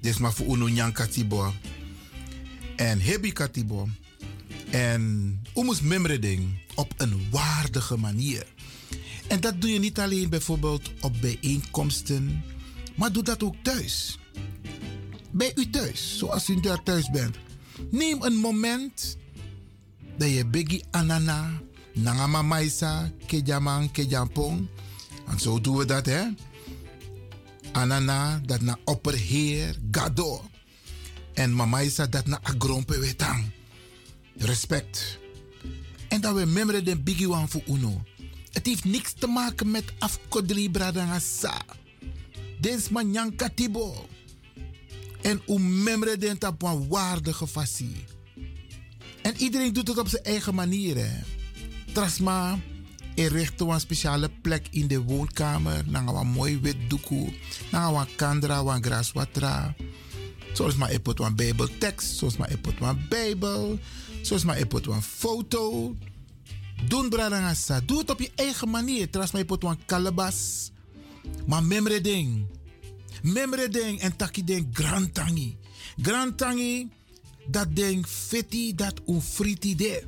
dit 0.00 0.12
is 0.12 0.18
maar 0.18 0.32
voor 0.32 0.46
Uno 0.46 0.66
Nyankatibo. 0.66 1.52
En 2.76 3.00
Hebi 3.00 3.32
Katibo. 3.32 3.88
En 4.70 5.42
Umus 5.54 5.80
Mimreding 5.80 6.58
op 6.74 6.92
een 6.96 7.26
waardige 7.30 7.96
manier. 7.96 8.46
En 9.26 9.40
dat 9.40 9.60
doe 9.60 9.70
je 9.70 9.78
niet 9.78 9.98
alleen 9.98 10.28
bijvoorbeeld 10.28 10.90
op 11.00 11.12
bijeenkomsten, 11.20 12.44
maar 12.94 13.12
doe 13.12 13.22
dat 13.22 13.42
ook 13.42 13.54
thuis. 13.62 14.18
Bij 15.30 15.52
u 15.54 15.70
thuis, 15.70 16.18
zoals 16.18 16.48
u 16.48 16.60
daar 16.60 16.82
thuis 16.82 17.10
bent. 17.10 17.36
Neem 17.90 18.22
een 18.22 18.36
moment 18.36 19.16
dat 20.16 20.30
je 20.30 20.46
Biggie 20.46 20.84
Anana 20.90 21.60
Nangama 21.96 22.42
maisa, 22.42 23.10
kejaman, 23.26 23.90
kejampong. 23.90 24.68
En 25.26 25.38
zo 25.40 25.60
doen 25.60 25.76
we 25.76 25.84
dat, 25.84 26.06
hè. 26.06 26.22
Anana, 27.72 28.40
dat 28.44 28.60
na 28.60 28.78
opperheer, 28.84 29.76
gado. 29.90 30.44
En 31.34 31.54
mama 31.54 31.82
isa 31.82 32.06
dat 32.06 32.26
na 32.26 32.40
agrompe 32.42 32.98
wetang. 32.98 33.44
Respect. 34.38 35.18
En 36.08 36.20
dat 36.20 36.34
we 36.34 36.44
membre 36.44 36.82
den 36.82 37.02
biggie 37.02 37.26
voor 37.26 37.62
uno. 37.68 38.02
Het 38.52 38.66
heeft 38.66 38.84
niks 38.84 39.12
te 39.12 39.26
maken 39.26 39.70
met 39.70 39.84
afkodri 39.98 40.70
bradangasa. 40.70 41.62
Dens 42.60 42.88
man 42.88 43.36
katibo. 43.36 44.08
En 45.22 45.40
hoe 45.46 45.58
membre 45.58 46.16
den 46.16 46.38
tap 46.38 46.62
een 46.62 46.88
waardige 46.88 47.46
fasie. 47.46 48.04
En 49.22 49.36
iedereen 49.36 49.72
doet 49.72 49.88
het 49.88 49.98
op 49.98 50.08
zijn 50.08 50.22
eigen 50.22 50.54
manier. 50.54 50.96
Hè. 50.96 51.18
Trasma 51.92 52.58
inrichten 53.14 53.66
we 53.66 53.72
een 53.72 53.80
speciale 53.80 54.30
plek 54.42 54.66
in 54.70 54.86
de 54.86 55.02
woonkamer. 55.02 55.92
Dan 55.92 56.16
een 56.16 56.26
mooi 56.26 56.60
wit 56.60 56.76
doekoe. 56.88 57.32
Dan 57.70 57.96
een 57.96 58.14
kandra, 58.16 58.58
een 58.58 58.84
graswatra. 58.84 59.74
Zoals 60.52 60.76
maar 60.76 60.90
een 61.04 61.36
bijbeltekst. 61.36 62.16
Zoals 62.16 62.36
maar 62.36 62.50
een 62.80 63.06
bijbel. 63.08 63.78
Zoals 64.26 64.44
maar 64.44 64.66
put 64.66 64.86
een 64.86 65.02
foto. 65.02 65.94
Doen 66.88 67.08
bradangasa. 67.08 67.80
Doe 67.80 67.98
het 67.98 68.10
op 68.10 68.20
je 68.20 68.30
eigen 68.34 68.70
manier. 68.70 69.10
Tras 69.10 69.30
maar 69.30 69.44
put 69.44 69.62
een 69.64 69.84
kalabas. 69.84 70.70
Maar 71.46 71.64
memre 71.64 72.00
ding. 72.00 72.46
Memre 73.22 73.68
ding 73.68 74.00
en 74.00 74.16
taki 74.16 74.44
ding 74.44 74.66
grand 74.72 75.14
tangi. 75.14 75.56
Grand 76.02 76.38
tangi. 76.38 76.90
Dat 77.46 77.76
ding 77.76 78.06
feti 78.06 78.74
dat 78.74 79.00
un 79.06 79.22
friti 79.22 79.76
de. 79.76 80.04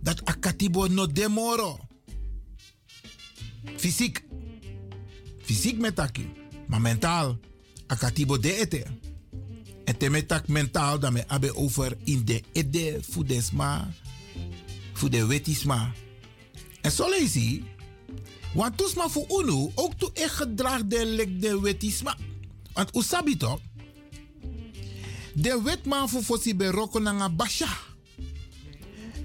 Dat 0.00 0.24
akatibo 0.24 0.86
no 0.86 1.06
demoro. 1.06 1.78
Fysiek. 3.76 4.24
Fysiek 5.42 5.78
met 5.78 5.94
taki. 5.94 6.32
Maar 6.66 6.80
mentaal. 6.80 7.38
Akatibo 7.86 8.38
de 8.38 8.54
ete. 8.54 8.86
En 9.86 9.96
te 9.96 10.08
metak 10.10 10.48
mentaal 10.48 10.98
dat 10.98 11.12
me 11.12 11.28
abe 11.28 11.56
over 11.56 11.96
in 12.04 12.24
de 12.24 12.42
ede. 12.52 12.98
Voor 14.92 15.10
de 15.10 15.26
wetisma. 15.26 15.92
En 16.80 16.90
zo 16.90 17.08
lees 17.08 17.34
je. 17.34 17.62
Want 18.54 18.76
toesma 18.76 19.08
voor 19.08 19.26
unu 19.42 19.70
ook 19.74 19.94
toe 19.94 20.10
echt 20.12 20.34
gedrag 20.34 20.84
de 20.84 21.06
lek 21.06 21.40
de 21.40 21.60
wetisma. 21.60 22.16
Want 22.72 22.96
usabi 22.96 23.36
toch? 23.36 23.60
De 25.34 25.62
wetman 25.62 26.08
voor 26.08 26.22
fossi 26.22 26.56
beroko 26.56 26.98
na 26.98 27.30
basha. 27.30 27.76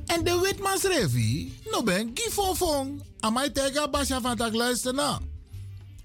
En 0.06 0.24
de 0.24 0.40
wetman 0.40 0.78
schreef 0.78 1.14
no 1.72 1.84
ben 1.84 2.12
gifofong. 2.14 3.04
Amai 3.20 3.52
tega 3.52 3.90
basha 3.90 4.22
van 4.22 4.36
tak 4.36 4.54
luister 4.54 4.94
na. 4.94 5.20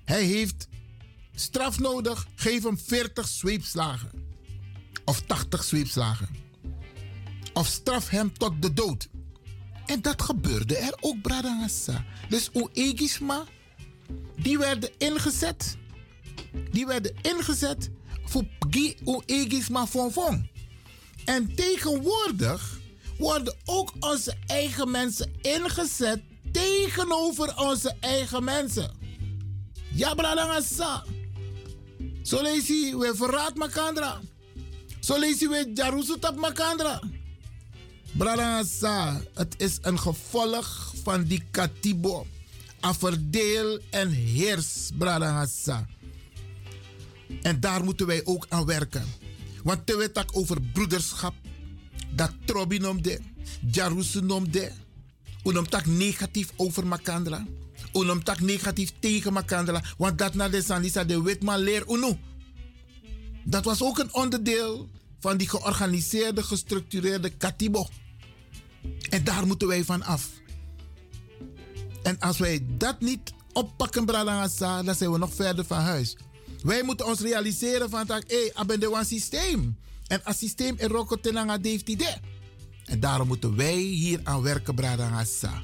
Hij 0.05 0.25
heeft 0.25 0.69
straf 1.35 1.79
nodig. 1.79 2.27
Geef 2.35 2.63
hem 2.63 2.79
40 2.79 3.29
zweepslagen. 3.29 4.26
Of 5.07 5.21
80 5.21 5.65
zweepslagen. 5.65 6.29
Of 7.53 7.67
straf 7.67 8.09
hem 8.09 8.39
tot 8.39 8.63
de 8.63 8.73
dood. 8.73 9.09
En 9.87 10.03
dat 10.03 10.23
gebeurde 10.23 10.77
er 10.77 10.97
ook, 11.01 11.23
Bradangasa. 11.23 12.05
Dus 12.29 12.51
Oegisma, 12.55 13.45
die 14.37 14.59
werden 14.59 14.91
ingezet. 14.99 15.77
Die 16.71 16.87
werden 16.87 17.15
ingezet 17.23 17.91
voor 18.25 18.45
Gi 18.71 18.97
Oegisma 19.05 19.87
Fonfon. 19.87 20.49
En 21.25 21.55
tegenwoordig 21.55 22.81
worden 23.19 23.57
ook 23.65 23.93
onze 24.01 24.35
eigen 24.47 24.91
mensen 24.91 25.33
ingezet 25.43 26.23
tegenover 26.53 27.59
onze 27.59 27.97
eigen 28.01 28.45
mensen. 28.45 28.91
Ja, 29.93 30.15
Bradangasa. 30.15 31.05
Zo 32.23 32.43
lees 32.43 32.69
we 32.69 33.13
verraad 33.15 33.55
makandra. 33.55 34.21
Zo 35.07 35.15
je, 35.15 35.49
we 35.49 35.71
jarusutap 35.75 36.37
makandra. 36.37 37.01
Bradangasa, 38.13 39.21
het 39.35 39.55
is 39.59 39.79
een 39.83 39.99
gevolg 39.99 40.93
van 41.03 41.25
die 41.25 41.43
katibo. 41.51 42.27
A 42.85 42.95
verdeel 42.95 43.79
en 43.91 44.11
heers, 44.11 44.91
Bradangasa. 44.99 45.87
En 47.43 47.61
daar 47.61 47.85
moeten 47.85 48.07
wij 48.07 48.25
ook 48.25 48.47
aan 48.49 48.65
werken. 48.65 49.05
Want 49.63 49.87
te 49.87 49.97
weten 49.97 50.27
over 50.33 50.61
broederschap, 50.73 51.35
dat 52.11 52.33
trobi 52.45 52.79
nomde, 52.79 53.21
jarusu 53.71 54.21
nomde, 54.21 54.73
unomtak 55.45 55.87
negatief 55.87 56.53
over 56.57 56.87
makandra, 56.87 57.47
unomtak 57.93 58.41
negatief 58.41 58.93
tegen 58.99 59.33
makandra, 59.33 59.83
want 59.99 60.19
dat 60.19 60.35
na 60.35 60.49
de 60.49 60.63
sanisa 60.63 61.05
de 61.05 61.23
wetman 61.23 61.59
leer 61.59 61.85
unu. 61.89 62.19
Dat 63.45 63.65
was 63.65 63.83
ook 63.83 63.99
een 63.99 64.15
onderdeel 64.15 64.89
van 65.21 65.37
die 65.37 65.49
georganiseerde, 65.49 66.43
gestructureerde 66.43 67.31
katibo. 67.31 67.89
En 69.11 69.25
daar 69.25 69.47
moeten 69.47 69.69
wij 69.69 69.85
van 69.85 70.03
af. 70.03 70.29
En 72.03 72.19
als 72.19 72.39
wij 72.39 72.67
dat 72.69 73.01
niet 73.01 73.33
oppakken, 73.53 74.05
Bralangasa, 74.05 74.83
dan 74.83 74.95
zijn 74.95 75.13
we 75.13 75.19
nog 75.19 75.35
verder 75.35 75.65
van 75.65 75.81
huis. 75.81 76.17
Wij 76.63 76.83
moeten 76.83 77.07
ons 77.07 77.21
realiseren 77.21 77.91
van 77.91 78.07
dat, 78.07 78.25
hé, 78.27 78.51
hey, 78.93 79.05
systeem. 79.05 79.77
En 80.07 80.25
als 80.25 80.39
systeem 80.39 80.75
in 80.79 80.89
Roko 80.89 81.21
Tenanga 81.21 81.59
heeft. 81.63 81.97
En 82.85 83.01
daarom 83.01 83.27
moeten 83.27 83.57
wij 83.57 83.77
hier 83.77 84.21
aan 84.25 84.43
werken, 84.43 84.75
Bralangasa. 84.75 85.63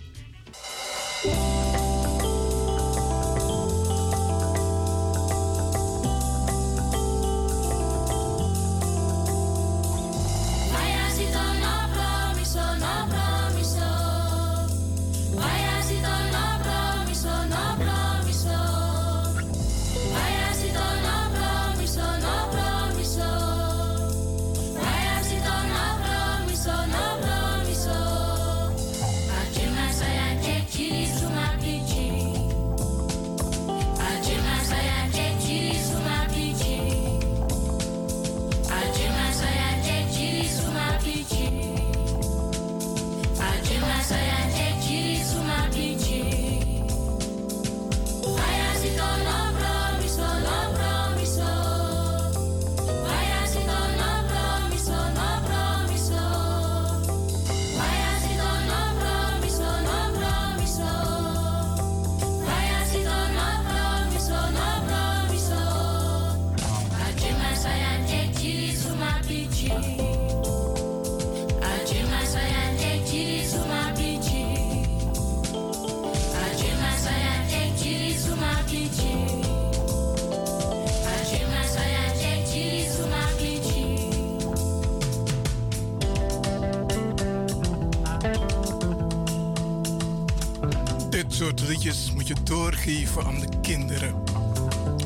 Dit 91.22 91.34
soort 91.34 91.68
liedjes 91.68 92.12
moet 92.12 92.26
je 92.26 92.34
doorgeven 92.42 93.24
aan 93.24 93.40
de 93.40 93.48
kinderen. 93.60 94.14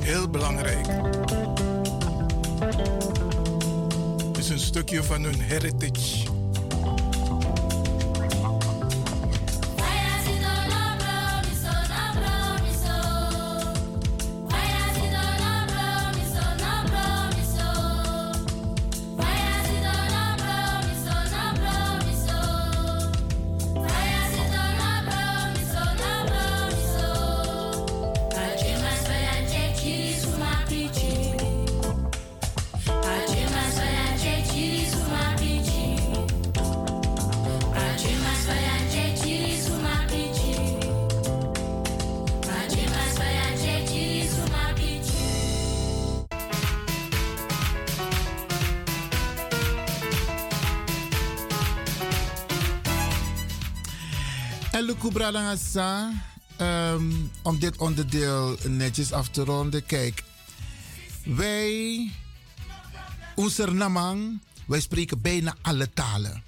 Heel 0.01 0.29
belangrijk. 0.29 0.87
Het 4.27 4.39
is 4.39 4.49
een 4.49 4.59
stukje 4.59 5.03
van 5.03 5.23
hun 5.23 5.41
heritage. 5.41 6.36
Um, 56.61 57.31
om 57.43 57.59
dit 57.59 57.77
onderdeel 57.77 58.57
netjes 58.69 59.13
af 59.13 59.29
te 59.29 59.45
ronden. 59.45 59.87
Kijk, 59.87 60.23
wij, 61.25 62.11
onze 63.35 63.73
Namang, 63.73 64.41
wij 64.67 64.81
spreken 64.81 65.21
bijna 65.21 65.57
alle 65.63 65.93
talen. 65.93 66.43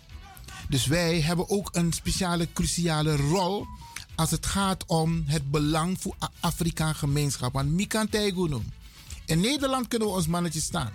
Dus 0.69 0.87
wij 0.87 1.21
hebben 1.21 1.49
ook 1.49 1.69
een 1.73 1.93
speciale, 1.93 2.49
cruciale 2.53 3.17
rol 3.17 3.67
als 4.15 4.31
het 4.31 4.47
gaat 4.47 4.85
om 4.87 5.25
het 5.27 5.51
belang 5.51 6.01
voor 6.01 6.15
de 6.19 6.29
Afrikaanse 6.41 6.99
gemeenschap. 6.99 7.53
Want 7.53 7.71
Mikan 7.71 8.09
In 9.27 9.41
Nederland 9.41 9.89
kunnen 9.89 10.09
we 10.09 10.15
ons 10.15 10.27
mannetje 10.27 10.61
staan. 10.61 10.93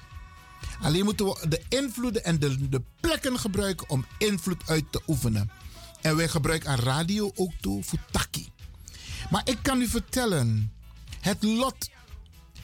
Alleen 0.82 1.04
moeten 1.04 1.26
we 1.26 1.48
de 1.48 1.62
invloeden 1.70 2.24
en 2.24 2.40
de, 2.40 2.70
de 2.70 2.82
plekken 3.00 3.40
gebruiken 3.40 3.90
om 3.90 4.06
invloed 4.18 4.62
uit 4.66 4.92
te 4.92 5.02
oefenen. 5.08 5.52
En 6.04 6.16
wij 6.16 6.28
gebruiken 6.28 6.70
aan 6.70 6.80
radio 6.80 7.32
ook 7.36 7.52
toe 7.62 7.84
voor 7.84 8.00
taki. 8.12 8.52
Maar 9.30 9.42
ik 9.46 9.58
kan 9.62 9.82
u 9.82 9.88
vertellen, 9.88 10.74
het 11.20 11.44
lot 11.44 11.90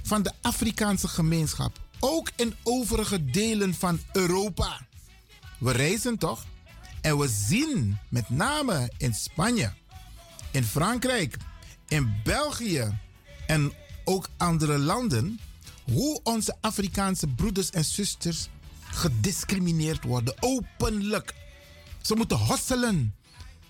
van 0.03 0.23
de 0.23 0.31
Afrikaanse 0.41 1.07
gemeenschap, 1.07 1.79
ook 1.99 2.31
in 2.35 2.55
overige 2.63 3.25
delen 3.25 3.73
van 3.73 3.99
Europa. 4.13 4.87
We 5.57 5.71
reizen 5.71 6.17
toch? 6.17 6.45
En 7.01 7.17
we 7.17 7.27
zien 7.27 7.97
met 8.09 8.29
name 8.29 8.91
in 8.97 9.13
Spanje, 9.13 9.73
in 10.51 10.63
Frankrijk, 10.63 11.37
in 11.87 12.15
België 12.23 12.99
en 13.47 13.73
ook 14.03 14.29
andere 14.37 14.77
landen 14.77 15.39
hoe 15.83 16.19
onze 16.23 16.55
Afrikaanse 16.61 17.27
broeders 17.27 17.69
en 17.69 17.85
zusters 17.85 18.49
gediscrimineerd 18.79 20.03
worden, 20.03 20.35
openlijk. 20.39 21.33
Ze 22.01 22.15
moeten 22.15 22.37
hosselen. 22.37 23.13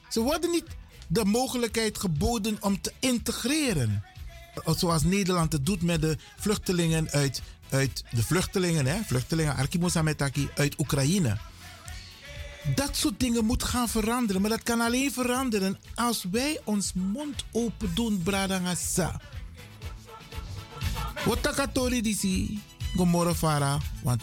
Ze 0.10 0.20
worden 0.20 0.52
niet 0.52 0.66
de 1.08 1.26
mogelijkheid 1.26 1.98
geboden 1.98 2.58
om 2.60 2.82
te 2.82 2.94
integreren. 3.00 4.04
Zoals 4.66 5.04
Nederland 5.04 5.52
het 5.52 5.66
doet 5.66 5.82
met 5.82 6.02
de 6.02 6.18
vluchtelingen 6.38 7.10
uit, 7.10 7.42
uit 7.70 8.04
de 8.12 8.24
vluchtelingen, 8.24 8.86
hè, 8.86 9.00
vluchtelingen 9.06 9.56
uit 10.56 10.80
Oekraïne. 10.80 11.38
Dat 12.76 12.96
soort 12.96 13.20
dingen 13.20 13.46
moet 13.46 13.64
gaan 13.64 13.90
veranderen. 13.90 14.42
Maar 14.42 14.50
dat 14.50 14.64
kan 14.64 14.82
alleen 14.82 15.12
veranderen 15.12 15.78
als 15.96 16.26
wij 16.32 16.60
ons 16.64 16.94
mond 16.94 17.46
open 17.52 17.92
doen, 17.96 18.24
Bradangasa. 18.24 19.22
Wat 21.26 21.44
takatori 21.44 22.02
disi, 22.02 22.62
gomoro 22.96 23.34
fara, 23.34 23.78
want. 24.04 24.22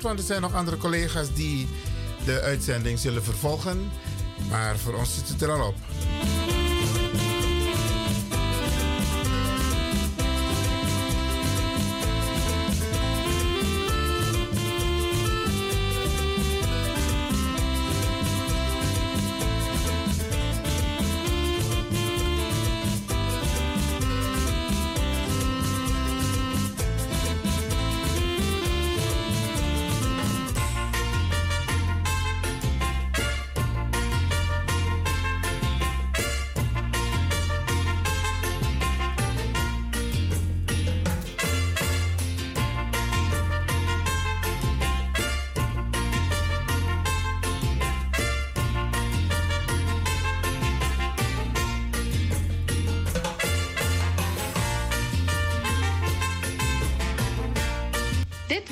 Want 0.00 0.18
er 0.18 0.24
zijn 0.24 0.40
nog 0.40 0.54
andere 0.54 0.76
collega's 0.76 1.34
die 1.34 1.68
de 2.24 2.40
uitzending 2.40 2.98
zullen 2.98 3.24
vervolgen. 3.24 3.90
Maar 4.50 4.78
voor 4.78 4.94
ons 4.94 5.14
zit 5.14 5.28
het 5.28 5.42
er 5.42 5.50
al 5.50 5.66
op. 5.66 5.74